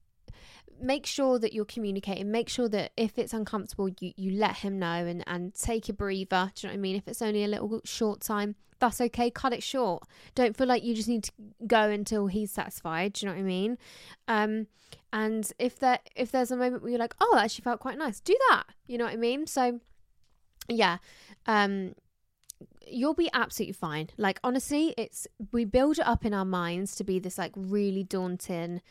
make 0.81 1.05
sure 1.05 1.37
that 1.39 1.53
you're 1.53 1.65
communicating. 1.65 2.31
Make 2.31 2.49
sure 2.49 2.67
that 2.69 2.91
if 2.97 3.19
it's 3.19 3.33
uncomfortable, 3.33 3.89
you, 3.99 4.13
you 4.15 4.31
let 4.31 4.57
him 4.57 4.79
know 4.79 4.87
and, 4.87 5.23
and 5.27 5.53
take 5.53 5.89
a 5.89 5.93
breather. 5.93 6.51
Do 6.55 6.67
you 6.67 6.69
know 6.69 6.73
what 6.73 6.79
I 6.79 6.81
mean? 6.81 6.95
If 6.95 7.07
it's 7.07 7.21
only 7.21 7.43
a 7.43 7.47
little 7.47 7.81
short 7.83 8.21
time, 8.21 8.55
that's 8.79 8.99
okay. 8.99 9.29
Cut 9.29 9.53
it 9.53 9.61
short. 9.61 10.03
Don't 10.33 10.57
feel 10.57 10.67
like 10.67 10.83
you 10.83 10.95
just 10.95 11.07
need 11.07 11.23
to 11.25 11.31
go 11.67 11.89
until 11.89 12.27
he's 12.27 12.51
satisfied. 12.51 13.13
Do 13.13 13.25
you 13.25 13.31
know 13.31 13.35
what 13.35 13.41
I 13.41 13.45
mean? 13.45 13.77
Um, 14.27 14.67
and 15.13 15.51
if 15.59 15.77
there 15.79 15.99
if 16.15 16.31
there's 16.31 16.51
a 16.51 16.57
moment 16.57 16.81
where 16.81 16.91
you're 16.91 16.99
like, 16.99 17.15
oh, 17.21 17.31
that 17.35 17.45
actually 17.45 17.63
felt 17.63 17.79
quite 17.79 17.97
nice, 17.97 18.19
do 18.19 18.35
that. 18.49 18.63
You 18.87 18.97
know 18.97 19.05
what 19.05 19.13
I 19.13 19.17
mean? 19.17 19.45
So 19.45 19.79
yeah. 20.67 20.97
Um, 21.45 21.93
you'll 22.91 23.13
be 23.13 23.29
absolutely 23.33 23.73
fine. 23.73 24.09
Like 24.17 24.39
honestly, 24.43 24.93
it's 24.97 25.27
we 25.51 25.65
build 25.65 25.99
it 25.99 26.07
up 26.07 26.25
in 26.25 26.33
our 26.33 26.45
minds 26.45 26.95
to 26.95 27.03
be 27.03 27.19
this 27.19 27.37
like 27.37 27.53
really 27.55 28.03
daunting 28.03 28.81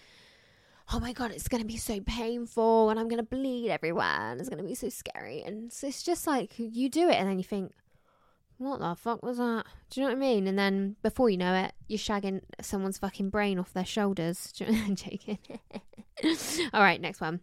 oh 0.92 1.00
my 1.00 1.12
god, 1.12 1.30
it's 1.30 1.48
gonna 1.48 1.64
be 1.64 1.76
so 1.76 2.00
painful 2.00 2.90
and 2.90 2.98
I'm 2.98 3.08
gonna 3.08 3.22
bleed 3.22 3.70
everywhere 3.70 4.32
and 4.32 4.40
it's 4.40 4.48
gonna 4.48 4.64
be 4.64 4.74
so 4.74 4.88
scary. 4.88 5.42
And 5.42 5.72
so 5.72 5.86
it's 5.86 6.02
just 6.02 6.26
like 6.26 6.52
you 6.58 6.88
do 6.88 7.08
it 7.08 7.14
and 7.14 7.28
then 7.28 7.38
you 7.38 7.44
think, 7.44 7.72
what 8.58 8.80
the 8.80 8.94
fuck 8.94 9.22
was 9.22 9.38
that? 9.38 9.64
Do 9.88 10.00
you 10.00 10.06
know 10.06 10.12
what 10.12 10.18
I 10.18 10.20
mean? 10.20 10.46
And 10.46 10.58
then 10.58 10.96
before 11.02 11.30
you 11.30 11.38
know 11.38 11.54
it, 11.54 11.72
you're 11.88 11.98
shagging 11.98 12.42
someone's 12.60 12.98
fucking 12.98 13.30
brain 13.30 13.58
off 13.58 13.72
their 13.72 13.84
shoulders. 13.84 14.52
Do 14.56 14.64
you 14.64 14.72
know 14.72 14.82
I'm 14.86 14.96
joking. 14.96 15.38
All 16.72 16.82
right, 16.82 17.00
next 17.00 17.20
one. 17.20 17.40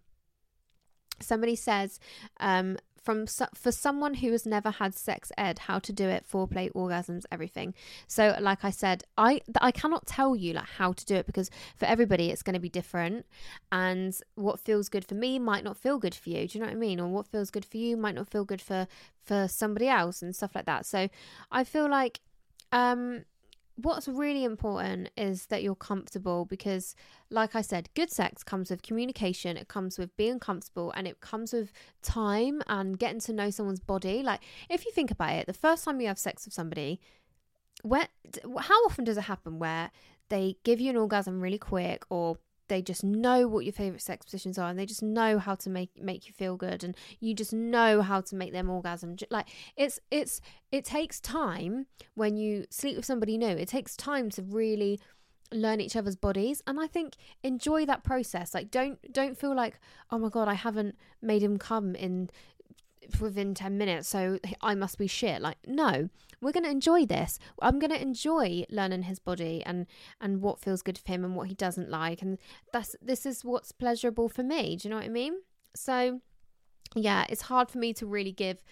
Somebody 1.20 1.56
says, 1.56 2.00
um, 2.40 2.78
from 3.08 3.26
for 3.26 3.72
someone 3.72 4.16
who 4.16 4.34
has 4.34 4.46
never 4.46 4.70
had 4.70 4.94
sex 4.94 5.32
ed, 5.38 5.60
how 5.60 5.80
to 5.80 5.94
do 5.94 6.10
it, 6.10 6.26
foreplay, 6.30 6.70
orgasms, 6.74 7.24
everything. 7.32 7.74
So, 8.06 8.36
like 8.42 8.66
I 8.66 8.70
said, 8.70 9.06
I 9.18 9.40
I 9.62 9.72
cannot 9.72 10.06
tell 10.06 10.36
you 10.36 10.52
like 10.52 10.72
how 10.78 10.92
to 10.92 11.06
do 11.06 11.16
it 11.16 11.26
because 11.26 11.50
for 11.78 11.86
everybody 11.86 12.32
it's 12.32 12.44
going 12.44 12.56
to 12.56 12.60
be 12.60 12.68
different, 12.68 13.26
and 13.72 14.14
what 14.36 14.60
feels 14.60 14.90
good 14.90 15.06
for 15.06 15.16
me 15.16 15.40
might 15.40 15.64
not 15.64 15.78
feel 15.78 16.00
good 16.00 16.14
for 16.14 16.32
you. 16.32 16.50
Do 16.50 16.58
you 16.58 16.62
know 16.62 16.68
what 16.68 16.76
I 16.76 16.80
mean? 16.88 17.00
Or 17.00 17.08
what 17.08 17.28
feels 17.28 17.50
good 17.50 17.64
for 17.64 17.78
you 17.78 17.96
might 17.96 18.16
not 18.16 18.30
feel 18.30 18.44
good 18.44 18.62
for 18.62 18.88
for 19.24 19.48
somebody 19.48 19.88
else 19.88 20.22
and 20.22 20.36
stuff 20.36 20.54
like 20.54 20.66
that. 20.66 20.86
So, 20.86 21.08
I 21.50 21.64
feel 21.64 21.90
like 21.90 22.20
um 22.74 23.24
what's 23.78 24.08
really 24.08 24.44
important 24.44 25.10
is 25.16 25.46
that 25.48 25.62
you're 25.62 25.76
comfortable 25.76 26.46
because 26.46 26.96
like 27.30 27.56
i 27.56 27.62
said 27.62 27.88
good 27.94 28.10
sex 28.10 28.44
comes 28.44 28.72
with 28.72 28.82
communication 28.82 29.56
it 29.56 29.68
comes 29.68 30.00
with 30.00 30.16
being 30.18 30.40
comfortable 30.40 30.92
and 30.96 31.08
it 31.08 31.20
comes 31.22 31.54
with 31.54 31.72
time 32.02 32.62
and 32.68 32.98
getting 32.98 33.20
to 33.20 33.34
know 33.34 33.50
someone's 33.50 33.80
body. 33.80 34.24
Like 34.24 34.42
if 34.70 34.86
you 34.86 34.92
think 34.92 35.12
about 35.12 35.34
it 35.34 35.46
the 35.46 35.54
first 35.54 35.84
time 35.84 36.02
you 36.02 36.08
have 36.08 36.20
sex 36.20 36.46
with 36.46 36.54
somebody 36.54 37.00
where 37.84 38.08
how 38.60 38.86
often 38.86 39.06
does 39.06 39.18
it 39.18 39.22
happen 39.22 39.60
where 39.60 39.92
they 40.30 40.58
give 40.64 40.82
you 40.82 40.90
an 40.90 40.98
orgasm 40.98 41.40
really 41.40 41.58
quick 41.58 42.04
or 42.10 42.38
they 42.68 42.82
just 42.82 43.04
know 43.04 43.48
what 43.48 43.66
your 43.66 43.74
favorite 43.74 44.02
sex 44.02 44.26
positions 44.26 44.58
are 44.58 44.70
and 44.70 44.78
they 44.78 44.86
just 44.86 45.04
know 45.04 45.40
how 45.40 45.56
to 45.56 45.70
make 45.70 45.90
make 46.02 46.28
you 46.28 46.34
feel 46.34 46.56
good 46.56 46.84
and 46.84 46.96
you 47.20 47.34
just 47.34 47.54
know 47.54 48.02
how 48.02 48.22
to 48.22 48.36
make 48.36 48.52
them 48.54 48.70
orgasm. 48.70 49.16
Like 49.30 49.48
it's 49.76 50.00
it's 50.12 50.42
it 50.72 50.86
takes 50.86 51.20
time 51.20 51.88
when 52.16 52.38
you 52.38 52.66
sleep 52.70 52.96
with 52.96 53.06
somebody 53.06 53.38
new. 53.38 53.48
It 53.48 53.68
takes 53.70 53.96
time 53.96 54.30
to 54.32 54.44
really 54.44 55.00
learn 55.54 55.80
each 55.80 55.96
other's 55.96 56.18
bodies 56.18 56.62
and 56.68 56.78
i 56.78 56.86
think 56.88 57.16
enjoy 57.42 57.86
that 57.86 58.04
process. 58.04 58.54
Like 58.54 58.70
don't 58.70 59.00
don't 59.14 59.38
feel 59.38 59.56
like 59.56 59.80
oh 60.12 60.18
my 60.18 60.30
god 60.30 60.48
i 60.48 60.54
haven't 60.54 60.96
made 61.22 61.42
him 61.42 61.58
come 61.58 61.96
in 61.96 62.30
within 63.20 63.54
10 63.54 63.78
minutes 63.78 64.08
so 64.08 64.40
i 64.62 64.76
must 64.76 64.98
be 64.98 65.08
shit. 65.08 65.42
Like 65.42 65.58
no 65.66 66.10
we're 66.42 66.52
going 66.52 66.66
to 66.66 66.70
enjoy 66.70 67.06
this. 67.06 67.40
I'm 67.62 67.80
going 67.80 67.92
to 67.92 68.02
enjoy 68.02 68.66
learning 68.70 69.04
his 69.04 69.20
body 69.20 69.64
and 69.66 69.88
and 70.22 70.42
what 70.42 70.60
feels 70.60 70.82
good 70.82 70.98
for 70.98 71.12
him 71.12 71.24
and 71.26 71.36
what 71.36 71.48
he 71.48 71.54
doesn't 71.54 71.90
like 71.90 72.22
and 72.22 72.38
that's 72.72 72.96
this 73.02 73.26
is 73.26 73.44
what's 73.44 73.72
pleasurable 73.72 74.30
for 74.30 74.44
me. 74.44 74.76
Do 74.76 74.88
you 74.88 74.90
know 74.92 74.98
what 74.98 75.06
i 75.06 75.10
mean? 75.10 75.36
So 75.76 76.22
yeah 76.96 77.26
it's 77.30 77.44
hard 77.44 77.70
for 77.70 77.78
me 77.78 77.94
to 77.94 78.06
really 78.06 78.32
give 78.32 78.64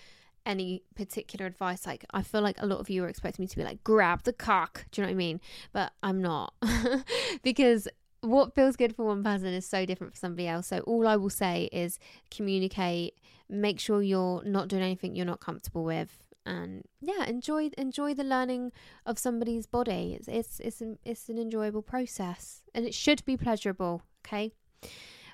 any 0.46 0.84
particular 0.96 1.46
advice. 1.46 1.86
Like 1.86 2.06
i 2.12 2.22
feel 2.22 2.42
like 2.42 2.62
a 2.62 2.66
lot 2.66 2.80
of 2.80 2.90
you 2.90 3.04
are 3.04 3.08
expecting 3.08 3.44
me 3.44 3.48
to 3.48 3.58
be 3.58 3.64
like 3.64 3.84
grab 3.84 4.24
the 4.24 4.34
cock. 4.34 4.86
Do 4.92 5.02
you 5.02 5.08
know 5.08 5.10
what 5.10 5.16
i 5.16 5.18
mean? 5.18 5.42
But 5.74 5.94
i'm 6.04 6.22
not. 6.22 6.54
Because 7.44 7.88
what 8.26 8.56
feels 8.56 8.76
good 8.76 8.96
for 8.96 9.06
one 9.06 9.24
person 9.24 9.48
is 9.48 9.66
so 9.66 9.86
different 9.86 10.14
for 10.14 10.20
somebody 10.20 10.48
else. 10.48 10.68
So 10.68 10.80
all 10.80 11.08
I 11.08 11.16
will 11.16 11.30
say 11.30 11.70
is 11.72 12.00
communicate, 12.32 13.20
make 13.50 13.80
sure 13.80 14.02
you're 14.02 14.44
not 14.44 14.68
doing 14.68 14.82
anything 14.82 15.16
you're 15.16 15.26
not 15.26 15.40
comfortable 15.40 15.84
with 15.84 16.26
and 16.46 16.84
yeah, 17.02 17.26
enjoy 17.26 17.72
enjoy 17.78 18.14
the 18.14 18.24
learning 18.24 18.72
of 19.06 19.18
somebody's 19.18 19.66
body. 19.66 20.16
It's 20.20 20.28
it's 20.28 20.60
it's 20.60 20.82
an, 20.82 21.00
it's 21.04 21.30
an 21.30 21.38
enjoyable 21.38 21.82
process 21.82 22.62
and 22.74 22.86
it 22.86 22.94
should 22.94 23.26
be 23.26 23.36
pleasurable, 23.36 24.04
okay? 24.26 24.52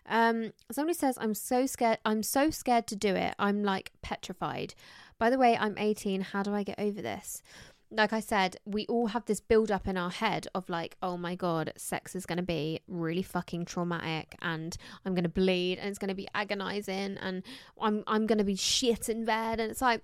Um 0.08 0.54
somebody 0.72 0.98
says 0.98 1.18
I'm 1.20 1.34
so 1.34 1.66
scared 1.66 2.00
I'm 2.06 2.24
so 2.24 2.50
scared 2.50 2.88
to 2.88 2.96
do 2.96 3.16
it. 3.16 3.36
I'm 3.38 3.64
like 3.64 3.92
petrified. 4.02 4.74
By 5.20 5.30
the 5.30 5.38
way, 5.38 5.56
I'm 5.56 5.78
18. 5.78 6.22
How 6.22 6.42
do 6.42 6.52
I 6.56 6.64
get 6.64 6.80
over 6.80 7.00
this? 7.00 7.44
Like 7.92 8.14
I 8.14 8.22
said, 8.22 8.56
we 8.66 8.86
all 8.88 9.08
have 9.08 9.26
this 9.26 9.42
build 9.42 9.70
up 9.70 9.88
in 9.88 9.98
our 9.98 10.10
head 10.10 10.48
of 10.56 10.70
like, 10.70 10.96
oh 11.04 11.18
my 11.18 11.36
god, 11.36 11.74
sex 11.76 12.16
is 12.16 12.26
going 12.26 12.38
to 12.38 12.44
be 12.44 12.80
really 12.88 13.22
fucking 13.22 13.66
traumatic 13.66 14.36
and 14.42 14.76
I'm 15.06 15.14
going 15.14 15.24
to 15.24 15.30
bleed 15.30 15.78
and 15.78 15.90
it's 15.90 16.00
going 16.00 16.10
to 16.10 16.16
be 16.16 16.28
agonizing 16.34 17.18
and 17.18 17.44
I'm 17.80 18.04
I'm 18.08 18.28
going 18.28 18.38
to 18.38 18.46
be 18.46 18.56
shit 18.56 19.10
in 19.10 19.26
bed 19.26 19.60
and 19.60 19.70
it's 19.70 19.82
like 19.82 20.02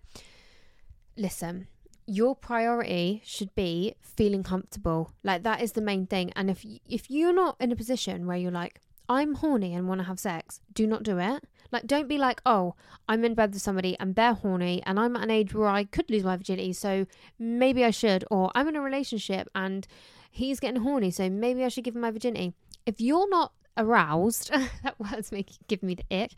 listen, 1.16 1.68
your 2.06 2.36
priority 2.36 3.22
should 3.26 3.54
be 3.56 3.96
feeling 4.02 4.44
comfortable. 4.44 5.14
Like 5.24 5.44
that 5.44 5.62
is 5.62 5.72
the 5.72 5.82
main 5.82 6.08
thing. 6.08 6.32
And 6.36 6.50
if 6.50 6.66
if 6.86 7.10
you're 7.10 7.34
not 7.34 7.56
in 7.60 7.72
a 7.72 7.76
position 7.76 8.28
where 8.28 8.38
you're 8.38 8.52
like, 8.52 8.82
I'm 9.10 9.36
horny 9.36 9.74
and 9.74 9.88
want 9.88 10.02
to 10.02 10.08
have 10.08 10.20
sex, 10.20 10.60
do 10.74 10.86
not 10.86 11.04
do 11.04 11.20
it. 11.20 11.44
Like, 11.72 11.88
don't 11.88 12.08
be 12.08 12.18
like, 12.18 12.42
oh, 12.46 12.76
I'm 13.08 13.24
in 13.26 13.34
bed 13.34 13.54
with 13.54 13.62
somebody 13.62 13.98
and 14.00 14.16
they're 14.16 14.34
horny 14.34 14.82
and 14.86 15.00
I'm 15.00 15.16
at 15.16 15.24
an 15.24 15.32
age 15.32 15.54
where 15.54 15.68
I 15.68 15.84
could 15.84 16.10
lose 16.10 16.24
my 16.24 16.38
virginity, 16.38 16.74
so 16.74 17.06
maybe 17.38 17.84
I 17.84 17.92
should. 17.92 18.26
Or 18.30 18.52
I'm 18.56 18.68
in 18.68 18.76
a 18.76 18.82
relationship 18.82 19.50
and 19.56 19.88
he's 20.32 20.60
getting 20.60 20.82
horny, 20.82 21.12
so 21.12 21.30
maybe 21.30 21.64
I 21.64 21.70
should 21.70 21.84
give 21.84 21.96
him 21.96 22.02
my 22.02 22.12
virginity. 22.12 22.54
If 22.86 23.02
you're 23.02 23.30
not 23.30 23.54
aroused, 23.78 24.52
that 24.84 25.00
word's 25.00 25.32
making 25.32 25.58
give 25.68 25.84
me 25.84 25.96
the 25.96 26.24
ick. 26.24 26.32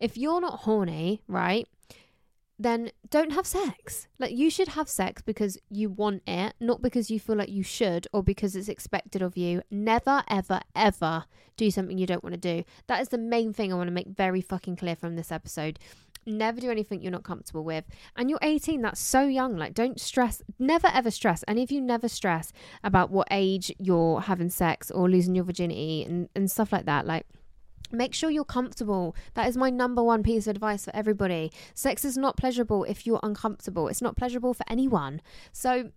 If 0.00 0.16
you're 0.16 0.40
not 0.40 0.60
horny, 0.60 1.22
right? 1.28 1.68
Then 2.60 2.90
don't 3.08 3.32
have 3.32 3.46
sex. 3.46 4.06
Like 4.18 4.36
you 4.36 4.50
should 4.50 4.68
have 4.68 4.88
sex 4.88 5.22
because 5.22 5.56
you 5.70 5.88
want 5.88 6.22
it, 6.26 6.52
not 6.60 6.82
because 6.82 7.10
you 7.10 7.18
feel 7.18 7.36
like 7.36 7.48
you 7.48 7.62
should 7.62 8.06
or 8.12 8.22
because 8.22 8.54
it's 8.54 8.68
expected 8.68 9.22
of 9.22 9.36
you. 9.36 9.62
Never, 9.70 10.22
ever, 10.28 10.60
ever 10.76 11.24
do 11.56 11.70
something 11.70 11.96
you 11.96 12.06
don't 12.06 12.22
want 12.22 12.34
to 12.34 12.40
do. 12.40 12.64
That 12.86 13.00
is 13.00 13.08
the 13.08 13.18
main 13.18 13.54
thing 13.54 13.72
I 13.72 13.76
want 13.76 13.88
to 13.88 13.92
make 13.92 14.08
very 14.08 14.42
fucking 14.42 14.76
clear 14.76 14.94
from 14.94 15.16
this 15.16 15.32
episode. 15.32 15.78
Never 16.26 16.60
do 16.60 16.70
anything 16.70 17.00
you're 17.00 17.10
not 17.10 17.24
comfortable 17.24 17.64
with. 17.64 17.86
And 18.14 18.28
you're 18.28 18.38
18, 18.42 18.82
that's 18.82 19.00
so 19.00 19.22
young. 19.22 19.56
Like, 19.56 19.72
don't 19.72 19.98
stress, 19.98 20.42
never 20.58 20.88
ever 20.92 21.10
stress. 21.10 21.42
Any 21.48 21.62
of 21.62 21.72
you 21.72 21.80
never 21.80 22.08
stress 22.08 22.52
about 22.84 23.10
what 23.10 23.26
age 23.30 23.72
you're 23.78 24.20
having 24.20 24.50
sex 24.50 24.90
or 24.90 25.08
losing 25.08 25.34
your 25.34 25.44
virginity 25.44 26.04
and, 26.04 26.28
and 26.36 26.50
stuff 26.50 26.72
like 26.72 26.84
that. 26.84 27.06
Like, 27.06 27.24
Make 27.92 28.14
sure 28.14 28.30
you're 28.30 28.44
comfortable. 28.44 29.16
That 29.34 29.48
is 29.48 29.56
my 29.56 29.70
number 29.70 30.02
one 30.02 30.22
piece 30.22 30.46
of 30.46 30.52
advice 30.56 30.84
for 30.84 30.94
everybody. 30.94 31.52
Sex 31.74 32.04
is 32.04 32.16
not 32.16 32.36
pleasurable 32.36 32.84
if 32.84 33.06
you're 33.06 33.20
uncomfortable. 33.22 33.88
It's 33.88 34.02
not 34.02 34.16
pleasurable 34.16 34.54
for 34.54 34.64
anyone. 34.68 35.20
So, 35.52 35.90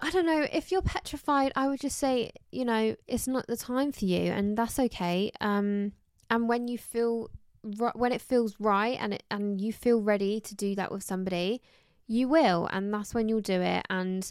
I 0.00 0.10
don't 0.10 0.26
know. 0.26 0.46
If 0.52 0.70
you're 0.70 0.82
petrified, 0.82 1.52
I 1.56 1.68
would 1.68 1.80
just 1.80 1.98
say, 1.98 2.30
you 2.52 2.64
know, 2.64 2.94
it's 3.06 3.26
not 3.26 3.46
the 3.46 3.56
time 3.56 3.92
for 3.92 4.04
you, 4.04 4.30
and 4.32 4.56
that's 4.56 4.78
okay. 4.78 5.32
Um, 5.40 5.92
and 6.30 6.48
when 6.48 6.68
you 6.68 6.78
feel, 6.78 7.30
when 7.62 8.12
it 8.12 8.20
feels 8.20 8.54
right, 8.60 8.96
and 9.00 9.14
it, 9.14 9.22
and 9.30 9.60
you 9.60 9.72
feel 9.72 10.00
ready 10.00 10.40
to 10.40 10.54
do 10.54 10.74
that 10.76 10.92
with 10.92 11.02
somebody, 11.02 11.60
you 12.06 12.28
will, 12.28 12.68
and 12.72 12.94
that's 12.94 13.12
when 13.12 13.28
you'll 13.28 13.40
do 13.40 13.60
it. 13.60 13.84
And 13.90 14.30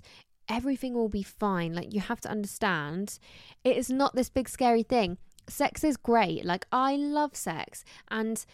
everything 0.50 0.94
will 0.94 1.10
be 1.10 1.24
fine. 1.24 1.74
Like 1.74 1.94
you 1.94 2.00
have 2.00 2.22
to 2.22 2.30
understand, 2.30 3.20
it 3.64 3.78
is 3.78 3.90
not 3.90 4.16
this 4.16 4.30
big 4.30 4.48
scary 4.48 4.84
thing 4.84 5.18
sex 5.50 5.84
is 5.84 5.98
great. 5.98 6.46
Like, 6.46 6.66
I 6.72 6.96
love 6.96 7.36
sex. 7.36 7.84
And 8.10 8.46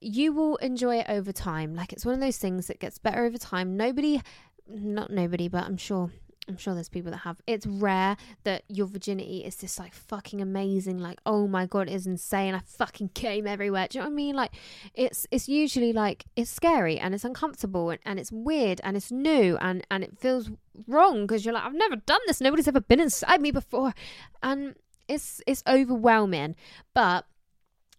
you 0.00 0.32
will 0.32 0.56
enjoy 0.56 0.96
it 0.96 1.06
over 1.08 1.32
time. 1.32 1.74
Like, 1.74 1.92
it's 1.92 2.04
one 2.04 2.14
of 2.14 2.20
those 2.20 2.38
things 2.38 2.66
that 2.66 2.80
gets 2.80 2.98
better 2.98 3.24
over 3.24 3.38
time. 3.38 3.76
Nobody, 3.76 4.20
not 4.68 5.10
nobody, 5.10 5.48
but 5.48 5.64
I'm 5.64 5.76
sure. 5.76 6.10
I'm 6.48 6.56
sure 6.56 6.74
there's 6.74 6.88
people 6.88 7.10
that 7.10 7.18
have. 7.18 7.40
It's 7.48 7.66
rare 7.66 8.16
that 8.44 8.62
your 8.68 8.86
virginity 8.86 9.38
is 9.38 9.56
just 9.56 9.80
like 9.80 9.92
fucking 9.92 10.40
amazing. 10.40 11.00
Like, 11.00 11.18
oh 11.26 11.48
my 11.48 11.66
god, 11.66 11.88
it's 11.88 12.06
insane. 12.06 12.54
I 12.54 12.60
fucking 12.60 13.08
came 13.14 13.48
everywhere. 13.48 13.88
Do 13.90 13.98
you 13.98 14.04
know 14.04 14.10
what 14.10 14.12
I 14.12 14.14
mean? 14.14 14.36
Like, 14.36 14.52
it's 14.94 15.26
it's 15.32 15.48
usually 15.48 15.92
like 15.92 16.24
it's 16.36 16.48
scary 16.48 17.00
and 17.00 17.14
it's 17.14 17.24
uncomfortable 17.24 17.90
and, 17.90 17.98
and 18.06 18.20
it's 18.20 18.30
weird 18.30 18.80
and 18.84 18.96
it's 18.96 19.10
new 19.10 19.56
and 19.60 19.84
and 19.90 20.04
it 20.04 20.16
feels 20.20 20.48
wrong 20.86 21.22
because 21.26 21.44
you're 21.44 21.54
like, 21.54 21.64
I've 21.64 21.74
never 21.74 21.96
done 21.96 22.20
this. 22.28 22.40
Nobody's 22.40 22.68
ever 22.68 22.80
been 22.80 23.00
inside 23.00 23.40
me 23.40 23.50
before, 23.50 23.92
and 24.40 24.76
it's 25.08 25.40
it's 25.46 25.62
overwhelming, 25.66 26.56
but 26.94 27.26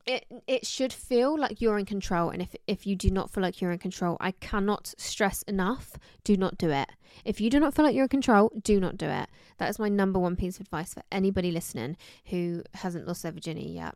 it 0.05 0.25
it 0.47 0.65
should 0.65 0.93
feel 0.93 1.37
like 1.37 1.59
you're 1.61 1.77
in 1.77 1.85
control 1.85 2.29
and 2.29 2.41
if 2.41 2.55
if 2.65 2.87
you 2.87 2.95
do 2.95 3.11
not 3.11 3.29
feel 3.29 3.43
like 3.43 3.59
you're 3.59 3.73
in 3.73 3.77
control 3.77 4.15
i 4.21 4.31
cannot 4.31 4.93
stress 4.97 5.41
enough 5.43 5.97
do 6.23 6.37
not 6.37 6.57
do 6.57 6.69
it. 6.69 6.89
If 7.25 7.41
you 7.41 7.49
do 7.49 7.59
not 7.59 7.73
feel 7.73 7.85
like 7.85 7.95
you're 7.95 8.03
in 8.03 8.09
control 8.09 8.51
do 8.61 8.79
not 8.79 8.97
do 8.97 9.07
it. 9.07 9.27
That 9.57 9.69
is 9.69 9.79
my 9.79 9.89
number 9.89 10.19
one 10.19 10.35
piece 10.35 10.55
of 10.55 10.61
advice 10.61 10.93
for 10.93 11.03
anybody 11.11 11.51
listening 11.51 11.97
who 12.25 12.63
hasn't 12.75 13.07
lost 13.07 13.23
their 13.23 13.31
virginity 13.31 13.69
yet 13.69 13.95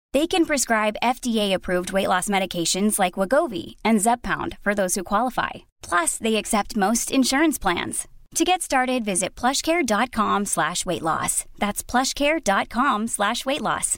They 0.13 0.27
can 0.27 0.45
prescribe 0.45 0.97
FDA-approved 1.01 1.93
weight 1.93 2.09
loss 2.09 2.27
medications 2.27 2.99
like 2.99 3.13
Wegovy 3.13 3.75
and 3.85 4.01
Zepbound 4.01 4.57
for 4.61 4.75
those 4.75 4.95
who 4.95 5.03
qualify. 5.03 5.51
Plus, 5.81 6.17
they 6.17 6.35
accept 6.35 6.75
most 6.75 7.11
insurance 7.11 7.57
plans. 7.57 8.07
To 8.35 8.43
get 8.43 8.61
started, 8.61 9.05
visit 9.05 9.35
plushcare.com 9.35 10.45
slash 10.45 10.85
weight 10.85 11.01
loss. 11.01 11.45
That's 11.59 11.83
plushcare.com 11.83 13.07
slash 13.07 13.45
weight 13.45 13.61
loss. 13.61 13.97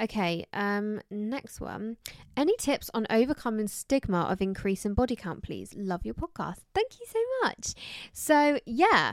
Okay, 0.00 0.44
um, 0.52 1.00
next 1.10 1.60
one. 1.60 1.96
Any 2.36 2.56
tips 2.56 2.90
on 2.92 3.06
overcoming 3.10 3.68
stigma 3.68 4.22
of 4.22 4.42
increase 4.42 4.84
in 4.84 4.94
body 4.94 5.16
count, 5.16 5.42
please? 5.44 5.72
Love 5.76 6.04
your 6.04 6.14
podcast. 6.14 6.58
Thank 6.74 6.98
you 6.98 7.06
so 7.06 7.20
much. 7.42 7.74
So, 8.12 8.58
yeah, 8.66 9.12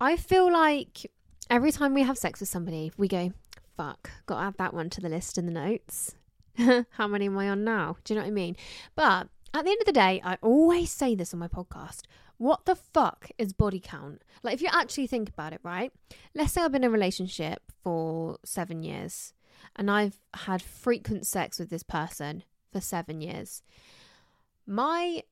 I 0.00 0.16
feel 0.16 0.52
like 0.52 1.10
every 1.50 1.72
time 1.72 1.94
we 1.94 2.02
have 2.02 2.18
sex 2.18 2.40
with 2.40 2.48
somebody, 2.48 2.92
we 2.96 3.08
go, 3.08 3.32
fuck, 3.76 4.10
got 4.26 4.40
to 4.40 4.46
add 4.46 4.54
that 4.58 4.74
one 4.74 4.90
to 4.90 5.00
the 5.00 5.08
list 5.08 5.38
in 5.38 5.46
the 5.46 5.52
notes. 5.52 6.14
How 6.90 7.06
many 7.06 7.26
am 7.26 7.38
I 7.38 7.48
on 7.48 7.64
now? 7.64 7.96
Do 8.04 8.12
you 8.12 8.18
know 8.18 8.24
what 8.24 8.30
I 8.30 8.32
mean? 8.32 8.56
But 8.94 9.28
at 9.54 9.64
the 9.64 9.70
end 9.70 9.80
of 9.80 9.86
the 9.86 9.92
day, 9.92 10.20
I 10.24 10.36
always 10.42 10.90
say 10.90 11.14
this 11.14 11.32
on 11.32 11.40
my 11.40 11.48
podcast. 11.48 12.02
What 12.36 12.66
the 12.66 12.76
fuck 12.76 13.30
is 13.38 13.52
body 13.52 13.80
count? 13.80 14.22
Like, 14.42 14.54
if 14.54 14.62
you 14.62 14.68
actually 14.72 15.06
think 15.06 15.28
about 15.28 15.52
it, 15.52 15.60
right? 15.62 15.92
Let's 16.34 16.52
say 16.52 16.62
I've 16.62 16.72
been 16.72 16.84
in 16.84 16.90
a 16.90 16.92
relationship 16.92 17.62
for 17.82 18.38
seven 18.44 18.82
years 18.82 19.32
and 19.76 19.90
I've 19.90 20.18
had 20.34 20.62
frequent 20.62 21.26
sex 21.26 21.58
with 21.58 21.70
this 21.70 21.82
person 21.82 22.44
for 22.72 22.80
seven 22.80 23.20
years. 23.20 23.62
My 24.66 25.22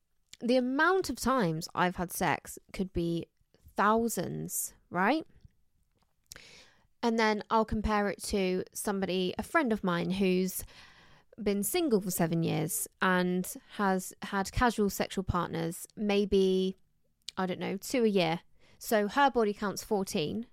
the 0.40 0.57
amount 0.57 1.09
of 1.09 1.16
times 1.16 1.68
I've 1.74 1.96
had 1.96 2.12
sex 2.12 2.59
could 2.72 2.92
be 2.92 3.26
thousands, 3.76 4.74
right? 4.90 5.26
And 7.07 7.21
then 7.21 7.45
I'll 7.51 7.64
compare 7.64 8.09
it 8.09 8.21
to 8.25 8.64
somebody, 8.73 9.33
a 9.38 9.45
friend 9.45 9.73
of 9.73 9.85
mine 9.85 10.11
who's 10.11 10.64
been 11.40 11.62
single 11.62 12.01
for 12.01 12.11
seven 12.11 12.42
years 12.42 12.88
and 13.01 13.47
has 13.77 14.12
had 14.23 14.51
casual 14.51 14.90
sexual 14.90 15.23
partners, 15.23 15.87
maybe, 15.97 16.79
I 17.37 17.47
don't 17.47 17.61
know, 17.61 17.77
two 17.77 18.03
a 18.03 18.09
year. 18.09 18.40
So 18.81 19.07
her 19.07 19.31
body 19.31 19.53
count's 19.53 19.85
14 19.85 20.47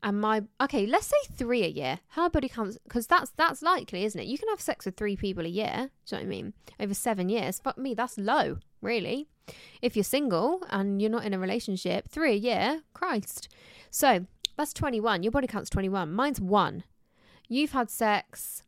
and 0.00 0.20
my 0.20 0.44
okay 0.60 0.86
let's 0.86 1.06
say 1.06 1.16
three 1.32 1.64
a 1.64 1.68
year. 1.68 1.98
Her 2.10 2.30
body 2.30 2.48
counts 2.48 2.78
because 2.84 3.08
that's 3.08 3.32
that's 3.32 3.60
likely 3.60 4.04
isn't 4.04 4.20
it? 4.20 4.28
You 4.28 4.38
can 4.38 4.50
have 4.50 4.60
sex 4.60 4.86
with 4.86 4.96
three 4.96 5.16
people 5.16 5.44
a 5.44 5.48
year 5.48 5.90
do 6.06 6.14
you 6.14 6.22
know 6.22 6.28
what 6.28 6.32
i 6.32 6.42
mean? 6.42 6.52
Over 6.78 6.94
seven 6.94 7.28
years 7.28 7.58
fuck 7.58 7.76
me 7.76 7.94
that's 7.94 8.16
low 8.16 8.58
really. 8.80 9.26
If 9.82 9.96
you're 9.96 10.04
single 10.04 10.62
and 10.70 11.02
you're 11.02 11.10
not 11.10 11.24
in 11.24 11.34
a 11.34 11.40
relationship 11.40 12.08
three 12.08 12.34
a 12.34 12.36
year 12.36 12.82
christ. 12.94 13.48
So 13.90 14.26
that's 14.58 14.74
21 14.74 15.22
your 15.22 15.32
body 15.32 15.46
count's 15.46 15.70
21 15.70 16.12
mine's 16.12 16.40
one. 16.40 16.84
You've 17.48 17.72
had 17.72 17.88
sex 17.88 18.62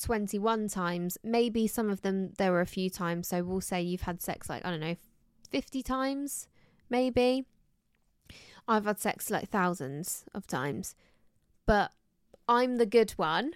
21 0.00 0.68
times. 0.68 1.18
Maybe 1.22 1.68
some 1.68 1.88
of 1.88 2.02
them 2.02 2.32
there 2.38 2.50
were 2.50 2.60
a 2.60 2.66
few 2.66 2.90
times. 2.90 3.28
So 3.28 3.44
we'll 3.44 3.60
say 3.60 3.80
you've 3.80 4.02
had 4.02 4.20
sex 4.20 4.48
like 4.48 4.66
i 4.66 4.70
don't 4.70 4.80
know 4.80 4.96
50 5.50 5.82
times 5.82 6.48
maybe. 6.90 7.44
I've 8.66 8.84
had 8.84 8.98
sex 8.98 9.30
like 9.30 9.48
thousands 9.48 10.24
of 10.34 10.46
times, 10.46 10.94
but 11.66 11.92
I'm 12.48 12.76
the 12.76 12.86
good 12.86 13.12
one, 13.12 13.52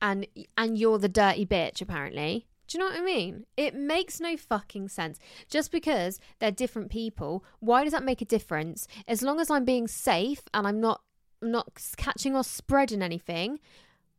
and 0.00 0.26
and 0.58 0.76
you're 0.76 0.98
the 0.98 1.08
dirty 1.08 1.46
bitch. 1.46 1.80
Apparently, 1.80 2.46
do 2.72 2.78
you 2.78 2.84
know 2.84 2.90
what 2.90 3.00
I 3.00 3.04
mean? 3.04 3.44
It 3.56 3.74
makes 3.74 4.18
no 4.18 4.36
fucking 4.36 4.88
sense. 4.88 5.18
Just 5.48 5.70
because 5.70 6.18
they're 6.38 6.50
different 6.50 6.90
people, 6.90 7.44
why 7.60 7.84
does 7.84 7.92
that 7.92 8.02
make 8.02 8.22
a 8.22 8.26
difference? 8.26 8.88
As 9.06 9.20
long 9.20 9.40
as 9.40 9.50
I'm 9.50 9.64
being 9.66 9.86
safe 9.86 10.42
and 10.54 10.66
I'm 10.66 10.80
not 10.80 11.02
I'm 11.42 11.50
not 11.50 11.72
catching 11.96 12.36
or 12.36 12.44
spreading 12.44 13.02
anything, 13.02 13.58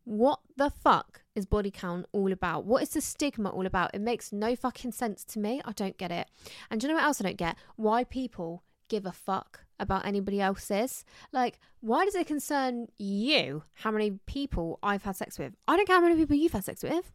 what 0.04 0.40
the 0.58 0.70
fuck 0.70 1.22
is 1.36 1.46
body 1.46 1.72
count 1.72 2.06
all 2.12 2.32
about? 2.32 2.66
What 2.66 2.84
is 2.84 2.90
the 2.90 3.02
stigma 3.02 3.50
all 3.50 3.66
about? 3.66 3.92
It 3.94 4.02
makes 4.02 4.32
no 4.32 4.56
fucking 4.56 4.92
sense 4.92 5.24
to 5.26 5.40
me. 5.40 5.62
I 5.66 5.72
don't 5.72 5.98
get 5.98 6.12
it. 6.12 6.28
And 6.70 6.80
do 6.80 6.86
you 6.86 6.94
know 6.94 6.98
what 6.98 7.06
else 7.06 7.22
I 7.22 7.24
don't 7.24 7.38
get? 7.38 7.56
Why 7.78 8.04
people 8.04 8.64
give 8.90 9.06
a 9.06 9.12
fuck 9.12 9.62
about 9.80 10.06
anybody 10.06 10.40
else's. 10.40 11.04
Like, 11.32 11.60
why 11.80 12.06
does 12.06 12.16
it 12.16 12.28
concern 12.28 12.88
you 12.98 13.64
how 13.74 13.90
many 13.90 14.20
people 14.26 14.78
I've 14.84 15.04
had 15.04 15.16
sex 15.16 15.40
with? 15.40 15.54
I 15.68 15.76
don't 15.76 15.88
care 15.88 15.96
how 15.96 16.02
many 16.02 16.16
people 16.16 16.36
you've 16.36 16.52
had 16.52 16.66
sex 16.66 16.84
with. 16.84 17.12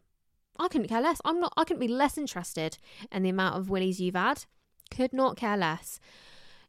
I 0.59 0.67
couldn't 0.67 0.87
care 0.87 1.01
less. 1.01 1.21
I'm 1.25 1.39
not 1.39 1.53
I 1.57 1.63
couldn't 1.63 1.79
be 1.79 1.87
less 1.87 2.17
interested 2.17 2.77
in 3.11 3.23
the 3.23 3.29
amount 3.29 3.57
of 3.57 3.69
willies 3.69 3.99
you've 3.99 4.15
had. 4.15 4.45
Could 4.91 5.13
not 5.13 5.37
care 5.37 5.57
less. 5.57 5.99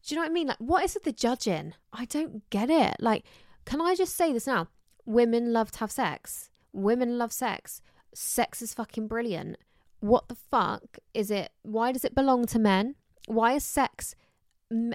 Do 0.02 0.14
you 0.14 0.16
know 0.16 0.22
what 0.22 0.30
I 0.30 0.32
mean? 0.32 0.46
Like, 0.46 0.58
what 0.58 0.84
is 0.84 0.96
the 1.02 1.12
judging? 1.12 1.74
I 1.92 2.06
don't 2.06 2.48
get 2.50 2.70
it. 2.70 2.96
Like, 3.00 3.24
can 3.66 3.80
I 3.80 3.94
just 3.94 4.16
say 4.16 4.32
this 4.32 4.46
now? 4.46 4.68
Women 5.04 5.52
love 5.52 5.70
to 5.72 5.78
have 5.80 5.90
sex. 5.90 6.48
Women 6.72 7.18
love 7.18 7.32
sex. 7.32 7.82
Sex 8.14 8.62
is 8.62 8.72
fucking 8.72 9.08
brilliant. 9.08 9.56
What 10.00 10.28
the 10.28 10.34
fuck 10.34 10.98
is 11.12 11.30
it? 11.30 11.50
Why 11.62 11.92
does 11.92 12.04
it 12.04 12.14
belong 12.14 12.46
to 12.46 12.58
men? 12.58 12.94
Why 13.26 13.54
is 13.54 13.64
sex 13.64 14.14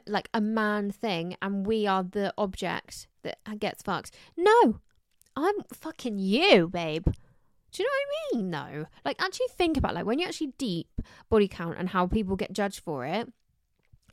like 0.08 0.29
a 0.34 0.41
man 0.41 0.91
thing 0.91 1.36
and 1.41 1.67
we 1.67 1.86
are 1.86 2.03
the 2.03 2.34
object 2.38 3.08
that 3.23 3.38
gets 3.60 3.81
fucked. 3.81 4.12
No, 4.38 4.79
I'm 5.36 5.55
fucking 5.73 6.19
you, 6.19 6.69
babe. 6.69 7.08
Do 7.75 7.83
you 7.83 7.89
know 7.89 7.93
what 7.93 8.07
I 8.07 8.38
mean? 8.38 8.49
No. 8.49 8.85
Like, 9.03 9.21
actually 9.21 9.47
think 9.57 9.77
about 9.77 9.95
like 9.95 10.05
when 10.05 10.19
you 10.19 10.27
actually 10.27 10.53
deep 10.57 11.01
body 11.29 11.47
count 11.47 11.77
and 11.77 11.89
how 11.89 12.07
people 12.07 12.35
get 12.35 12.53
judged 12.53 12.79
for 12.79 13.05
it. 13.05 13.31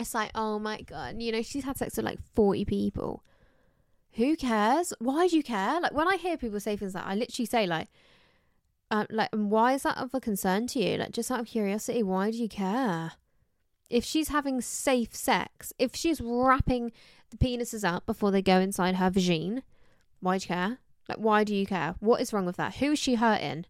It's 0.01 0.15
like, 0.15 0.31
oh 0.35 0.59
my 0.59 0.81
god, 0.81 1.21
you 1.21 1.33
know, 1.33 1.43
she's 1.43 1.65
had 1.65 1.77
sex 1.77 1.97
with 1.97 2.07
like 2.07 2.19
40 2.35 2.65
people. 2.65 3.23
Who 4.13 4.37
cares? 4.37 4.93
Why 4.99 5.29
do 5.29 5.37
you 5.37 5.43
care? 5.43 5.81
Like 5.81 5.93
when 5.93 6.09
I 6.09 6.17
hear 6.17 6.37
people 6.37 6.61
say 6.61 6.77
things 6.77 6.95
like 6.95 7.07
I 7.07 7.15
literally 7.15 7.47
say 7.47 7.67
like 7.67 7.89
um, 8.91 9.07
like 9.11 9.31
why 9.33 9.75
is 9.75 9.85
that 9.85 9.97
of 9.97 10.13
a 10.15 10.21
concern 10.21 10.67
to 10.69 10.79
you? 10.79 10.99
Like 10.99 11.13
just 11.13 11.31
out 11.31 11.41
of 11.41 11.47
curiosity, 11.47 12.03
why 12.03 12.31
do 12.31 12.37
you 12.37 12.49
care? 12.49 13.13
if 13.93 14.05
she's 14.05 14.29
having 14.29 14.63
safe 14.63 15.15
sex, 15.15 15.73
if 15.79 15.95
she's 15.95 16.19
wrapping 16.19 16.93
the 17.31 17.37
penises 17.37 17.87
up 17.87 18.07
before 18.07 18.31
they 18.31 18.41
go 18.41 18.59
inside 18.59 18.97
her 18.97 19.11
vagina, 19.11 19.63
why 20.21 20.39
do 20.39 20.45
you 20.45 20.49
care? 20.49 20.79
Like, 21.09 21.19
why 21.19 21.45
do 21.45 21.55
you 21.55 21.67
care? 21.67 21.95
What 22.01 22.21
is 22.21 22.33
wrong 22.33 22.47
with 22.47 22.57
that? 22.57 22.77
Who 22.77 22.93
is 22.93 22.99
she 22.99 23.17
hurting? 23.17 23.67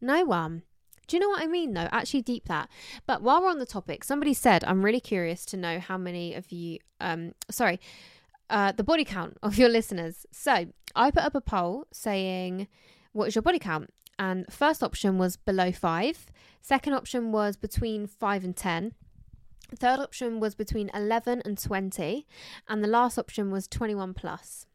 No 0.00 0.24
one. 0.24 0.62
Do 1.06 1.16
you 1.16 1.20
know 1.20 1.28
what 1.28 1.42
I 1.42 1.46
mean, 1.46 1.74
though? 1.74 1.88
Actually, 1.92 2.22
deep 2.22 2.46
that. 2.46 2.68
But 3.06 3.22
while 3.22 3.42
we're 3.42 3.50
on 3.50 3.58
the 3.58 3.66
topic, 3.66 4.04
somebody 4.04 4.34
said, 4.34 4.64
I'm 4.64 4.84
really 4.84 5.00
curious 5.00 5.44
to 5.46 5.56
know 5.56 5.78
how 5.78 5.98
many 5.98 6.34
of 6.34 6.50
you, 6.50 6.78
um, 7.00 7.34
sorry, 7.50 7.80
uh, 8.50 8.72
the 8.72 8.84
body 8.84 9.04
count 9.04 9.38
of 9.42 9.58
your 9.58 9.68
listeners. 9.68 10.26
So 10.32 10.66
I 10.94 11.10
put 11.10 11.24
up 11.24 11.34
a 11.34 11.40
poll 11.40 11.86
saying, 11.92 12.68
What 13.12 13.28
is 13.28 13.34
your 13.34 13.42
body 13.42 13.58
count? 13.58 13.90
And 14.18 14.46
first 14.50 14.82
option 14.82 15.18
was 15.18 15.36
below 15.36 15.72
five. 15.72 16.26
Second 16.60 16.92
option 16.92 17.32
was 17.32 17.56
between 17.56 18.06
five 18.06 18.44
and 18.44 18.56
10 18.56 18.94
Third 19.76 20.00
option 20.00 20.38
was 20.38 20.54
between 20.54 20.90
11 20.92 21.42
and 21.44 21.56
20, 21.56 22.26
and 22.68 22.84
the 22.84 22.88
last 22.88 23.18
option 23.18 23.50
was 23.50 23.66
21 23.66 24.12
plus. 24.14 24.66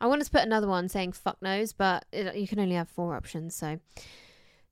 I 0.00 0.06
wanted 0.06 0.24
to 0.24 0.30
put 0.30 0.42
another 0.42 0.68
one 0.68 0.88
saying 0.88 1.12
fuck 1.12 1.42
knows, 1.42 1.72
but 1.72 2.06
it, 2.12 2.34
you 2.36 2.46
can 2.46 2.60
only 2.60 2.76
have 2.76 2.88
four 2.88 3.16
options. 3.16 3.54
So 3.54 3.80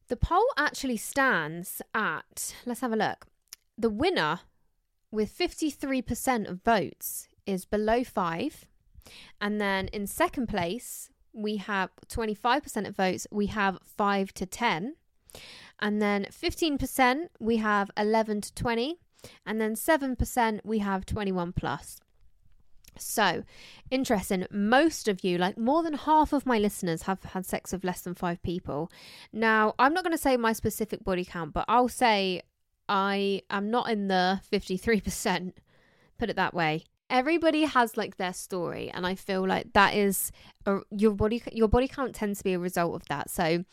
the 0.09 0.17
poll 0.17 0.47
actually 0.57 0.97
stands 0.97 1.83
at, 1.95 2.55
let's 2.65 2.81
have 2.81 2.93
a 2.93 2.97
look. 2.97 3.27
The 3.77 3.91
winner 3.91 4.41
with 5.11 5.37
53% 5.37 6.49
of 6.49 6.63
votes 6.63 7.29
is 7.45 7.65
below 7.65 8.05
five. 8.05 8.67
And 9.41 9.61
then 9.61 9.89
in 9.89 10.07
second 10.07 10.49
place, 10.49 11.11
we 11.33 11.57
have 11.59 11.91
25% 12.09 12.89
of 12.89 12.97
votes, 12.97 13.27
we 13.31 13.47
have 13.47 13.79
five 13.85 14.33
to 14.35 14.47
10. 14.47 14.97
And 15.81 16.01
then 16.01 16.27
15%, 16.31 17.29
we 17.39 17.59
have 17.59 17.91
11 17.97 18.41
to 18.43 18.55
20. 18.55 18.97
And 19.45 19.61
then 19.61 19.75
7%, 19.75 20.61
we 20.65 20.79
have 20.79 21.05
21 21.05 21.53
plus. 21.53 22.01
So, 23.01 23.43
interesting. 23.91 24.47
Most 24.51 25.09
of 25.09 25.25
you, 25.25 25.39
like 25.39 25.59
more 25.59 25.83
than 25.83 25.95
half 25.95 26.33
of 26.33 26.47
my 26.47 26.59
listeners, 26.59 27.03
have 27.03 27.23
had 27.23 27.47
sex 27.47 27.73
with 27.73 27.85
less 27.85 28.03
than 28.03 28.15
five 28.15 28.43
people. 28.43 28.91
Now, 29.33 29.75
I'm 29.79 29.95
not 29.95 30.05
going 30.05 30.17
to 30.17 30.23
say 30.23 30.37
my 30.37 30.53
specific 30.53 31.05
body 31.05 31.25
count, 31.25 31.53
but 31.53 31.65
I'll 31.69 31.89
say 31.89 32.43
I 32.89 33.43
am 33.51 33.71
not 33.71 33.91
in 33.91 34.09
the 34.09 34.41
53%. 34.53 35.53
Put 36.19 36.31
it 36.31 36.37
that 36.37 36.55
way. 36.55 36.85
Everybody 37.09 37.63
has 37.63 37.97
like 37.97 38.17
their 38.17 38.33
story, 38.33 38.91
and 38.93 39.07
I 39.07 39.15
feel 39.15 39.47
like 39.47 39.73
that 39.75 39.95
is 39.95 40.33
a, 40.65 40.79
your 40.91 41.13
body. 41.13 41.41
Your 41.53 41.69
body 41.69 41.87
count 41.87 42.15
tends 42.15 42.39
to 42.39 42.45
be 42.45 42.55
a 42.55 42.59
result 42.59 42.97
of 42.97 43.07
that. 43.09 43.31
So, 43.31 43.65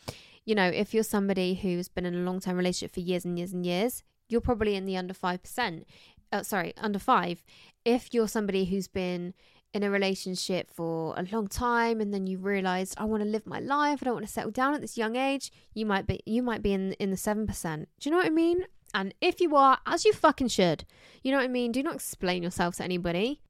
you 0.44 0.54
know, 0.54 0.68
if 0.68 0.94
you're 0.94 1.02
somebody 1.02 1.54
who's 1.54 1.88
been 1.88 2.06
in 2.06 2.14
a 2.14 2.18
long 2.18 2.38
term 2.38 2.56
relationship 2.56 2.94
for 2.94 3.00
years 3.00 3.24
and 3.24 3.36
years 3.36 3.52
and 3.52 3.66
years, 3.66 4.04
you're 4.28 4.40
probably 4.40 4.76
in 4.76 4.84
the 4.84 4.96
under 4.96 5.14
five 5.14 5.42
percent. 5.42 5.86
Uh, 6.34 6.42
sorry, 6.42 6.74
under 6.78 6.98
five 6.98 7.44
if 7.84 8.12
you're 8.12 8.28
somebody 8.28 8.64
who's 8.64 8.88
been 8.88 9.34
in 9.72 9.82
a 9.82 9.90
relationship 9.90 10.70
for 10.72 11.14
a 11.16 11.26
long 11.32 11.48
time 11.48 12.00
and 12.00 12.14
then 12.14 12.26
you 12.26 12.38
realize 12.38 12.94
I 12.96 13.04
want 13.04 13.22
to 13.22 13.28
live 13.28 13.46
my 13.46 13.58
life, 13.58 13.98
I 14.00 14.04
don't 14.04 14.14
want 14.14 14.26
to 14.26 14.32
settle 14.32 14.50
down 14.50 14.74
at 14.74 14.80
this 14.80 14.96
young 14.96 15.16
age, 15.16 15.52
you 15.74 15.84
might 15.84 16.06
be 16.06 16.20
you 16.26 16.42
might 16.42 16.62
be 16.62 16.72
in 16.72 16.92
in 16.94 17.10
the 17.10 17.16
7%. 17.16 17.46
Do 17.76 17.84
you 18.02 18.10
know 18.10 18.18
what 18.18 18.26
I 18.26 18.30
mean? 18.30 18.64
And 18.94 19.12
if 19.20 19.40
you 19.40 19.56
are, 19.56 19.78
as 19.86 20.04
you 20.04 20.12
fucking 20.12 20.48
should. 20.48 20.84
You 21.22 21.32
know 21.32 21.38
what 21.38 21.44
I 21.44 21.48
mean? 21.48 21.72
Do 21.72 21.82
not 21.82 21.96
explain 21.96 22.44
yourself 22.44 22.76
to 22.76 22.84
anybody. 22.84 23.40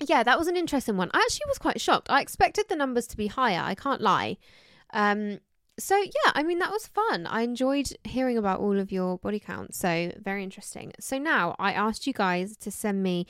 Yeah, 0.00 0.22
that 0.22 0.38
was 0.38 0.48
an 0.48 0.56
interesting 0.56 0.96
one. 0.96 1.10
I 1.12 1.18
actually 1.18 1.46
was 1.48 1.58
quite 1.58 1.80
shocked. 1.80 2.10
I 2.10 2.22
expected 2.22 2.66
the 2.68 2.76
numbers 2.76 3.06
to 3.08 3.16
be 3.16 3.26
higher, 3.26 3.62
I 3.62 3.74
can't 3.74 4.00
lie. 4.00 4.38
Um 4.92 5.40
so 5.78 5.96
yeah, 5.98 6.32
I 6.34 6.42
mean 6.42 6.58
that 6.60 6.70
was 6.70 6.86
fun. 6.86 7.26
I 7.26 7.42
enjoyed 7.42 7.88
hearing 8.04 8.38
about 8.38 8.60
all 8.60 8.78
of 8.78 8.90
your 8.90 9.18
body 9.18 9.40
counts. 9.40 9.78
So 9.78 10.12
very 10.18 10.42
interesting. 10.42 10.92
So 11.00 11.18
now 11.18 11.54
I 11.58 11.72
asked 11.72 12.06
you 12.06 12.12
guys 12.12 12.56
to 12.58 12.70
send 12.70 13.02
me 13.02 13.26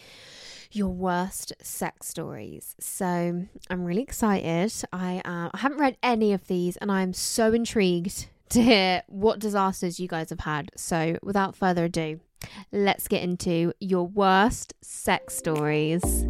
your 0.71 0.89
worst 0.89 1.53
sex 1.61 2.07
stories. 2.09 2.77
So 2.79 3.47
I'm 3.71 3.85
really 3.85 4.03
excited. 4.03 4.73
I 4.93 5.19
uh, 5.25 5.51
I 5.53 5.59
haven't 5.59 5.79
read 5.79 5.97
any 6.03 6.33
of 6.33 6.47
these, 6.47 6.77
and 6.77 6.91
I'm 6.91 7.13
so 7.13 7.53
intrigued 7.53 8.29
to 8.51 8.63
hear 8.63 9.03
what 9.09 9.39
disasters 9.41 9.99
you 9.99 10.09
guys 10.09 10.31
have 10.31 10.41
had. 10.41 10.71
So 10.77 11.19
without 11.23 11.57
further 11.57 11.87
ado, 11.87 12.21
let's 12.71 13.09
get 13.09 13.23
into 13.23 13.73
your 13.81 14.07
worst 14.07 14.75
sex 14.83 15.37
stories. 15.37 16.27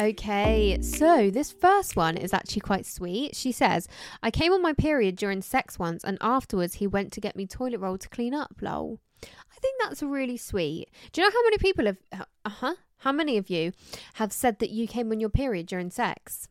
Okay, 0.00 0.78
so 0.80 1.30
this 1.30 1.52
first 1.52 1.94
one 1.94 2.16
is 2.16 2.32
actually 2.32 2.62
quite 2.62 2.86
sweet. 2.86 3.36
She 3.36 3.52
says, 3.52 3.86
I 4.22 4.30
came 4.30 4.50
on 4.50 4.62
my 4.62 4.72
period 4.72 5.16
during 5.16 5.42
sex 5.42 5.78
once, 5.78 6.02
and 6.02 6.16
afterwards 6.22 6.74
he 6.74 6.86
went 6.86 7.12
to 7.12 7.20
get 7.20 7.36
me 7.36 7.46
toilet 7.46 7.80
roll 7.80 7.98
to 7.98 8.08
clean 8.08 8.32
up. 8.32 8.54
Lol. 8.62 8.98
I 9.22 9.60
think 9.60 9.76
that's 9.82 10.02
really 10.02 10.38
sweet. 10.38 10.88
Do 11.12 11.20
you 11.20 11.26
know 11.26 11.32
how 11.32 11.42
many 11.42 11.58
people 11.58 11.84
have, 11.84 11.98
uh 12.12 12.48
huh? 12.48 12.74
How 12.98 13.12
many 13.12 13.36
of 13.36 13.50
you 13.50 13.72
have 14.14 14.32
said 14.32 14.58
that 14.60 14.70
you 14.70 14.88
came 14.88 15.12
on 15.12 15.20
your 15.20 15.28
period 15.28 15.66
during 15.66 15.90
sex? 15.90 16.48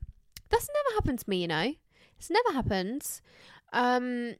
That's 0.49 0.69
never 0.69 0.95
happened 0.95 1.17
to 1.19 1.29
me, 1.29 1.41
you 1.41 1.47
know? 1.47 1.73
It's 2.19 2.29
never 2.29 2.51
happened. 2.53 3.01
Um, 3.73 4.35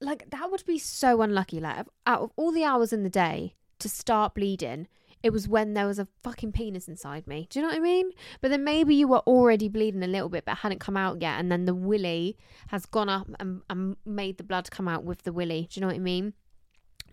like, 0.00 0.30
that 0.30 0.52
would 0.52 0.64
be 0.64 0.78
so 0.78 1.20
unlucky. 1.20 1.58
Like, 1.58 1.84
out 2.06 2.20
of 2.20 2.30
all 2.36 2.52
the 2.52 2.64
hours 2.64 2.92
in 2.92 3.02
the 3.02 3.10
day 3.10 3.54
to 3.80 3.88
start 3.88 4.34
bleeding, 4.36 4.86
it 5.26 5.32
was 5.32 5.48
when 5.48 5.74
there 5.74 5.88
was 5.88 5.98
a 5.98 6.06
fucking 6.22 6.52
penis 6.52 6.86
inside 6.86 7.26
me. 7.26 7.48
Do 7.50 7.58
you 7.58 7.64
know 7.64 7.70
what 7.70 7.78
I 7.78 7.80
mean? 7.80 8.12
But 8.40 8.52
then 8.52 8.62
maybe 8.62 8.94
you 8.94 9.08
were 9.08 9.26
already 9.26 9.68
bleeding 9.68 10.04
a 10.04 10.06
little 10.06 10.28
bit 10.28 10.44
but 10.44 10.58
hadn't 10.58 10.78
come 10.78 10.96
out 10.96 11.20
yet, 11.20 11.40
and 11.40 11.50
then 11.50 11.64
the 11.64 11.74
willy 11.74 12.36
has 12.68 12.86
gone 12.86 13.08
up 13.08 13.26
and, 13.40 13.60
and 13.68 13.96
made 14.06 14.38
the 14.38 14.44
blood 14.44 14.70
come 14.70 14.86
out 14.86 15.02
with 15.02 15.24
the 15.24 15.32
willy. 15.32 15.68
Do 15.68 15.78
you 15.78 15.80
know 15.80 15.88
what 15.88 15.96
I 15.96 15.98
mean? 15.98 16.32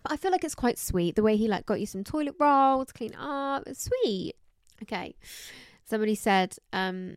But 0.04 0.12
I 0.12 0.16
feel 0.16 0.30
like 0.30 0.44
it's 0.44 0.54
quite 0.54 0.78
sweet 0.78 1.16
the 1.16 1.24
way 1.24 1.34
he 1.36 1.48
like 1.48 1.66
got 1.66 1.80
you 1.80 1.86
some 1.86 2.04
toilet 2.04 2.36
rolls, 2.38 2.92
clean 2.92 3.16
up. 3.16 3.64
It's 3.66 3.90
sweet. 3.90 4.34
Okay. 4.80 5.16
Somebody 5.84 6.14
said, 6.14 6.56
um, 6.72 7.16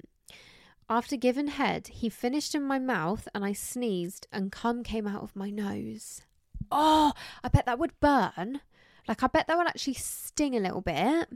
after 0.90 1.16
given 1.16 1.48
head, 1.48 1.90
he 1.90 2.10
finished 2.10 2.56
in 2.56 2.64
my 2.64 2.80
mouth 2.80 3.28
and 3.36 3.46
I 3.46 3.54
sneezed 3.54 4.26
and 4.32 4.52
cum 4.52 4.82
came 4.84 5.06
out 5.06 5.22
of 5.22 5.36
my 5.36 5.52
nose. 5.52 6.22
Oh, 6.72 7.14
I 7.44 7.50
bet 7.50 7.68
that 7.68 7.78
would 7.78 8.00
burn. 8.00 8.62
Like, 9.08 9.24
I 9.24 9.28
bet 9.28 9.48
that 9.48 9.58
would 9.58 9.68
actually 9.68 9.94
sting 9.96 10.56
a 10.56 10.60
little 10.60 10.82
bit. 10.82 11.30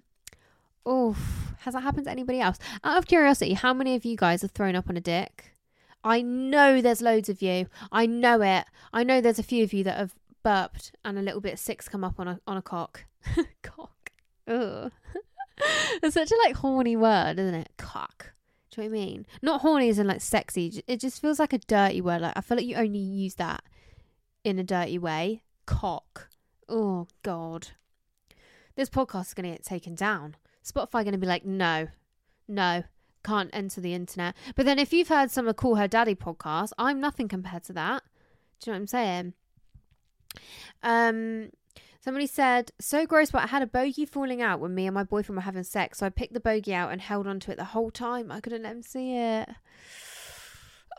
Oof. 0.87 1.53
Has 1.59 1.73
that 1.73 1.81
happened 1.81 2.05
to 2.05 2.11
anybody 2.11 2.39
else? 2.39 2.57
Out 2.83 2.97
of 2.97 3.07
curiosity, 3.07 3.53
how 3.53 3.73
many 3.73 3.95
of 3.95 4.03
you 4.03 4.17
guys 4.17 4.41
have 4.41 4.51
thrown 4.51 4.75
up 4.75 4.89
on 4.89 4.97
a 4.97 5.01
dick? 5.01 5.55
I 6.03 6.21
know 6.21 6.81
there's 6.81 7.01
loads 7.01 7.29
of 7.29 7.41
you. 7.41 7.67
I 7.91 8.07
know 8.07 8.41
it. 8.41 8.65
I 8.91 9.03
know 9.03 9.21
there's 9.21 9.39
a 9.39 9.43
few 9.43 9.63
of 9.63 9.73
you 9.73 9.83
that 9.83 9.97
have 9.97 10.15
burped 10.43 10.93
and 11.05 11.19
a 11.19 11.21
little 11.21 11.41
bit 11.41 11.53
of 11.53 11.59
six 11.59 11.87
come 11.87 12.03
up 12.03 12.19
on 12.19 12.27
a 12.27 12.39
on 12.47 12.57
a 12.57 12.61
cock. 12.61 13.05
cock. 13.61 14.11
Ugh. 14.47 14.91
it's 16.01 16.15
such 16.15 16.31
a 16.31 16.37
like 16.43 16.55
horny 16.55 16.95
word, 16.95 17.37
isn't 17.37 17.53
it? 17.53 17.69
Cock. 17.77 18.33
Do 18.71 18.81
you 18.81 18.87
know 18.87 18.95
what 18.95 19.01
I 19.01 19.05
mean? 19.05 19.25
Not 19.41 19.61
horny 19.61 19.89
as 19.89 19.99
in 19.99 20.07
like 20.07 20.21
sexy. 20.21 20.83
It 20.87 20.99
just 20.99 21.21
feels 21.21 21.39
like 21.39 21.53
a 21.53 21.59
dirty 21.59 22.01
word. 22.01 22.21
Like 22.21 22.33
I 22.35 22.41
feel 22.41 22.57
like 22.57 22.65
you 22.65 22.75
only 22.75 22.99
use 22.99 23.35
that 23.35 23.63
in 24.43 24.57
a 24.57 24.63
dirty 24.63 24.97
way. 24.97 25.43
Cock. 25.65 26.29
Oh 26.71 27.07
God. 27.21 27.67
This 28.77 28.89
podcast 28.89 29.27
is 29.27 29.33
going 29.33 29.43
to 29.43 29.57
get 29.57 29.65
taken 29.65 29.93
down. 29.93 30.37
Spotify 30.65 31.03
going 31.03 31.11
to 31.11 31.17
be 31.17 31.27
like, 31.27 31.45
no, 31.45 31.89
no, 32.47 32.83
can't 33.25 33.49
enter 33.51 33.81
the 33.81 33.93
internet. 33.93 34.35
But 34.55 34.65
then 34.65 34.79
if 34.79 34.93
you've 34.93 35.09
heard 35.09 35.31
some 35.31 35.49
of 35.49 35.57
Call 35.57 35.75
Her 35.75 35.89
Daddy 35.89 36.15
podcast, 36.15 36.71
I'm 36.77 37.01
nothing 37.01 37.27
compared 37.27 37.65
to 37.65 37.73
that. 37.73 38.03
Do 38.61 38.69
you 38.69 38.73
know 38.73 38.77
what 38.77 38.81
I'm 38.81 38.87
saying? 38.87 39.33
Um, 40.81 41.49
somebody 41.99 42.25
said, 42.25 42.71
so 42.79 43.05
gross, 43.05 43.31
but 43.31 43.43
I 43.43 43.47
had 43.47 43.63
a 43.63 43.67
bogey 43.67 44.05
falling 44.05 44.41
out 44.41 44.61
when 44.61 44.73
me 44.73 44.87
and 44.87 44.93
my 44.93 45.03
boyfriend 45.03 45.35
were 45.35 45.41
having 45.41 45.63
sex. 45.63 45.97
So 45.97 46.05
I 46.05 46.09
picked 46.09 46.33
the 46.33 46.39
bogey 46.39 46.73
out 46.73 46.93
and 46.93 47.01
held 47.01 47.27
onto 47.27 47.51
it 47.51 47.57
the 47.57 47.65
whole 47.65 47.91
time. 47.91 48.31
I 48.31 48.39
couldn't 48.39 48.63
let 48.63 48.71
him 48.71 48.81
see 48.81 49.17
it. 49.17 49.49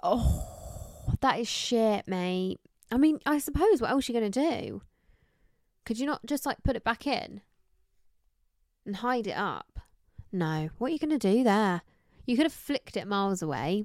Oh, 0.02 1.06
that 1.22 1.38
is 1.38 1.48
shit, 1.48 2.06
mate. 2.06 2.61
I 2.90 2.98
mean, 2.98 3.20
I 3.24 3.38
suppose 3.38 3.80
what 3.80 3.90
else 3.90 4.06
are 4.06 4.12
you 4.12 4.20
going 4.20 4.30
to 4.30 4.61
do? 4.61 4.82
Could 5.85 5.99
you 5.99 6.07
not 6.07 6.25
just 6.27 6.47
like 6.47 6.62
put 6.62 6.77
it 6.77 6.85
back 6.85 7.07
in 7.07 7.40
and 8.87 8.97
hide 8.97 9.27
it 9.27 9.37
up? 9.37 9.81
No. 10.31 10.71
What 10.79 10.88
are 10.88 10.92
you 10.92 10.99
going 10.99 11.18
to 11.18 11.33
do 11.33 11.45
there? 11.45 11.83
You 12.27 12.37
could 12.37 12.47
have 12.47 12.53
flicked 12.53 12.97
it 12.97 13.07
miles 13.07 13.42
away. 13.42 13.85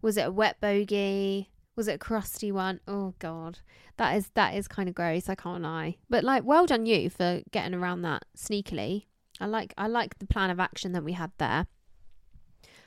Was 0.00 0.16
it 0.16 0.26
a 0.28 0.32
wet 0.32 0.60
bogey? 0.60 1.50
Was 1.74 1.88
it 1.88 1.94
a 1.94 1.98
crusty 1.98 2.52
one? 2.52 2.80
Oh 2.86 3.14
god. 3.18 3.60
That 3.96 4.16
is 4.16 4.30
that 4.34 4.54
is 4.54 4.68
kind 4.68 4.88
of 4.88 4.94
gross, 4.94 5.28
I 5.28 5.34
can't 5.34 5.62
lie. 5.62 5.96
But 6.08 6.24
like 6.24 6.44
well 6.44 6.66
done 6.66 6.86
you 6.86 7.10
for 7.10 7.42
getting 7.50 7.74
around 7.74 8.02
that 8.02 8.24
sneakily. 8.36 9.06
I 9.40 9.46
like 9.46 9.74
I 9.76 9.86
like 9.86 10.18
the 10.18 10.26
plan 10.26 10.50
of 10.50 10.60
action 10.60 10.92
that 10.92 11.04
we 11.04 11.12
had 11.12 11.32
there. 11.38 11.66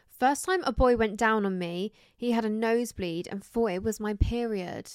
First 0.08 0.46
time 0.46 0.64
a 0.64 0.72
boy 0.72 0.96
went 0.96 1.18
down 1.18 1.46
on 1.46 1.60
me, 1.60 1.92
he 2.16 2.32
had 2.32 2.46
a 2.46 2.50
nosebleed 2.50 3.28
and 3.30 3.44
thought 3.44 3.72
it 3.72 3.84
was 3.84 4.00
my 4.00 4.14
period. 4.14 4.90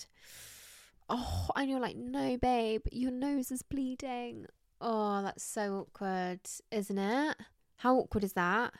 Oh, 1.12 1.48
and 1.56 1.68
you're 1.68 1.80
like, 1.80 1.96
no, 1.96 2.36
babe, 2.36 2.82
your 2.92 3.10
nose 3.10 3.50
is 3.50 3.62
bleeding. 3.62 4.46
Oh, 4.80 5.22
that's 5.22 5.42
so 5.42 5.80
awkward, 5.80 6.40
isn't 6.70 6.98
it? 6.98 7.36
How 7.76 7.96
awkward 7.96 8.22
is 8.22 8.34
that? 8.34 8.72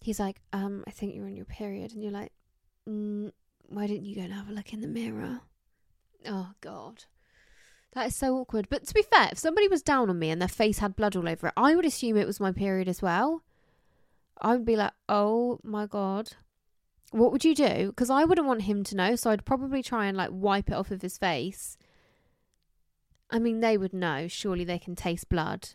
He's 0.00 0.18
like, 0.18 0.40
um, 0.54 0.84
I 0.86 0.90
think 0.90 1.14
you're 1.14 1.26
on 1.26 1.36
your 1.36 1.44
period. 1.44 1.92
And 1.92 2.02
you're 2.02 2.12
like, 2.12 2.32
mm, 2.88 3.30
why 3.68 3.86
didn't 3.86 4.06
you 4.06 4.16
go 4.16 4.22
and 4.22 4.32
have 4.32 4.48
a 4.48 4.52
look 4.52 4.72
in 4.72 4.80
the 4.80 4.88
mirror? 4.88 5.40
Oh, 6.26 6.52
God. 6.62 7.04
That 7.92 8.06
is 8.06 8.16
so 8.16 8.36
awkward. 8.36 8.68
But 8.70 8.86
to 8.86 8.94
be 8.94 9.02
fair, 9.02 9.28
if 9.30 9.38
somebody 9.38 9.68
was 9.68 9.82
down 9.82 10.08
on 10.08 10.18
me 10.18 10.30
and 10.30 10.40
their 10.40 10.48
face 10.48 10.78
had 10.78 10.96
blood 10.96 11.14
all 11.14 11.28
over 11.28 11.48
it, 11.48 11.54
I 11.56 11.76
would 11.76 11.84
assume 11.84 12.16
it 12.16 12.26
was 12.26 12.40
my 12.40 12.52
period 12.52 12.88
as 12.88 13.02
well. 13.02 13.42
I 14.40 14.52
would 14.52 14.64
be 14.64 14.76
like, 14.76 14.92
oh 15.08 15.60
my 15.62 15.86
God. 15.86 16.32
What 17.10 17.32
would 17.32 17.44
you 17.44 17.54
do? 17.54 17.86
Because 17.88 18.10
I 18.10 18.24
wouldn't 18.24 18.46
want 18.46 18.62
him 18.62 18.84
to 18.84 18.96
know, 18.96 19.16
so 19.16 19.30
I'd 19.30 19.44
probably 19.44 19.82
try 19.82 20.06
and 20.06 20.16
like 20.16 20.30
wipe 20.32 20.68
it 20.68 20.74
off 20.74 20.90
of 20.90 21.02
his 21.02 21.18
face. 21.18 21.76
I 23.30 23.38
mean, 23.38 23.60
they 23.60 23.76
would 23.78 23.92
know. 23.92 24.28
Surely 24.28 24.64
they 24.64 24.78
can 24.78 24.94
taste 24.94 25.28
blood. 25.28 25.70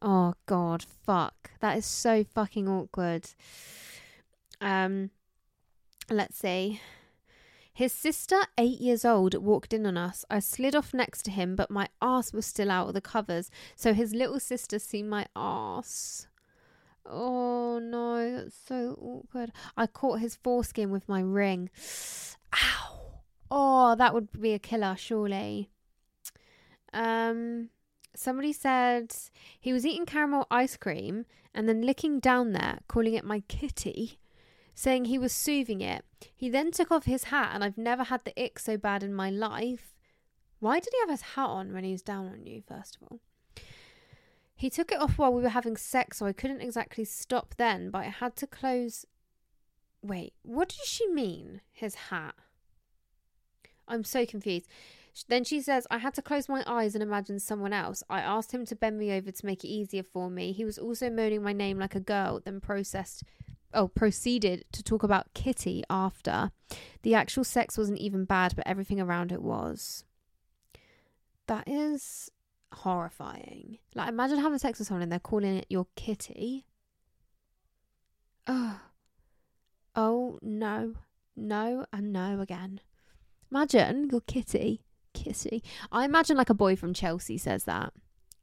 Oh 0.00 0.34
god, 0.46 0.82
fuck. 0.82 1.50
That 1.60 1.76
is 1.76 1.86
so 1.86 2.24
fucking 2.24 2.68
awkward. 2.68 3.30
Um 4.60 5.10
let's 6.10 6.38
see. 6.38 6.80
His 7.74 7.92
sister, 7.92 8.42
eight 8.58 8.80
years 8.80 9.04
old, 9.04 9.34
walked 9.34 9.72
in 9.72 9.86
on 9.86 9.96
us. 9.96 10.26
I 10.28 10.40
slid 10.40 10.76
off 10.76 10.92
next 10.92 11.22
to 11.22 11.30
him, 11.30 11.56
but 11.56 11.70
my 11.70 11.88
ass 12.02 12.32
was 12.32 12.44
still 12.44 12.70
out 12.70 12.88
of 12.88 12.94
the 12.94 13.00
covers, 13.00 13.50
so 13.74 13.94
his 13.94 14.12
little 14.12 14.38
sister 14.40 14.78
seen 14.78 15.08
my 15.08 15.26
ass. 15.34 16.26
Oh 17.04 17.78
no, 17.78 18.36
that's 18.36 18.56
so 18.66 18.96
awkward. 19.00 19.52
I 19.76 19.86
caught 19.86 20.20
his 20.20 20.36
foreskin 20.36 20.90
with 20.90 21.08
my 21.08 21.20
ring. 21.20 21.70
Ow. 22.54 23.20
Oh, 23.50 23.94
that 23.96 24.14
would 24.14 24.40
be 24.40 24.54
a 24.54 24.58
killer, 24.58 24.96
surely. 24.96 25.70
Um, 26.92 27.70
somebody 28.14 28.52
said 28.52 29.14
he 29.60 29.72
was 29.72 29.84
eating 29.84 30.06
caramel 30.06 30.46
ice 30.50 30.76
cream 30.76 31.26
and 31.54 31.68
then 31.68 31.82
licking 31.82 32.20
down 32.20 32.52
there, 32.52 32.78
calling 32.88 33.14
it 33.14 33.24
my 33.24 33.40
kitty, 33.48 34.18
saying 34.74 35.04
he 35.04 35.18
was 35.18 35.32
soothing 35.32 35.80
it. 35.80 36.04
He 36.34 36.48
then 36.48 36.70
took 36.70 36.90
off 36.90 37.04
his 37.04 37.24
hat, 37.24 37.50
and 37.52 37.62
I've 37.62 37.78
never 37.78 38.04
had 38.04 38.24
the 38.24 38.42
ick 38.42 38.58
so 38.58 38.76
bad 38.76 39.02
in 39.02 39.12
my 39.12 39.30
life. 39.30 39.94
Why 40.60 40.78
did 40.78 40.92
he 40.92 41.00
have 41.00 41.10
his 41.10 41.34
hat 41.34 41.48
on 41.48 41.72
when 41.72 41.84
he 41.84 41.92
was 41.92 42.02
down 42.02 42.28
on 42.28 42.46
you, 42.46 42.62
first 42.66 42.96
of 42.96 43.02
all? 43.02 43.20
He 44.54 44.70
took 44.70 44.92
it 44.92 45.00
off 45.00 45.18
while 45.18 45.32
we 45.32 45.42
were 45.42 45.48
having 45.48 45.76
sex, 45.76 46.18
so 46.18 46.26
I 46.26 46.32
couldn't 46.32 46.60
exactly 46.60 47.04
stop 47.04 47.54
then, 47.56 47.90
but 47.90 48.00
I 48.00 48.08
had 48.08 48.36
to 48.36 48.46
close. 48.46 49.04
Wait, 50.02 50.34
what 50.42 50.68
does 50.68 50.86
she 50.86 51.08
mean? 51.08 51.60
His 51.72 51.94
hat? 51.94 52.34
I'm 53.88 54.04
so 54.04 54.24
confused. 54.24 54.68
Then 55.28 55.44
she 55.44 55.60
says, 55.60 55.86
I 55.90 55.98
had 55.98 56.14
to 56.14 56.22
close 56.22 56.48
my 56.48 56.64
eyes 56.66 56.94
and 56.94 57.02
imagine 57.02 57.38
someone 57.38 57.72
else. 57.72 58.02
I 58.08 58.20
asked 58.20 58.52
him 58.52 58.64
to 58.66 58.76
bend 58.76 58.98
me 58.98 59.12
over 59.12 59.30
to 59.30 59.46
make 59.46 59.62
it 59.62 59.68
easier 59.68 60.02
for 60.02 60.30
me. 60.30 60.52
He 60.52 60.64
was 60.64 60.78
also 60.78 61.10
moaning 61.10 61.42
my 61.42 61.52
name 61.52 61.78
like 61.78 61.94
a 61.94 62.00
girl, 62.00 62.40
then 62.42 62.60
processed 62.60 63.24
oh, 63.74 63.88
proceeded 63.88 64.64
to 64.72 64.82
talk 64.82 65.02
about 65.02 65.32
Kitty 65.34 65.82
after. 65.88 66.50
The 67.02 67.14
actual 67.14 67.44
sex 67.44 67.76
wasn't 67.76 67.98
even 67.98 68.24
bad, 68.24 68.54
but 68.56 68.66
everything 68.66 69.00
around 69.00 69.32
it 69.32 69.42
was. 69.42 70.04
That 71.46 71.64
is 71.66 72.30
horrifying. 72.74 73.78
Like 73.94 74.08
imagine 74.08 74.38
having 74.38 74.58
sex 74.58 74.78
with 74.78 74.88
someone 74.88 75.02
and 75.02 75.12
they're 75.12 75.18
calling 75.18 75.56
it 75.56 75.66
your 75.68 75.86
kitty. 75.96 76.66
Oh. 78.46 78.80
Oh 79.94 80.38
no. 80.42 80.94
No 81.36 81.86
and 81.92 82.12
no 82.12 82.40
again. 82.40 82.80
Imagine 83.50 84.08
your 84.10 84.20
kitty. 84.22 84.82
Kitty. 85.14 85.62
I 85.90 86.04
imagine 86.04 86.36
like 86.36 86.50
a 86.50 86.54
boy 86.54 86.76
from 86.76 86.94
Chelsea 86.94 87.38
says 87.38 87.64
that. 87.64 87.92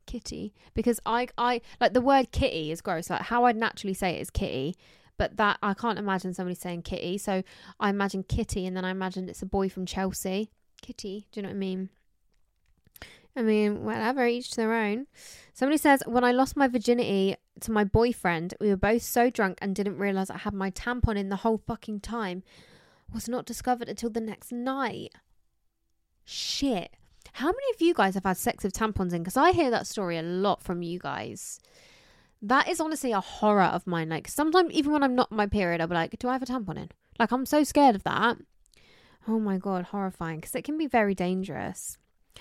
Kitty. 0.06 0.54
Because 0.74 1.00
I 1.06 1.28
I 1.38 1.62
like 1.80 1.94
the 1.94 2.02
word 2.02 2.32
kitty 2.32 2.72
is 2.72 2.82
gross. 2.82 3.10
Like 3.10 3.24
how 3.24 3.46
I'd 3.46 3.56
naturally 3.56 3.94
say 3.94 4.16
it 4.18 4.22
is 4.22 4.30
kitty. 4.30 4.76
But 5.18 5.38
that 5.38 5.58
I 5.62 5.74
can't 5.74 6.00
imagine 6.00 6.34
somebody 6.34 6.56
saying 6.56 6.84
kitty. 6.84 7.18
So 7.18 7.44
I 7.80 7.90
imagine 7.90 8.24
kitty 8.24 8.66
and 8.66 8.76
then 8.78 8.86
I 8.86 8.92
imagine 8.92 9.28
it's 9.28 9.42
a 9.42 9.48
boy 9.48 9.70
from 9.70 9.86
Chelsea. 9.86 10.52
Kitty. 10.82 11.28
Do 11.32 11.40
you 11.40 11.44
know 11.44 11.50
what 11.50 11.56
I 11.56 11.58
mean? 11.58 11.90
I 13.40 13.42
mean, 13.42 13.86
whatever, 13.86 14.28
each 14.28 14.52
to 14.52 14.58
their 14.58 14.74
own. 14.74 15.08
Somebody 15.54 15.78
says, 15.78 16.04
when 16.06 16.24
I 16.24 16.32
lost 16.32 16.58
my 16.58 16.68
virginity 16.68 17.38
to 17.62 17.72
my 17.72 17.86
boyfriend, 17.86 18.54
we 18.60 18.68
were 18.68 18.78
both 18.78 19.02
so 19.02 19.30
drunk 19.30 19.58
and 19.62 19.74
didn't 19.76 19.98
realize 19.98 20.30
I 20.30 20.38
had 20.38 20.54
my 20.54 20.72
tampon 20.72 21.18
in 21.18 21.30
the 21.30 21.38
whole 21.38 21.62
fucking 21.66 22.02
time. 22.02 22.44
Was 23.14 23.28
not 23.28 23.46
discovered 23.46 23.90
until 23.90 24.10
the 24.10 24.22
next 24.22 24.52
night. 24.52 25.14
Shit. 26.26 26.96
How 27.34 27.48
many 27.48 27.74
of 27.74 27.82
you 27.82 27.94
guys 27.94 28.14
have 28.14 28.26
had 28.26 28.38
sex 28.38 28.64
with 28.64 28.74
tampons 28.74 29.14
in? 29.14 29.24
Because 29.24 29.38
I 29.38 29.52
hear 29.52 29.72
that 29.72 29.88
story 29.88 30.18
a 30.18 30.22
lot 30.22 30.62
from 30.62 30.82
you 30.82 31.00
guys. 31.00 31.60
That 32.42 32.68
is 32.70 32.80
honestly 32.80 33.12
a 33.12 33.20
horror 33.20 33.64
of 33.64 33.88
mine. 33.88 34.10
Like, 34.10 34.28
sometimes, 34.28 34.72
even 34.74 34.92
when 34.92 35.04
I'm 35.04 35.16
not 35.16 35.32
my 35.32 35.48
period, 35.48 35.82
I'll 35.82 35.88
be 35.88 35.96
like, 35.96 36.20
do 36.20 36.28
I 36.28 36.34
have 36.34 36.44
a 36.44 36.46
tampon 36.46 36.78
in? 36.78 36.90
Like, 37.18 37.32
I'm 37.32 37.46
so 37.46 37.64
scared 37.64 37.96
of 37.96 38.04
that. 38.04 38.38
Oh 39.28 39.40
my 39.40 39.58
God, 39.58 39.86
horrifying. 39.86 40.40
Because 40.40 40.56
it 40.56 40.64
can 40.64 40.78
be 40.78 40.88
very 40.88 41.16
dangerous. 41.16 41.98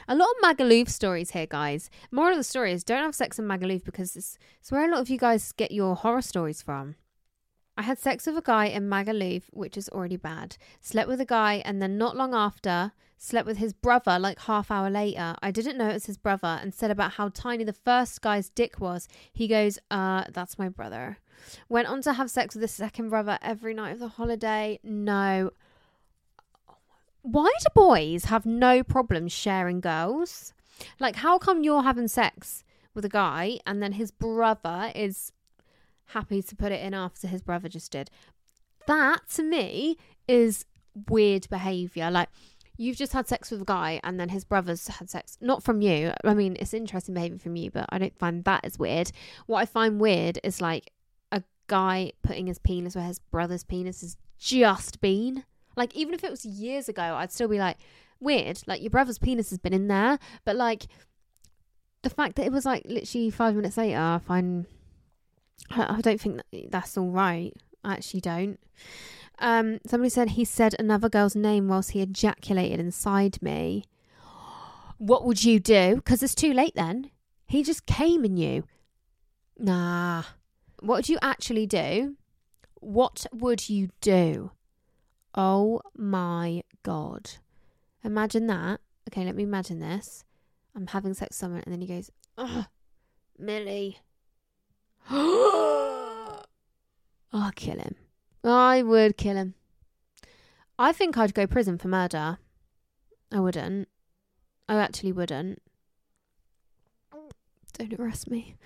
A 0.07 0.14
lot 0.14 0.28
of 0.28 0.57
Magaluf 0.57 0.88
stories 0.88 1.32
here, 1.32 1.46
guys. 1.46 1.90
More 2.11 2.30
of 2.30 2.36
the 2.36 2.44
story 2.44 2.72
is 2.72 2.84
don't 2.84 3.03
have 3.03 3.14
sex 3.14 3.38
in 3.38 3.46
Magaluf 3.46 3.84
because 3.84 4.16
it's, 4.16 4.38
it's 4.61 4.70
where 4.70 4.86
a 4.86 4.90
lot 4.90 5.01
of 5.01 5.11
you 5.11 5.18
guys 5.18 5.53
get 5.53 5.72
your 5.72 5.96
horror 5.96 6.22
stories 6.22 6.62
from. 6.62 6.96
I 7.76 7.82
had 7.82 7.99
sex 7.99 8.26
with 8.26 8.36
a 8.36 8.42
guy 8.42 8.66
in 8.66 8.88
Magaluf, 8.88 9.44
which 9.53 9.76
is 9.76 9.88
already 9.90 10.16
bad. 10.16 10.57
Slept 10.80 11.09
with 11.09 11.20
a 11.20 11.24
guy, 11.24 11.62
and 11.64 11.80
then 11.80 11.96
not 11.96 12.16
long 12.16 12.34
after, 12.34 12.92
slept 13.16 13.46
with 13.46 13.59
his 13.59 13.72
brother 13.72 14.18
like 14.18 14.40
half 14.40 14.70
hour 14.70 14.90
later. 14.90 15.36
I 15.42 15.51
didn't 15.53 15.78
know 15.78 15.88
it 15.88 15.94
was 15.94 16.07
his 16.07 16.18
brother 16.18 16.59
and 16.61 16.74
said 16.74 16.90
about 16.90 17.12
how 17.12 17.28
tiny 17.28 17.64
the 17.64 17.72
first 17.72 18.20
guy's 18.20 18.51
dick 18.51 18.80
was. 18.80 19.07
He 19.32 19.46
goes, 19.46 19.78
uh, 19.90 20.24
that's 20.32 20.59
my 20.59 20.68
brother. 20.68 21.18
Went 21.68 21.86
on 21.86 22.03
to 22.03 22.14
have 22.14 22.30
sex 22.30 22.55
with 22.55 22.62
the 22.62 22.68
second 22.68 23.11
brother 23.11 23.38
every 23.42 23.74
night 23.74 23.92
of 23.92 24.01
the 24.01 24.09
holiday. 24.09 24.80
No. 24.82 25.51
Why 27.23 27.53
do 27.61 27.66
boys 27.75 28.27
have 28.27 28.47
no 28.47 28.83
problem 28.83 29.29
sharing 29.29 29.81
girls? 29.81 30.53
Like, 31.01 31.16
how 31.16 31.39
come 31.39 31.64
you're 31.64 31.83
having 31.83 32.09
sex 32.09 32.64
with 32.95 33.05
a 33.05 33.09
guy 33.09 33.59
and 33.66 33.83
then 33.83 33.93
his 33.93 34.11
brother 34.11 34.93
is 34.95 35.33
happy 36.07 36.43
to 36.43 36.57
put 36.57 36.73
it 36.73 36.81
in 36.81 36.95
after 36.95 37.27
his 37.27 37.43
brother 37.43 37.69
just 37.69 37.93
did? 37.93 38.11
That 38.87 39.29
to 39.35 39.43
me 39.43 39.97
is 40.27 40.64
weird 41.09 41.49
behavior. 41.51 42.11
Like, 42.11 42.29
you've 42.77 42.97
just 42.97 43.12
had 43.12 43.27
sex 43.27 43.51
with 43.51 43.62
a 43.62 43.66
guy 43.66 44.01
and 44.03 44.19
then 44.19 44.31
his 44.31 44.45
brother's 44.45 44.87
had 44.87 45.11
sex. 45.11 45.37
Not 45.41 45.62
from 45.62 45.83
you. 45.83 46.12
I 46.25 46.33
mean, 46.35 46.57
it's 46.59 46.73
interesting 46.73 47.14
behavior 47.14 47.39
from 47.39 47.57
you, 47.57 47.71
but 47.71 47.87
I 47.91 47.99
don't 47.99 48.19
find 48.19 48.45
that 48.45 48.64
as 48.64 48.79
weird. 48.79 49.11
What 49.47 49.59
I 49.59 49.66
find 49.66 50.01
weird 50.01 50.39
is 50.45 50.61
like 50.61 50.93
a 51.33 51.43
guy 51.66 52.12
putting 52.23 52.47
his 52.47 52.59
penis 52.59 52.95
where 52.95 53.05
his 53.05 53.19
brother's 53.19 53.64
penis 53.64 54.01
has 54.01 54.16
just 54.39 55.01
been. 55.01 55.45
Like, 55.79 55.95
even 55.95 56.12
if 56.12 56.24
it 56.24 56.31
was 56.31 56.45
years 56.45 56.89
ago, 56.89 57.03
I'd 57.03 57.31
still 57.31 57.49
be 57.49 57.61
like, 57.61 57.76
weird. 58.18 58.61
Like, 58.66 58.83
your 58.83 58.91
brother's 58.91 59.18
penis 59.18 59.51
has 59.51 59.59
been 59.59 59.72
in 59.72 59.87
there. 59.87 60.18
But, 60.45 60.57
like, 60.57 60.89
the 62.03 62.11
fact 62.11 62.35
that 62.37 62.45
it 62.45 62.53
was, 62.53 62.66
like, 62.66 62.83
literally 62.87 63.31
five 63.31 63.55
minutes 63.55 63.76
later, 63.76 63.99
I 63.99 64.18
find. 64.18 64.66
I 65.70 66.01
don't 66.01 66.20
think 66.20 66.37
that 66.37 66.70
that's 66.70 66.99
all 66.99 67.11
right. 67.11 67.53
I 67.85 67.93
actually 67.95 68.20
don't. 68.20 68.59
Um, 69.39 69.79
somebody 69.87 70.11
said 70.11 70.31
he 70.31 70.45
said 70.45 70.74
another 70.79 71.09
girl's 71.09 71.37
name 71.37 71.68
whilst 71.68 71.93
he 71.93 72.03
ejaculated 72.03 72.81
inside 72.81 73.41
me. 73.41 73.85
What 74.99 75.24
would 75.24 75.45
you 75.45 75.61
do? 75.61 75.95
Because 75.97 76.24
it's 76.24 76.35
too 76.35 76.53
late 76.53 76.74
then. 76.74 77.12
He 77.47 77.62
just 77.62 77.87
came 77.87 78.24
in 78.24 78.37
you. 78.37 78.64
Nah. 79.57 80.24
What 80.81 80.97
would 80.97 81.09
you 81.09 81.18
actually 81.22 81.66
do? 81.66 82.16
What 82.81 83.26
would 83.33 83.68
you 83.68 83.91
do? 84.01 84.51
Oh 85.41 85.80
my 85.97 86.64
god. 86.82 87.30
Imagine 88.03 88.49
that. 88.49 88.80
Okay, 89.09 89.24
let 89.24 89.36
me 89.36 89.45
imagine 89.45 89.78
this. 89.78 90.24
I'm 90.74 90.89
having 90.89 91.14
sex 91.14 91.30
with 91.30 91.36
someone 91.36 91.62
and 91.64 91.72
then 91.72 91.80
he 91.80 91.86
goes, 91.86 92.11
Ugh, 92.36 92.66
Millie. 93.39 94.01
I'll 95.09 96.45
oh, 97.32 97.51
kill 97.55 97.78
him. 97.78 97.95
I 98.43 98.82
would 98.82 99.16
kill 99.16 99.36
him. 99.36 99.55
I 100.76 100.91
think 100.91 101.16
I'd 101.16 101.34
go 101.34 101.47
prison 101.47 101.78
for 101.78 101.86
murder. 101.86 102.39
I 103.30 103.39
wouldn't. 103.39 103.86
I 104.68 104.74
actually 104.74 105.12
wouldn't. 105.12 105.62
Don't 107.74 107.95
arrest 107.95 108.28
me. 108.28 108.57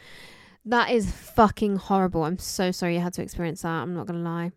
That 0.64 0.88
is 0.88 1.12
fucking 1.12 1.76
horrible. 1.76 2.24
I'm 2.24 2.38
so 2.38 2.70
sorry 2.70 2.94
you 2.94 3.00
had 3.00 3.12
to 3.14 3.22
experience 3.22 3.60
that. 3.60 3.68
I'm 3.68 3.92
not 3.92 4.06
going 4.06 4.24
to 4.24 4.30
lie. 4.30 4.52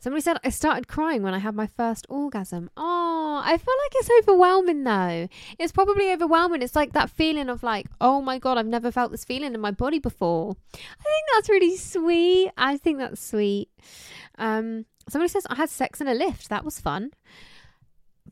Somebody 0.00 0.22
said 0.22 0.38
I 0.44 0.50
started 0.50 0.88
crying 0.88 1.22
when 1.22 1.34
I 1.34 1.38
had 1.38 1.54
my 1.54 1.66
first 1.66 2.06
orgasm. 2.08 2.70
Oh, 2.76 3.42
I 3.44 3.56
feel 3.56 3.74
like 3.84 3.92
it's 3.94 4.10
overwhelming 4.20 4.84
though. 4.84 5.28
It's 5.58 5.72
probably 5.72 6.12
overwhelming. 6.12 6.62
It's 6.62 6.76
like 6.76 6.92
that 6.92 7.10
feeling 7.10 7.48
of 7.48 7.62
like, 7.62 7.86
oh 8.00 8.20
my 8.20 8.38
god, 8.38 8.58
I've 8.58 8.66
never 8.66 8.90
felt 8.90 9.10
this 9.10 9.24
feeling 9.24 9.54
in 9.54 9.60
my 9.60 9.70
body 9.70 9.98
before. 9.98 10.56
I 10.74 10.76
think 10.76 11.26
that's 11.32 11.48
really 11.48 11.76
sweet. 11.76 12.50
I 12.56 12.76
think 12.76 12.98
that's 12.98 13.24
sweet. 13.24 13.68
Um, 14.38 14.86
somebody 15.08 15.28
says 15.28 15.46
I 15.50 15.56
had 15.56 15.70
sex 15.70 16.00
in 16.00 16.08
a 16.08 16.14
lift. 16.14 16.48
That 16.48 16.64
was 16.64 16.80
fun. 16.80 17.10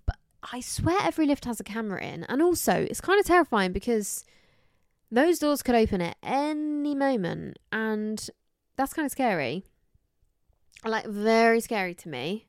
But 0.07 0.17
I 0.53 0.61
swear 0.61 0.99
every 1.03 1.27
lift 1.27 1.45
has 1.45 1.61
a 1.61 1.65
camera 1.65 2.03
in, 2.03 2.25
and 2.25 2.41
also 2.43 2.73
it's 2.73 3.01
kind 3.01 3.19
of 3.21 3.27
terrifying 3.27 3.73
because 3.73 4.25
those 5.11 5.39
doors 5.39 5.63
could 5.63 5.75
open 5.75 6.01
at 6.01 6.17
any 6.23 6.95
moment, 6.95 7.59
and 7.73 8.29
that's 8.77 8.93
kind 8.93 9.07
of 9.07 9.13
scary 9.13 9.65
like 10.85 11.07
very 11.07 11.61
scary 11.61 11.95
to 11.95 12.09
me. 12.09 12.47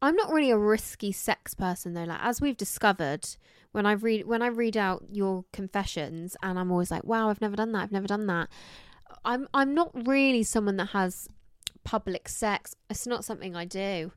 I'm 0.00 0.16
not 0.16 0.32
really 0.32 0.50
a 0.50 0.58
risky 0.58 1.12
sex 1.12 1.54
person 1.54 1.94
though. 1.94 2.04
Like 2.04 2.20
as 2.22 2.40
we've 2.40 2.56
discovered, 2.56 3.28
when 3.72 3.86
I 3.86 3.92
read 3.92 4.26
when 4.26 4.42
I 4.42 4.48
read 4.48 4.76
out 4.76 5.04
your 5.10 5.44
confessions, 5.52 6.36
and 6.42 6.58
I'm 6.58 6.70
always 6.70 6.90
like, 6.90 7.04
wow, 7.04 7.30
I've 7.30 7.40
never 7.40 7.56
done 7.56 7.72
that. 7.72 7.82
I've 7.82 7.92
never 7.92 8.06
done 8.06 8.26
that. 8.26 8.48
I'm 9.24 9.48
I'm 9.54 9.74
not 9.74 10.06
really 10.06 10.42
someone 10.42 10.76
that 10.76 10.90
has 10.90 11.28
public 11.84 12.28
sex. 12.28 12.74
It's 12.90 13.06
not 13.06 13.24
something 13.24 13.56
I 13.56 13.64
do. 13.64 14.12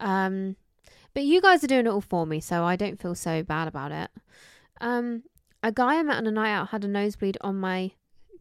Um, 0.00 0.56
but 1.14 1.24
you 1.24 1.40
guys 1.40 1.62
are 1.62 1.68
doing 1.68 1.86
it 1.86 1.90
all 1.90 2.00
for 2.00 2.26
me, 2.26 2.40
so 2.40 2.64
I 2.64 2.76
don't 2.76 3.00
feel 3.00 3.14
so 3.14 3.42
bad 3.42 3.68
about 3.68 3.92
it. 3.92 4.10
Um, 4.80 5.24
a 5.62 5.72
guy 5.72 5.98
I 5.98 6.02
met 6.02 6.16
on 6.16 6.26
a 6.26 6.30
night 6.30 6.52
out 6.52 6.70
had 6.70 6.84
a 6.84 6.88
nosebleed 6.88 7.38
on 7.40 7.56
my 7.58 7.92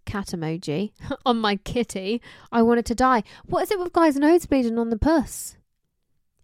cat 0.05 0.27
emoji 0.27 0.91
on 1.25 1.39
my 1.39 1.55
kitty, 1.55 2.21
I 2.51 2.61
wanted 2.61 2.85
to 2.87 2.95
die. 2.95 3.23
What 3.45 3.63
is 3.63 3.71
it 3.71 3.79
with 3.79 3.93
guys 3.93 4.15
nose 4.15 4.45
bleeding 4.45 4.77
on 4.77 4.89
the 4.89 4.97
puss? 4.97 5.57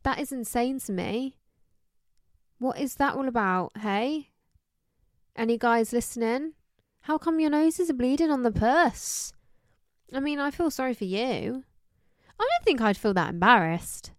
That 0.04 0.20
is 0.20 0.32
insane 0.32 0.80
to 0.82 0.92
me. 0.92 1.38
What 2.60 2.80
is 2.80 2.96
that 2.96 3.16
all 3.16 3.28
about, 3.28 3.72
hey? 3.80 4.30
Any 5.36 5.58
guys 5.58 5.94
listening? 5.94 6.54
How 7.02 7.18
come 7.18 7.40
your 7.40 7.52
noses 7.52 7.90
are 7.90 7.94
bleeding 7.94 8.32
on 8.32 8.44
the 8.44 8.52
puss? 8.52 9.34
I 10.14 10.20
mean, 10.20 10.40
I 10.40 10.52
feel 10.52 10.72
sorry 10.72 10.94
for 10.94 11.06
you. 11.06 11.64
I 12.40 12.44
don't 12.44 12.64
think 12.66 12.82
I'd 12.82 12.98
feel 12.98 13.14
that 13.14 13.30
embarrassed. 13.30 14.12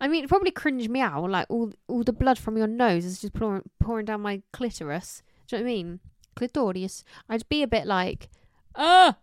I 0.00 0.08
mean, 0.08 0.24
it 0.24 0.28
probably 0.28 0.50
cringe 0.50 0.88
me 0.88 1.00
out, 1.00 1.30
like 1.30 1.46
all 1.48 1.72
all 1.88 2.04
the 2.04 2.12
blood 2.12 2.38
from 2.38 2.56
your 2.56 2.66
nose 2.66 3.04
is 3.04 3.20
just 3.20 3.32
pouring, 3.32 3.62
pouring 3.80 4.06
down 4.06 4.20
my 4.20 4.42
clitoris. 4.52 5.22
Do 5.48 5.56
you 5.56 5.62
know 5.62 5.66
what 5.66 5.70
I 5.70 5.74
mean? 5.74 6.00
Clitorius. 6.36 7.02
I'd 7.28 7.48
be 7.48 7.62
a 7.62 7.68
bit 7.68 7.86
like, 7.86 8.28
ah! 8.74 9.16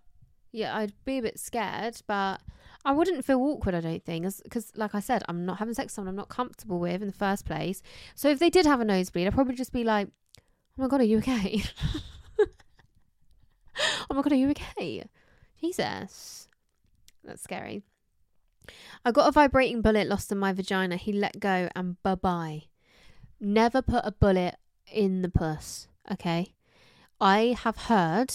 Yeah, 0.51 0.75
I'd 0.75 0.93
be 1.05 1.17
a 1.17 1.21
bit 1.21 1.39
scared, 1.39 2.01
but 2.07 2.41
I 2.85 2.91
wouldn't 2.91 3.25
feel 3.25 3.39
awkward, 3.39 3.75
I 3.75 3.81
don't 3.81 4.03
think. 4.03 4.25
Because, 4.43 4.71
like 4.75 4.95
I 4.95 4.99
said, 4.99 5.23
I'm 5.27 5.45
not 5.45 5.59
having 5.59 5.73
sex 5.73 5.87
with 5.87 5.91
someone 5.93 6.09
I'm 6.09 6.15
not 6.15 6.29
comfortable 6.29 6.79
with 6.79 7.01
in 7.01 7.07
the 7.07 7.13
first 7.13 7.45
place. 7.45 7.81
So 8.15 8.29
if 8.29 8.39
they 8.39 8.49
did 8.49 8.65
have 8.65 8.79
a 8.79 8.85
nosebleed, 8.85 9.27
I'd 9.27 9.33
probably 9.33 9.55
just 9.55 9.73
be 9.73 9.83
like, 9.83 10.07
oh 10.39 10.81
my 10.81 10.87
God, 10.87 11.01
are 11.01 11.05
you 11.05 11.17
okay? 11.17 11.63
oh 14.09 14.13
my 14.13 14.21
God, 14.21 14.31
are 14.31 14.35
you 14.35 14.49
okay? 14.51 15.03
Jesus. 15.59 16.47
That's 17.23 17.43
scary. 17.43 17.83
I 19.03 19.11
got 19.11 19.27
a 19.27 19.31
vibrating 19.31 19.81
bullet 19.81 20.07
lost 20.07 20.31
in 20.31 20.37
my 20.37 20.53
vagina. 20.53 20.95
He 20.97 21.11
let 21.11 21.39
go 21.39 21.69
and 21.75 22.01
bye 22.03 22.15
bye. 22.15 22.63
Never 23.39 23.81
put 23.81 24.05
a 24.05 24.11
bullet 24.11 24.55
in 24.91 25.21
the 25.21 25.29
puss, 25.29 25.87
okay? 26.11 26.53
I 27.19 27.55
have 27.63 27.77
heard 27.77 28.33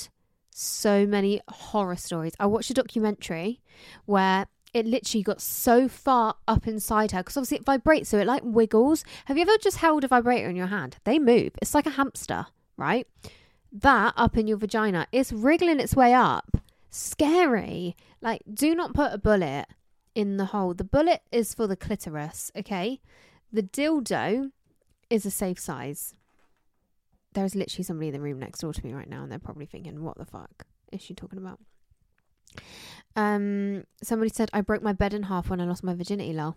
so 0.54 1.06
many 1.06 1.40
horror 1.48 1.96
stories. 1.96 2.32
I 2.38 2.46
watched 2.46 2.70
a 2.70 2.74
documentary 2.74 3.60
where 4.06 4.46
it 4.74 4.86
literally 4.86 5.22
got 5.22 5.40
so 5.40 5.88
far 5.88 6.36
up 6.48 6.66
inside 6.66 7.12
her 7.12 7.18
because 7.20 7.36
obviously 7.36 7.58
it 7.58 7.64
vibrates, 7.64 8.08
so 8.08 8.18
it 8.18 8.26
like 8.26 8.42
wiggles. 8.44 9.04
Have 9.26 9.36
you 9.36 9.42
ever 9.42 9.58
just 9.60 9.78
held 9.78 10.04
a 10.04 10.08
vibrator 10.08 10.48
in 10.48 10.56
your 10.56 10.68
hand? 10.68 10.96
They 11.04 11.18
move. 11.18 11.52
It's 11.60 11.74
like 11.74 11.86
a 11.86 11.90
hamster, 11.90 12.46
right? 12.76 13.06
That 13.70 14.14
up 14.16 14.36
in 14.36 14.46
your 14.46 14.58
vagina, 14.58 15.06
it's 15.12 15.32
wriggling 15.32 15.80
its 15.80 15.94
way 15.96 16.14
up. 16.14 16.56
Scary. 16.90 17.96
Like, 18.20 18.42
do 18.52 18.74
not 18.74 18.94
put 18.94 19.12
a 19.12 19.18
bullet 19.18 19.66
in 20.14 20.36
the 20.36 20.46
hole. 20.46 20.74
The 20.74 20.84
bullet 20.84 21.22
is 21.30 21.54
for 21.54 21.66
the 21.66 21.76
clitoris, 21.76 22.50
okay? 22.56 23.00
The 23.52 23.62
dildo 23.62 24.52
is 25.10 25.26
a 25.26 25.30
safe 25.30 25.58
size. 25.58 26.14
There's 27.34 27.54
literally 27.54 27.84
somebody 27.84 28.08
in 28.08 28.14
the 28.14 28.20
room 28.20 28.38
next 28.38 28.60
door 28.60 28.72
to 28.72 28.86
me 28.86 28.92
right 28.92 29.08
now, 29.08 29.22
and 29.22 29.32
they're 29.32 29.38
probably 29.38 29.66
thinking, 29.66 30.02
what 30.02 30.18
the 30.18 30.26
fuck 30.26 30.66
is 30.92 31.00
she 31.00 31.14
talking 31.14 31.38
about? 31.38 31.58
Um, 33.16 33.84
somebody 34.02 34.30
said, 34.32 34.50
I 34.52 34.60
broke 34.60 34.82
my 34.82 34.92
bed 34.92 35.14
in 35.14 35.24
half 35.24 35.48
when 35.48 35.60
I 35.60 35.64
lost 35.64 35.84
my 35.84 35.94
virginity, 35.94 36.32
lol. 36.32 36.56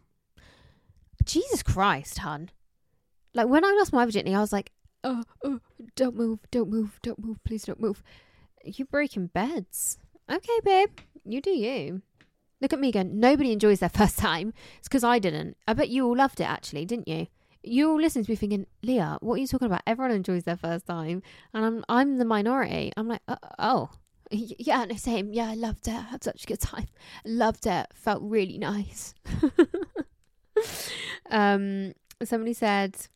Jesus 1.24 1.64
Christ, 1.64 2.20
hun. 2.20 2.50
Like, 3.34 3.48
when 3.48 3.66
I 3.66 3.76
lost 3.78 3.94
my 3.94 4.06
virginity, 4.06 4.36
I 4.36 4.42
was 4.42 4.54
like, 4.54 4.72
oh, 5.04 5.24
oh, 5.44 5.60
don't 5.96 6.16
move, 6.16 6.40
don't 6.52 6.70
move, 6.70 7.00
don't 7.02 7.24
move, 7.24 7.44
please 7.44 7.64
don't 7.64 7.80
move. 7.80 8.04
You're 8.64 8.88
breaking 8.88 9.28
beds. 9.28 9.98
Okay, 10.30 10.60
babe, 10.64 10.90
you 11.24 11.42
do 11.42 11.52
you. 11.52 12.02
Look 12.62 12.74
at 12.74 12.80
me 12.80 12.90
again. 12.90 13.20
Nobody 13.20 13.52
enjoys 13.52 13.80
their 13.80 13.90
first 13.94 14.18
time. 14.18 14.54
It's 14.80 14.88
because 14.88 15.04
I 15.04 15.20
didn't. 15.20 15.58
I 15.68 15.74
bet 15.74 15.90
you 15.90 16.06
all 16.06 16.16
loved 16.16 16.40
it, 16.40 16.50
actually, 16.50 16.86
didn't 16.86 17.08
you? 17.08 17.28
You 17.68 17.90
all 17.90 18.00
listening 18.00 18.26
to 18.26 18.32
me 18.32 18.36
thinking, 18.36 18.68
Leah, 18.84 19.18
what 19.22 19.36
are 19.36 19.38
you 19.40 19.48
talking 19.48 19.66
about? 19.66 19.82
Everyone 19.88 20.12
enjoys 20.12 20.44
their 20.44 20.58
first 20.58 20.86
time, 20.86 21.24
and 21.54 21.66
I'm 21.66 21.86
I'm 21.90 22.18
the 22.18 22.26
minority. 22.26 22.92
I'm 22.96 23.08
like, 23.08 23.22
uh, 23.28 23.38
oh, 23.58 23.90
yeah, 24.32 24.86
no, 24.86 24.96
same. 24.96 25.34
Yeah, 25.34 25.50
I 25.50 25.56
loved 25.56 25.88
it. 25.88 25.96
I 25.96 26.02
had 26.02 26.24
such 26.24 26.44
a 26.44 26.48
good 26.48 26.60
time. 26.60 26.88
Loved 27.26 27.66
it. 27.66 27.88
Felt 27.94 28.22
really 28.22 28.58
nice. 28.58 29.14
um, 31.30 31.94
somebody 32.24 32.54
said 32.54 33.08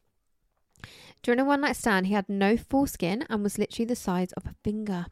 during 1.22 1.40
a 1.40 1.46
one 1.46 1.62
night 1.62 1.76
stand, 1.76 2.08
he 2.08 2.14
had 2.14 2.30
no 2.30 2.58
foreskin 2.58 3.26
and 3.30 3.44
was 3.44 3.58
literally 3.58 3.86
the 3.86 3.96
size 3.96 4.32
of 4.34 4.46
a 4.46 4.56
finger. 4.64 5.08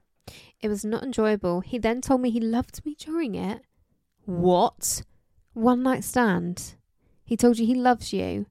It 0.61 0.69
was 0.69 0.85
not 0.85 1.03
enjoyable. 1.03 1.61
He 1.61 1.77
then 1.77 2.01
told 2.01 2.21
me 2.21 2.29
he 2.29 2.39
loved 2.39 2.85
me 2.85 2.95
during 2.97 3.35
it. 3.35 3.61
What? 4.25 5.03
One 5.53 5.83
night 5.83 6.03
stand? 6.03 6.75
He 7.23 7.37
told 7.37 7.59
you 7.59 7.65
he 7.65 7.75
loves 7.75 8.13
you. 8.13 8.45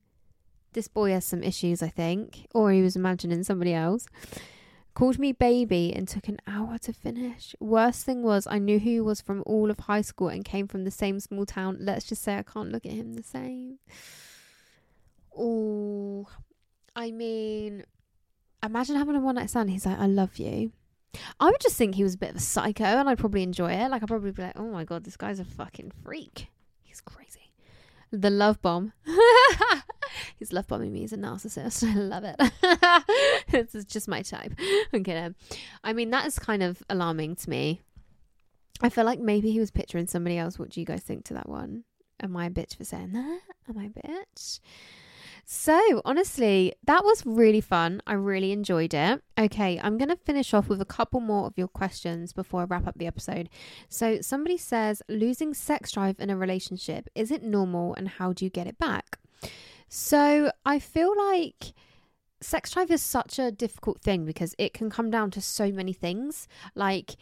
This 0.76 0.88
boy 0.88 1.12
has 1.12 1.24
some 1.24 1.42
issues, 1.42 1.82
I 1.82 1.88
think, 1.88 2.48
or 2.54 2.70
he 2.70 2.82
was 2.82 2.96
imagining 2.96 3.42
somebody 3.44 3.72
else. 3.72 4.06
Called 4.92 5.18
me 5.18 5.32
baby 5.32 5.90
and 5.96 6.06
took 6.06 6.28
an 6.28 6.38
hour 6.46 6.76
to 6.80 6.92
finish. 6.92 7.56
Worst 7.58 8.04
thing 8.04 8.22
was, 8.22 8.46
I 8.46 8.58
knew 8.58 8.78
who 8.78 8.90
he 8.90 9.00
was 9.00 9.22
from 9.22 9.42
all 9.46 9.70
of 9.70 9.78
high 9.78 10.02
school 10.02 10.28
and 10.28 10.44
came 10.44 10.68
from 10.68 10.84
the 10.84 10.90
same 10.90 11.18
small 11.18 11.46
town. 11.46 11.78
Let's 11.80 12.04
just 12.04 12.20
say 12.20 12.36
I 12.36 12.42
can't 12.42 12.70
look 12.70 12.84
at 12.84 12.92
him 12.92 13.14
the 13.14 13.22
same. 13.22 13.78
Oh, 15.34 16.28
I 16.94 17.10
mean, 17.10 17.84
imagine 18.62 18.96
having 18.96 19.16
a 19.16 19.20
one 19.20 19.36
night 19.36 19.48
stand. 19.48 19.70
He's 19.70 19.86
like, 19.86 19.98
I 19.98 20.06
love 20.06 20.36
you. 20.36 20.72
I 21.40 21.46
would 21.46 21.60
just 21.62 21.76
think 21.76 21.94
he 21.94 22.04
was 22.04 22.16
a 22.16 22.18
bit 22.18 22.30
of 22.32 22.36
a 22.36 22.40
psycho 22.40 22.84
and 22.84 23.08
I'd 23.08 23.16
probably 23.16 23.42
enjoy 23.42 23.72
it. 23.72 23.90
Like, 23.90 24.02
I'd 24.02 24.08
probably 24.08 24.32
be 24.32 24.42
like, 24.42 24.58
oh 24.58 24.70
my 24.70 24.84
God, 24.84 25.04
this 25.04 25.16
guy's 25.16 25.40
a 25.40 25.44
fucking 25.46 25.92
freak. 26.04 26.48
He's 26.82 27.00
crazy. 27.00 27.50
The 28.10 28.28
love 28.28 28.60
bomb. 28.60 28.92
He's 30.38 30.52
love 30.52 30.66
bombing 30.66 30.92
me. 30.92 31.00
He's 31.00 31.12
a 31.12 31.18
narcissist. 31.18 31.84
I 31.88 31.94
love 31.94 32.24
it. 32.24 32.40
this 33.50 33.74
is 33.74 33.84
just 33.84 34.08
my 34.08 34.22
type. 34.22 34.52
Okay. 34.94 35.30
I 35.84 35.92
mean, 35.92 36.10
that 36.10 36.26
is 36.26 36.38
kind 36.38 36.62
of 36.62 36.82
alarming 36.88 37.36
to 37.36 37.50
me. 37.50 37.82
I 38.80 38.88
feel 38.88 39.04
like 39.04 39.18
maybe 39.18 39.50
he 39.50 39.60
was 39.60 39.70
picturing 39.70 40.06
somebody 40.06 40.38
else. 40.38 40.58
What 40.58 40.70
do 40.70 40.80
you 40.80 40.86
guys 40.86 41.02
think 41.02 41.24
to 41.26 41.34
that 41.34 41.48
one? 41.48 41.84
Am 42.22 42.36
I 42.36 42.46
a 42.46 42.50
bitch 42.50 42.76
for 42.76 42.84
saying 42.84 43.12
that? 43.12 43.40
Am 43.68 43.78
I 43.78 43.84
a 43.84 43.88
bitch? 43.88 44.60
So, 45.48 46.02
honestly, 46.04 46.72
that 46.86 47.04
was 47.04 47.24
really 47.24 47.60
fun. 47.60 48.02
I 48.04 48.14
really 48.14 48.50
enjoyed 48.50 48.92
it. 48.92 49.22
Okay, 49.38 49.78
I'm 49.80 49.96
going 49.96 50.08
to 50.08 50.16
finish 50.16 50.52
off 50.52 50.68
with 50.68 50.80
a 50.80 50.86
couple 50.86 51.20
more 51.20 51.46
of 51.46 51.56
your 51.56 51.68
questions 51.68 52.32
before 52.32 52.62
I 52.62 52.64
wrap 52.64 52.86
up 52.86 52.98
the 52.98 53.06
episode. 53.06 53.48
So, 53.88 54.20
somebody 54.20 54.58
says, 54.58 55.02
losing 55.08 55.54
sex 55.54 55.92
drive 55.92 56.18
in 56.18 56.30
a 56.30 56.36
relationship, 56.36 57.08
is 57.14 57.30
it 57.30 57.44
normal 57.44 57.94
and 57.94 58.08
how 58.08 58.32
do 58.32 58.44
you 58.44 58.50
get 58.50 58.66
it 58.66 58.78
back? 58.78 59.18
So, 59.88 60.50
I 60.64 60.78
feel 60.78 61.14
like 61.16 61.72
sex 62.40 62.72
drive 62.72 62.90
is 62.90 63.02
such 63.02 63.38
a 63.38 63.50
difficult 63.50 64.00
thing 64.00 64.24
because 64.24 64.54
it 64.58 64.74
can 64.74 64.90
come 64.90 65.10
down 65.10 65.30
to 65.32 65.40
so 65.40 65.70
many 65.72 65.92
things 65.92 66.48
like 66.74 67.16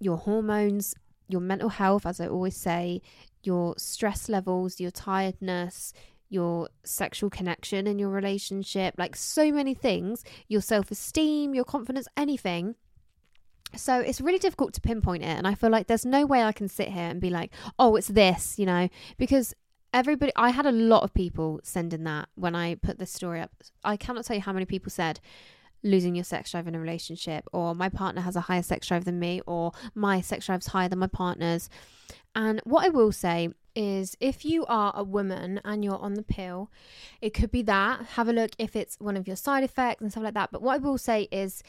your 0.00 0.16
hormones, 0.16 0.94
your 1.28 1.40
mental 1.40 1.68
health, 1.68 2.06
as 2.06 2.20
I 2.20 2.26
always 2.26 2.56
say, 2.56 3.02
your 3.42 3.74
stress 3.78 4.28
levels, 4.28 4.80
your 4.80 4.90
tiredness, 4.90 5.92
your 6.28 6.68
sexual 6.84 7.28
connection 7.30 7.86
in 7.86 7.98
your 7.98 8.08
relationship, 8.08 8.94
like 8.96 9.16
so 9.16 9.52
many 9.52 9.74
things, 9.74 10.24
your 10.48 10.60
self 10.60 10.90
esteem, 10.90 11.54
your 11.54 11.64
confidence, 11.64 12.08
anything. 12.16 12.76
So 13.76 14.00
it's 14.00 14.20
really 14.20 14.38
difficult 14.38 14.72
to 14.74 14.80
pinpoint 14.80 15.22
it. 15.22 15.26
And 15.26 15.46
I 15.46 15.54
feel 15.54 15.70
like 15.70 15.86
there's 15.86 16.06
no 16.06 16.26
way 16.26 16.42
I 16.42 16.52
can 16.52 16.68
sit 16.68 16.88
here 16.88 17.04
and 17.04 17.20
be 17.20 17.30
like, 17.30 17.52
oh, 17.78 17.94
it's 17.96 18.08
this, 18.08 18.58
you 18.58 18.66
know, 18.66 18.88
because 19.16 19.54
everybody, 19.92 20.32
I 20.36 20.50
had 20.50 20.66
a 20.66 20.72
lot 20.72 21.02
of 21.02 21.14
people 21.14 21.60
sending 21.62 22.04
that 22.04 22.28
when 22.34 22.54
I 22.54 22.76
put 22.76 22.98
this 22.98 23.12
story 23.12 23.40
up. 23.40 23.50
I 23.84 23.96
cannot 23.96 24.24
tell 24.24 24.36
you 24.36 24.42
how 24.42 24.52
many 24.52 24.66
people 24.66 24.90
said, 24.90 25.20
losing 25.82 26.14
your 26.14 26.24
sex 26.24 26.50
drive 26.50 26.68
in 26.68 26.74
a 26.74 26.80
relationship, 26.80 27.44
or 27.52 27.74
my 27.74 27.88
partner 27.88 28.20
has 28.20 28.36
a 28.36 28.42
higher 28.42 28.62
sex 28.62 28.86
drive 28.88 29.04
than 29.04 29.18
me, 29.18 29.40
or 29.46 29.72
my 29.94 30.20
sex 30.20 30.46
drive's 30.46 30.68
higher 30.68 30.88
than 30.88 30.98
my 30.98 31.06
partner's. 31.06 31.70
And 32.34 32.60
what 32.64 32.84
I 32.84 32.90
will 32.90 33.12
say 33.12 33.50
is 33.74 34.16
if 34.20 34.44
you 34.44 34.66
are 34.66 34.92
a 34.94 35.04
woman 35.04 35.60
and 35.64 35.84
you're 35.84 35.98
on 35.98 36.14
the 36.14 36.22
pill, 36.22 36.70
it 37.20 37.34
could 37.34 37.50
be 37.50 37.62
that. 37.62 38.04
Have 38.16 38.28
a 38.28 38.32
look 38.32 38.50
if 38.58 38.76
it's 38.76 38.96
one 38.98 39.16
of 39.16 39.26
your 39.26 39.36
side 39.36 39.64
effects 39.64 40.02
and 40.02 40.10
stuff 40.10 40.24
like 40.24 40.34
that. 40.34 40.50
But 40.52 40.62
what 40.62 40.74
I 40.74 40.78
will 40.78 40.98
say 40.98 41.28
is 41.30 41.62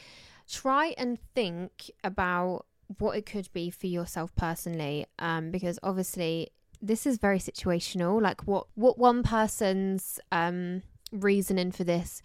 try 0.50 0.94
and 0.98 1.18
think 1.34 1.90
about 2.04 2.66
what 2.98 3.16
it 3.16 3.24
could 3.24 3.48
be 3.52 3.70
for 3.70 3.86
yourself 3.86 4.34
personally, 4.36 5.06
um, 5.18 5.50
because 5.50 5.78
obviously 5.82 6.50
this 6.82 7.06
is 7.06 7.16
very 7.18 7.38
situational. 7.38 8.20
Like 8.20 8.42
what 8.42 8.66
what 8.74 8.98
one 8.98 9.22
person's 9.22 10.20
um, 10.32 10.82
reasoning 11.12 11.70
for 11.72 11.84
this 11.84 12.20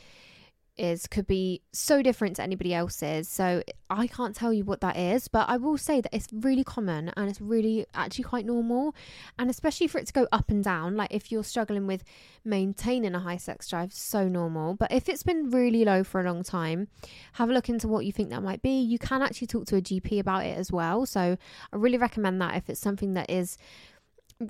is 0.77 1.07
could 1.07 1.25
be 1.25 1.61
so 1.73 2.01
different 2.01 2.35
to 2.35 2.43
anybody 2.43 2.73
else's. 2.73 3.27
So 3.27 3.63
I 3.89 4.07
can't 4.07 4.35
tell 4.35 4.53
you 4.53 4.63
what 4.63 4.81
that 4.81 4.95
is, 4.95 5.27
but 5.27 5.49
I 5.49 5.57
will 5.57 5.77
say 5.77 6.01
that 6.01 6.13
it's 6.13 6.27
really 6.31 6.63
common 6.63 7.11
and 7.17 7.29
it's 7.29 7.41
really 7.41 7.85
actually 7.93 8.25
quite 8.25 8.45
normal. 8.45 8.95
And 9.39 9.49
especially 9.49 9.87
for 9.87 9.97
it 9.97 10.07
to 10.07 10.13
go 10.13 10.27
up 10.31 10.49
and 10.49 10.63
down, 10.63 10.95
like 10.95 11.13
if 11.13 11.31
you're 11.31 11.43
struggling 11.43 11.87
with 11.87 12.03
maintaining 12.45 13.15
a 13.15 13.19
high 13.19 13.37
sex 13.37 13.67
drive, 13.69 13.91
so 13.91 14.27
normal. 14.27 14.75
But 14.75 14.91
if 14.91 15.09
it's 15.09 15.23
been 15.23 15.49
really 15.49 15.83
low 15.83 16.03
for 16.03 16.21
a 16.21 16.23
long 16.23 16.43
time, 16.43 16.87
have 17.33 17.49
a 17.49 17.53
look 17.53 17.69
into 17.69 17.87
what 17.87 18.05
you 18.05 18.11
think 18.11 18.29
that 18.29 18.43
might 18.43 18.61
be. 18.61 18.79
You 18.79 18.99
can 18.99 19.21
actually 19.21 19.47
talk 19.47 19.65
to 19.67 19.77
a 19.77 19.81
GP 19.81 20.19
about 20.19 20.45
it 20.45 20.57
as 20.57 20.71
well. 20.71 21.05
So 21.05 21.37
I 21.73 21.75
really 21.75 21.97
recommend 21.97 22.41
that 22.41 22.55
if 22.55 22.69
it's 22.69 22.79
something 22.79 23.13
that 23.15 23.29
is 23.29 23.57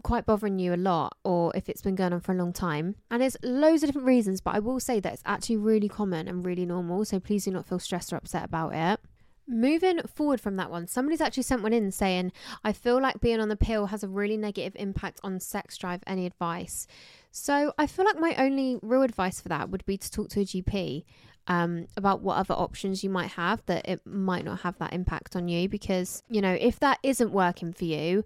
quite 0.04 0.26
bothering 0.26 0.60
you 0.60 0.74
a 0.74 0.76
lot 0.76 1.18
or 1.24 1.52
if 1.56 1.70
it's 1.70 1.82
been 1.82 1.96
going 1.96 2.14
on 2.14 2.20
for 2.20 2.34
a 2.34 2.36
long 2.36 2.54
time. 2.54 2.96
And 3.10 3.22
there's 3.22 3.38
loads 3.44 3.84
of 3.84 3.88
different 3.88 4.08
reasons, 4.08 4.42
but 4.42 4.56
I 4.56 4.60
will 4.60 4.80
say 4.80 5.00
that 5.00 5.14
it's 5.14 5.24
actually 5.26 5.58
really 5.58 5.88
common 5.88 6.28
and 6.28 6.46
really 6.46 6.66
normal. 6.66 7.06
So 7.06 7.20
please 7.20 7.46
do 7.46 7.52
not 7.52 7.66
feel 7.66 7.80
stressed 7.80 8.12
or 8.12 8.18
upset 8.18 8.44
about 8.44 8.74
it. 8.76 9.00
Moving 9.50 10.02
forward 10.02 10.42
from 10.42 10.58
that 10.58 10.70
one, 10.70 10.88
somebody's 10.88 11.22
actually 11.22 11.44
sent 11.44 11.64
one 11.64 11.72
in 11.72 11.90
saying, 11.92 12.34
I 12.66 12.74
feel 12.74 13.02
like 13.02 13.22
being 13.22 13.40
on 13.40 13.48
the 13.48 13.56
pill 13.56 13.86
has 13.86 14.04
a 14.04 14.10
really 14.10 14.36
negative 14.36 14.76
impact 14.76 15.22
on 15.24 15.40
sex 15.40 15.78
drive. 15.78 16.02
Any 16.06 16.26
advice? 16.26 16.86
So 17.32 17.74
I 17.78 17.88
feel 17.88 18.04
like 18.04 18.20
my 18.20 18.36
only 18.38 18.78
real 18.82 19.04
advice 19.04 19.40
for 19.40 19.48
that 19.48 19.70
would 19.70 19.86
be 19.86 19.98
to 19.98 20.12
talk 20.12 20.28
to 20.30 20.42
a 20.42 20.46
GP 20.46 21.06
um, 21.48 21.88
about 21.96 22.20
what 22.20 22.36
other 22.36 22.56
options 22.56 23.06
you 23.06 23.10
might 23.10 23.32
have 23.32 23.66
that 23.68 23.88
it 23.88 24.06
might 24.06 24.44
not 24.44 24.62
have 24.62 24.78
that 24.80 24.92
impact 24.92 25.34
on 25.38 25.48
you. 25.48 25.70
Because, 25.70 26.24
you 26.30 26.42
know, 26.42 26.58
if 26.60 26.78
that 26.80 27.00
isn't 27.02 27.32
working 27.32 27.72
for 27.72 27.86
you, 27.86 28.26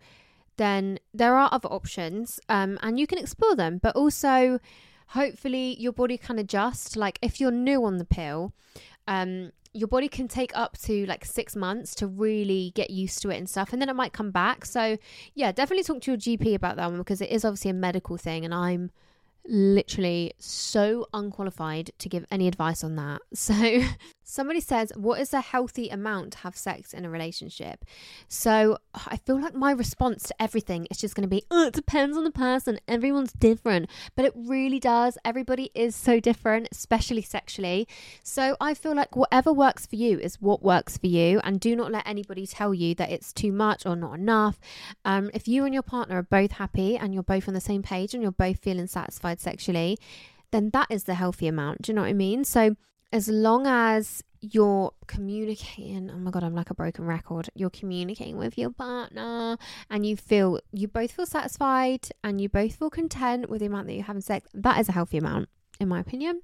then 0.61 0.99
there 1.13 1.35
are 1.35 1.49
other 1.51 1.69
options 1.69 2.39
um, 2.47 2.77
and 2.81 2.99
you 2.99 3.07
can 3.07 3.17
explore 3.17 3.55
them. 3.55 3.79
But 3.81 3.95
also, 3.95 4.59
hopefully, 5.07 5.75
your 5.79 5.91
body 5.91 6.17
can 6.17 6.37
adjust. 6.37 6.95
Like 6.95 7.17
if 7.21 7.39
you're 7.39 7.51
new 7.51 7.83
on 7.83 7.97
the 7.97 8.05
pill, 8.05 8.53
um, 9.07 9.51
your 9.73 9.87
body 9.87 10.07
can 10.07 10.27
take 10.27 10.51
up 10.55 10.77
to 10.79 11.05
like 11.05 11.23
six 11.25 11.55
months 11.55 11.95
to 11.95 12.07
really 12.07 12.71
get 12.75 12.89
used 12.89 13.21
to 13.21 13.29
it 13.29 13.37
and 13.37 13.49
stuff, 13.49 13.73
and 13.73 13.81
then 13.81 13.89
it 13.89 13.95
might 13.95 14.13
come 14.13 14.31
back. 14.31 14.65
So, 14.65 14.97
yeah, 15.33 15.51
definitely 15.51 15.83
talk 15.83 16.01
to 16.03 16.11
your 16.11 16.17
GP 16.19 16.53
about 16.55 16.75
that 16.75 16.89
one 16.89 16.99
because 16.99 17.21
it 17.21 17.29
is 17.29 17.45
obviously 17.45 17.71
a 17.71 17.75
medical 17.75 18.17
thing, 18.17 18.45
and 18.45 18.53
I'm 18.53 18.91
literally 19.47 20.33
so 20.37 21.07
unqualified 21.13 21.91
to 21.97 22.09
give 22.09 22.25
any 22.29 22.47
advice 22.47 22.83
on 22.83 22.95
that. 22.97 23.21
So, 23.33 23.81
somebody 24.31 24.61
says, 24.61 24.91
What 24.95 25.19
is 25.19 25.33
a 25.33 25.41
healthy 25.41 25.89
amount 25.89 26.33
to 26.33 26.37
have 26.39 26.55
sex 26.55 26.93
in 26.93 27.05
a 27.05 27.09
relationship? 27.09 27.83
So, 28.27 28.77
I 28.93 29.17
feel 29.17 29.39
like 29.39 29.53
my 29.53 29.71
response 29.71 30.23
to 30.23 30.41
everything 30.41 30.87
is 30.89 30.97
just 30.97 31.15
going 31.15 31.23
to 31.23 31.35
be, 31.35 31.43
Oh, 31.51 31.67
it 31.67 31.73
depends 31.73 32.17
on 32.17 32.23
the 32.23 32.31
person. 32.31 32.79
Everyone's 32.87 33.33
different. 33.33 33.89
But 34.15 34.25
it 34.25 34.33
really 34.35 34.79
does. 34.79 35.17
Everybody 35.25 35.69
is 35.75 35.95
so 35.95 36.19
different, 36.19 36.69
especially 36.71 37.21
sexually. 37.21 37.87
So, 38.23 38.55
I 38.61 38.73
feel 38.73 38.95
like 38.95 39.15
whatever 39.15 39.51
works 39.51 39.85
for 39.85 39.97
you 39.97 40.19
is 40.19 40.41
what 40.41 40.63
works 40.63 40.97
for 40.97 41.07
you. 41.07 41.39
And 41.43 41.59
do 41.59 41.75
not 41.75 41.91
let 41.91 42.07
anybody 42.07 42.47
tell 42.47 42.73
you 42.73 42.95
that 42.95 43.11
it's 43.11 43.33
too 43.33 43.51
much 43.51 43.85
or 43.85 43.95
not 43.95 44.17
enough. 44.17 44.59
Um, 45.03 45.29
if 45.33 45.47
you 45.47 45.65
and 45.65 45.73
your 45.73 45.83
partner 45.83 46.17
are 46.17 46.23
both 46.23 46.53
happy 46.53 46.97
and 46.97 47.13
you're 47.13 47.23
both 47.23 47.47
on 47.47 47.53
the 47.53 47.61
same 47.61 47.83
page 47.83 48.13
and 48.13 48.23
you're 48.23 48.31
both 48.31 48.59
feeling 48.59 48.87
satisfied 48.87 49.39
sexually, 49.41 49.97
then 50.51 50.69
that 50.71 50.87
is 50.89 51.03
the 51.05 51.15
healthy 51.15 51.47
amount. 51.47 51.83
Do 51.83 51.91
you 51.91 51.95
know 51.95 52.01
what 52.01 52.09
I 52.09 52.13
mean? 52.13 52.43
So, 52.43 52.75
as 53.11 53.27
long 53.27 53.67
as 53.67 54.23
you're 54.41 54.91
communicating, 55.07 56.09
oh 56.09 56.17
my 56.17 56.31
God, 56.31 56.43
I'm 56.43 56.55
like 56.55 56.69
a 56.69 56.73
broken 56.73 57.05
record. 57.05 57.49
You're 57.53 57.69
communicating 57.69 58.37
with 58.37 58.57
your 58.57 58.71
partner 58.71 59.57
and 59.89 60.05
you 60.05 60.17
feel, 60.17 60.59
you 60.71 60.87
both 60.87 61.11
feel 61.11 61.25
satisfied 61.25 62.07
and 62.23 62.41
you 62.41 62.49
both 62.49 62.75
feel 62.75 62.89
content 62.89 63.49
with 63.49 63.59
the 63.59 63.67
amount 63.67 63.87
that 63.87 63.93
you're 63.93 64.03
having 64.03 64.21
sex, 64.21 64.49
that 64.53 64.79
is 64.79 64.89
a 64.89 64.93
healthy 64.93 65.17
amount, 65.17 65.49
in 65.79 65.87
my 65.87 65.99
opinion. 65.99 66.41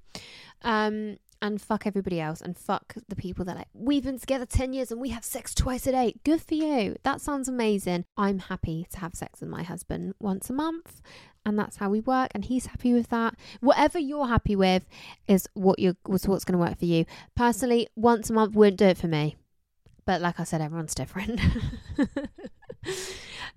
Um, 0.61 1.17
and 1.41 1.61
fuck 1.61 1.85
everybody 1.85 2.19
else 2.19 2.41
and 2.41 2.57
fuck 2.57 2.95
the 3.07 3.15
people 3.15 3.45
that 3.45 3.55
like 3.55 3.67
we've 3.73 4.03
been 4.03 4.19
together 4.19 4.45
10 4.45 4.73
years 4.73 4.91
and 4.91 4.99
we 4.99 5.09
have 5.09 5.23
sex 5.23 5.53
twice 5.53 5.85
a 5.85 5.91
day 5.91 6.15
good 6.23 6.41
for 6.41 6.55
you 6.55 6.95
that 7.03 7.21
sounds 7.21 7.47
amazing 7.47 8.05
i'm 8.17 8.39
happy 8.39 8.87
to 8.89 8.99
have 8.99 9.13
sex 9.13 9.41
with 9.41 9.49
my 9.49 9.63
husband 9.63 10.15
once 10.19 10.49
a 10.49 10.53
month 10.53 11.01
and 11.47 11.57
that's 11.57 11.77
how 11.77 11.89
we 11.89 12.01
work 12.01 12.29
and 12.35 12.43
he's 12.45 12.65
happy 12.65 12.93
with 12.93 13.07
that. 13.07 13.33
Whatever 13.61 13.97
you're 13.97 14.27
happy 14.27 14.55
with 14.55 14.85
is 15.27 15.47
what 15.53 15.79
you're 15.79 15.95
was 16.05 16.27
what's 16.27 16.43
going 16.43 16.59
to 16.59 16.63
work 16.63 16.77
for 16.77 16.85
you. 16.85 17.05
Personally 17.35 17.87
once 17.95 18.29
a 18.29 18.33
month 18.33 18.53
wouldn't 18.53 18.77
do 18.77 18.85
it 18.85 18.97
for 18.97 19.07
me. 19.07 19.37
But 20.05 20.21
like 20.21 20.39
i 20.39 20.43
said 20.43 20.61
everyone's 20.61 20.93
different. 20.93 21.39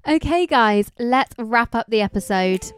Okay 0.08 0.46
guys 0.46 0.90
let's 0.98 1.34
wrap 1.38 1.74
up 1.74 1.86
the 1.88 2.00
episode 2.00 2.72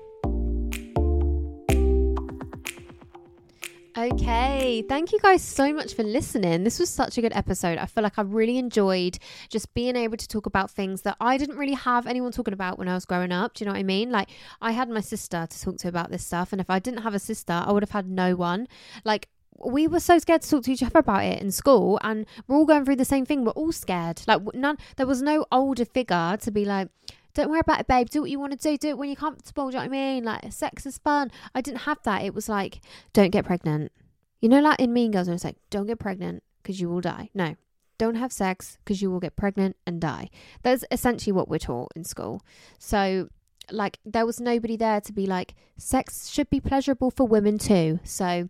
Okay, 3.97 4.83
thank 4.89 5.13
you 5.13 5.19
guys 5.19 5.43
so 5.43 5.71
much 5.71 5.93
for 5.93 6.03
listening. 6.03 6.65
This 6.65 6.79
was 6.79 6.89
such 6.89 7.19
a 7.19 7.21
good 7.21 7.35
episode. 7.35 7.77
I 7.77 7.85
feel 7.85 8.03
like 8.03 8.19
I 8.19 8.23
really 8.23 8.57
enjoyed 8.57 9.19
just 9.51 9.75
being 9.75 9.97
able 9.97 10.17
to 10.17 10.27
talk 10.27 10.47
about 10.47 10.71
things 10.71 11.03
that 11.03 11.19
I 11.21 11.37
didn't 11.37 11.59
really 11.59 11.75
have 11.75 12.07
anyone 12.07 12.33
talking 12.33 12.55
about 12.55 12.79
when 12.79 12.89
I 12.89 12.95
was 12.95 13.05
growing 13.05 13.33
up. 13.33 13.53
Do 13.53 13.65
you 13.65 13.67
know 13.67 13.75
what 13.75 13.81
I 13.81 13.83
mean? 13.83 14.11
Like, 14.11 14.31
I 14.63 14.73
had 14.73 14.89
my 14.89 15.01
sister 15.01 15.47
to 15.47 15.61
talk 15.61 15.77
to 15.79 15.89
about 15.89 16.11
this 16.11 16.25
stuff, 16.25 16.53
and 16.53 16.61
if 16.61 16.71
I 16.71 16.79
didn't 16.79 17.03
have 17.03 17.13
a 17.13 17.19
sister, 17.19 17.53
I 17.53 17.71
would 17.71 17.83
have 17.83 17.91
had 17.91 18.09
no 18.09 18.35
one. 18.35 18.67
Like, 19.05 19.29
we 19.63 19.87
were 19.87 20.01
so 20.01 20.19
scared 20.19 20.41
to 20.41 20.49
talk 20.49 20.65
to 20.65 20.73
each 20.73 20.83
other 20.83 21.01
about 21.01 21.25
it 21.25 21.43
in 21.43 21.51
school, 21.51 22.01
and 22.03 22.25
we're 22.49 22.57
all 22.57 22.65
going 22.65 22.87
through 22.87 22.97
the 22.97 23.05
same 23.05 23.27
thing. 23.27 23.45
We're 23.45 23.53
all 23.53 23.73
scared. 23.73 24.23
Like, 24.27 24.41
none, 24.55 24.79
there 24.97 25.07
was 25.07 25.21
no 25.21 25.45
older 25.53 25.85
figure 25.85 26.39
to 26.41 26.51
be 26.51 26.65
like, 26.65 26.89
don't 27.35 27.51
worry 27.51 27.61
about 27.61 27.81
it, 27.81 27.87
babe. 27.87 28.09
Do 28.09 28.21
what 28.21 28.31
you 28.31 28.39
want 28.39 28.53
to 28.53 28.59
do. 28.59 28.77
Do 28.77 28.89
it 28.91 28.99
when 28.99 29.09
you're 29.09 29.17
comfortable. 29.17 29.71
Do 29.71 29.77
you 29.77 29.83
know 29.83 29.89
what 29.89 29.97
I 29.97 30.15
mean? 30.15 30.25
Like, 30.25 30.53
sex 30.53 30.87
is 30.87 30.99
fun. 30.99 31.31
I 31.55 31.61
didn't 31.61 31.81
have 31.81 31.99
that. 32.05 32.23
It 32.23 32.35
was 32.35 32.49
like, 32.49 32.81
don't 33.13 33.31
get 33.31 33.45
pregnant. 33.45 33.93
You 34.41 34.49
know, 34.49 34.61
like 34.61 34.81
in 34.81 34.93
Mean 34.93 35.13
Girls, 35.13 35.29
when 35.29 35.37
it's 35.37 35.45
like, 35.45 35.57
don't 35.71 35.87
get 35.87 35.99
pregnant 35.99 36.43
because 36.63 36.81
you 36.81 36.89
will 36.89 37.01
die. 37.01 37.31
No, 37.33 37.57
don't 37.97 38.17
have 38.17 38.33
sex 38.33 38.79
because 38.85 39.01
you 39.01 39.11
will 39.11 39.21
get 39.21 39.37
pregnant 39.37 39.77
and 39.87 40.01
die. 40.01 40.29
That's 40.63 40.85
essentially 40.91 41.33
what 41.33 41.49
we're 41.49 41.59
taught 41.59 41.93
in 41.95 42.05
school. 42.05 42.43
So, 42.79 43.29
like, 43.71 43.99
there 44.05 44.27
was 44.27 44.41
nobody 44.41 44.77
there 44.77 45.01
to 45.01 45.13
be 45.13 45.27
like, 45.27 45.55
sex 45.77 46.29
should 46.29 46.51
be 46.51 46.61
pleasurable 46.61 47.11
for 47.11 47.27
women 47.27 47.59
too. 47.59 48.01
So, 48.05 48.49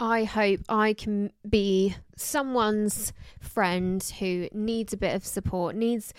I 0.00 0.24
hope 0.24 0.60
I 0.68 0.92
can 0.92 1.32
be 1.48 1.96
someone's 2.16 3.12
friend 3.38 4.02
who 4.18 4.48
needs 4.52 4.92
a 4.92 4.96
bit 4.96 5.14
of 5.14 5.24
support, 5.24 5.76
needs 5.76 6.12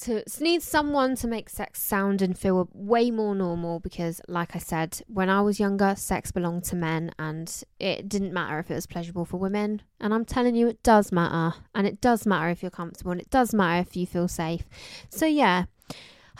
to 0.00 0.22
need 0.40 0.62
someone 0.62 1.14
to 1.14 1.26
make 1.26 1.48
sex 1.48 1.82
sound 1.82 2.22
and 2.22 2.38
feel 2.38 2.68
way 2.72 3.10
more 3.10 3.34
normal 3.34 3.80
because 3.80 4.20
like 4.28 4.56
i 4.56 4.58
said 4.58 5.00
when 5.08 5.28
i 5.28 5.40
was 5.40 5.60
younger 5.60 5.94
sex 5.96 6.30
belonged 6.32 6.64
to 6.64 6.74
men 6.74 7.12
and 7.18 7.62
it 7.78 8.08
didn't 8.08 8.32
matter 8.32 8.58
if 8.58 8.70
it 8.70 8.74
was 8.74 8.86
pleasurable 8.86 9.24
for 9.24 9.36
women 9.36 9.82
and 10.00 10.14
i'm 10.14 10.24
telling 10.24 10.54
you 10.54 10.66
it 10.68 10.82
does 10.82 11.12
matter 11.12 11.56
and 11.74 11.86
it 11.86 12.00
does 12.00 12.26
matter 12.26 12.48
if 12.48 12.62
you're 12.62 12.70
comfortable 12.70 13.12
and 13.12 13.20
it 13.20 13.30
does 13.30 13.52
matter 13.52 13.80
if 13.80 13.96
you 13.96 14.06
feel 14.06 14.28
safe 14.28 14.64
so 15.10 15.26
yeah 15.26 15.64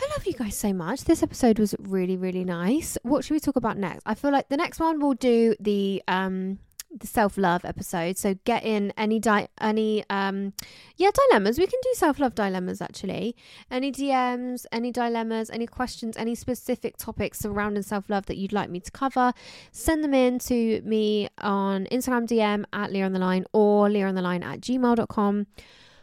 I 0.03 0.09
love 0.17 0.27
you 0.27 0.33
guys 0.33 0.57
so 0.57 0.73
much. 0.73 1.05
This 1.05 1.23
episode 1.23 1.59
was 1.59 1.75
really, 1.79 2.17
really 2.17 2.45
nice. 2.45 2.97
What 3.03 3.23
should 3.23 3.35
we 3.35 3.41
talk 3.41 3.57
about 3.57 3.77
next? 3.77 4.01
I 4.07 4.15
feel 4.15 4.31
like 4.31 4.49
the 4.49 4.57
next 4.57 4.81
one 4.81 4.99
we'll 4.99 5.13
do 5.13 5.55
the 5.61 6.03
um 6.09 6.59
the 6.97 7.07
self 7.07 7.39
love 7.39 7.65
episode. 7.65 8.19
So 8.19 8.35
get 8.45 8.65
in 8.65 8.93
any 8.97 9.19
di- 9.19 9.49
any 9.61 10.05
um 10.11 10.53
yeah 10.97 11.11
dilemmas. 11.13 11.59
We 11.59 11.67
can 11.67 11.81
do 11.83 11.91
self 11.95 12.19
love 12.19 12.35
dilemmas 12.35 12.81
actually. 12.81 13.37
Any 13.71 13.93
DMs, 13.93 14.67
any 14.73 14.91
dilemmas, 14.93 15.51
any 15.51 15.67
questions, 15.67 16.17
any 16.17 16.35
specific 16.35 16.97
topics 16.97 17.39
surrounding 17.39 17.83
self 17.83 18.09
love 18.09 18.27
that 18.27 18.37
you'd 18.37 18.53
like 18.53 18.71
me 18.71 18.81
to 18.81 18.91
cover. 18.91 19.33
Send 19.73 20.03
them 20.03 20.15
in 20.15 20.39
to 20.41 20.81
me 20.83 21.29
on 21.39 21.87
Instagram 21.87 22.27
DM 22.27 22.65
at 22.73 22.93
Leah 22.93 23.07
on 23.07 23.13
the 23.13 23.19
line 23.19 23.45
or 23.53 23.89
Leah 23.89 24.07
on 24.07 24.15
the 24.15 24.23
line 24.23 24.43
at 24.43 24.61
gmail.com. 24.61 25.47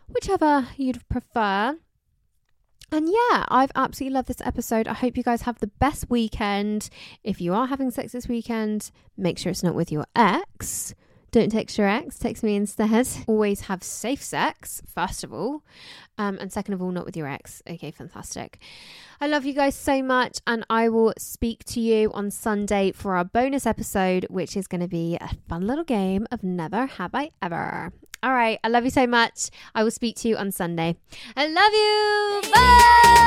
Whichever 0.07 0.67
you'd 0.77 1.07
prefer. 1.09 1.77
And 2.91 3.09
yeah, 3.09 3.45
I've 3.49 3.71
absolutely 3.75 4.13
loved 4.13 4.29
this 4.29 4.41
episode. 4.41 4.87
I 4.87 4.93
hope 4.93 5.17
you 5.17 5.23
guys 5.23 5.41
have 5.41 5.59
the 5.59 5.67
best 5.67 6.09
weekend. 6.09 6.89
If 7.23 7.41
you 7.41 7.53
are 7.53 7.67
having 7.67 7.91
sex 7.91 8.13
this 8.13 8.27
weekend, 8.27 8.91
make 9.17 9.37
sure 9.37 9.49
it's 9.49 9.63
not 9.63 9.75
with 9.75 9.91
your 9.91 10.05
ex. 10.15 10.95
Don't 11.31 11.51
text 11.51 11.77
your 11.77 11.87
ex, 11.87 12.17
text 12.17 12.41
me 12.41 12.55
instead. 12.55 13.07
Always 13.27 13.61
have 13.61 13.83
safe 13.83 14.23
sex, 14.23 14.81
first 14.87 15.25
of 15.25 15.33
all. 15.33 15.63
Um, 16.17 16.37
and 16.39 16.51
second 16.51 16.73
of 16.73 16.81
all, 16.81 16.91
not 16.91 17.05
with 17.05 17.17
your 17.17 17.27
ex. 17.27 17.61
Okay, 17.69 17.91
fantastic. 17.91 18.57
I 19.19 19.27
love 19.27 19.45
you 19.45 19.53
guys 19.53 19.75
so 19.75 20.01
much. 20.01 20.39
And 20.47 20.65
I 20.69 20.87
will 20.87 21.13
speak 21.17 21.65
to 21.65 21.81
you 21.81 22.11
on 22.13 22.31
Sunday 22.31 22.93
for 22.93 23.17
our 23.17 23.25
bonus 23.25 23.65
episode, 23.65 24.25
which 24.29 24.55
is 24.55 24.67
going 24.67 24.81
to 24.81 24.87
be 24.87 25.17
a 25.19 25.29
fun 25.49 25.67
little 25.67 25.83
game 25.83 26.25
of 26.31 26.41
Never 26.41 26.85
Have 26.85 27.13
I 27.13 27.31
Ever. 27.41 27.91
All 28.23 28.33
right. 28.33 28.59
I 28.63 28.67
love 28.67 28.83
you 28.83 28.89
so 28.89 29.05
much. 29.07 29.49
I 29.75 29.83
will 29.83 29.91
speak 29.91 30.15
to 30.17 30.27
you 30.27 30.37
on 30.37 30.51
Sunday. 30.51 30.95
I 31.35 31.47
love 31.47 31.73
you. 31.73 32.51
Bye. 32.51 33.17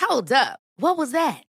Hold 0.00 0.32
up. 0.32 0.58
What 0.76 0.96
was 0.96 1.12
that? 1.12 1.44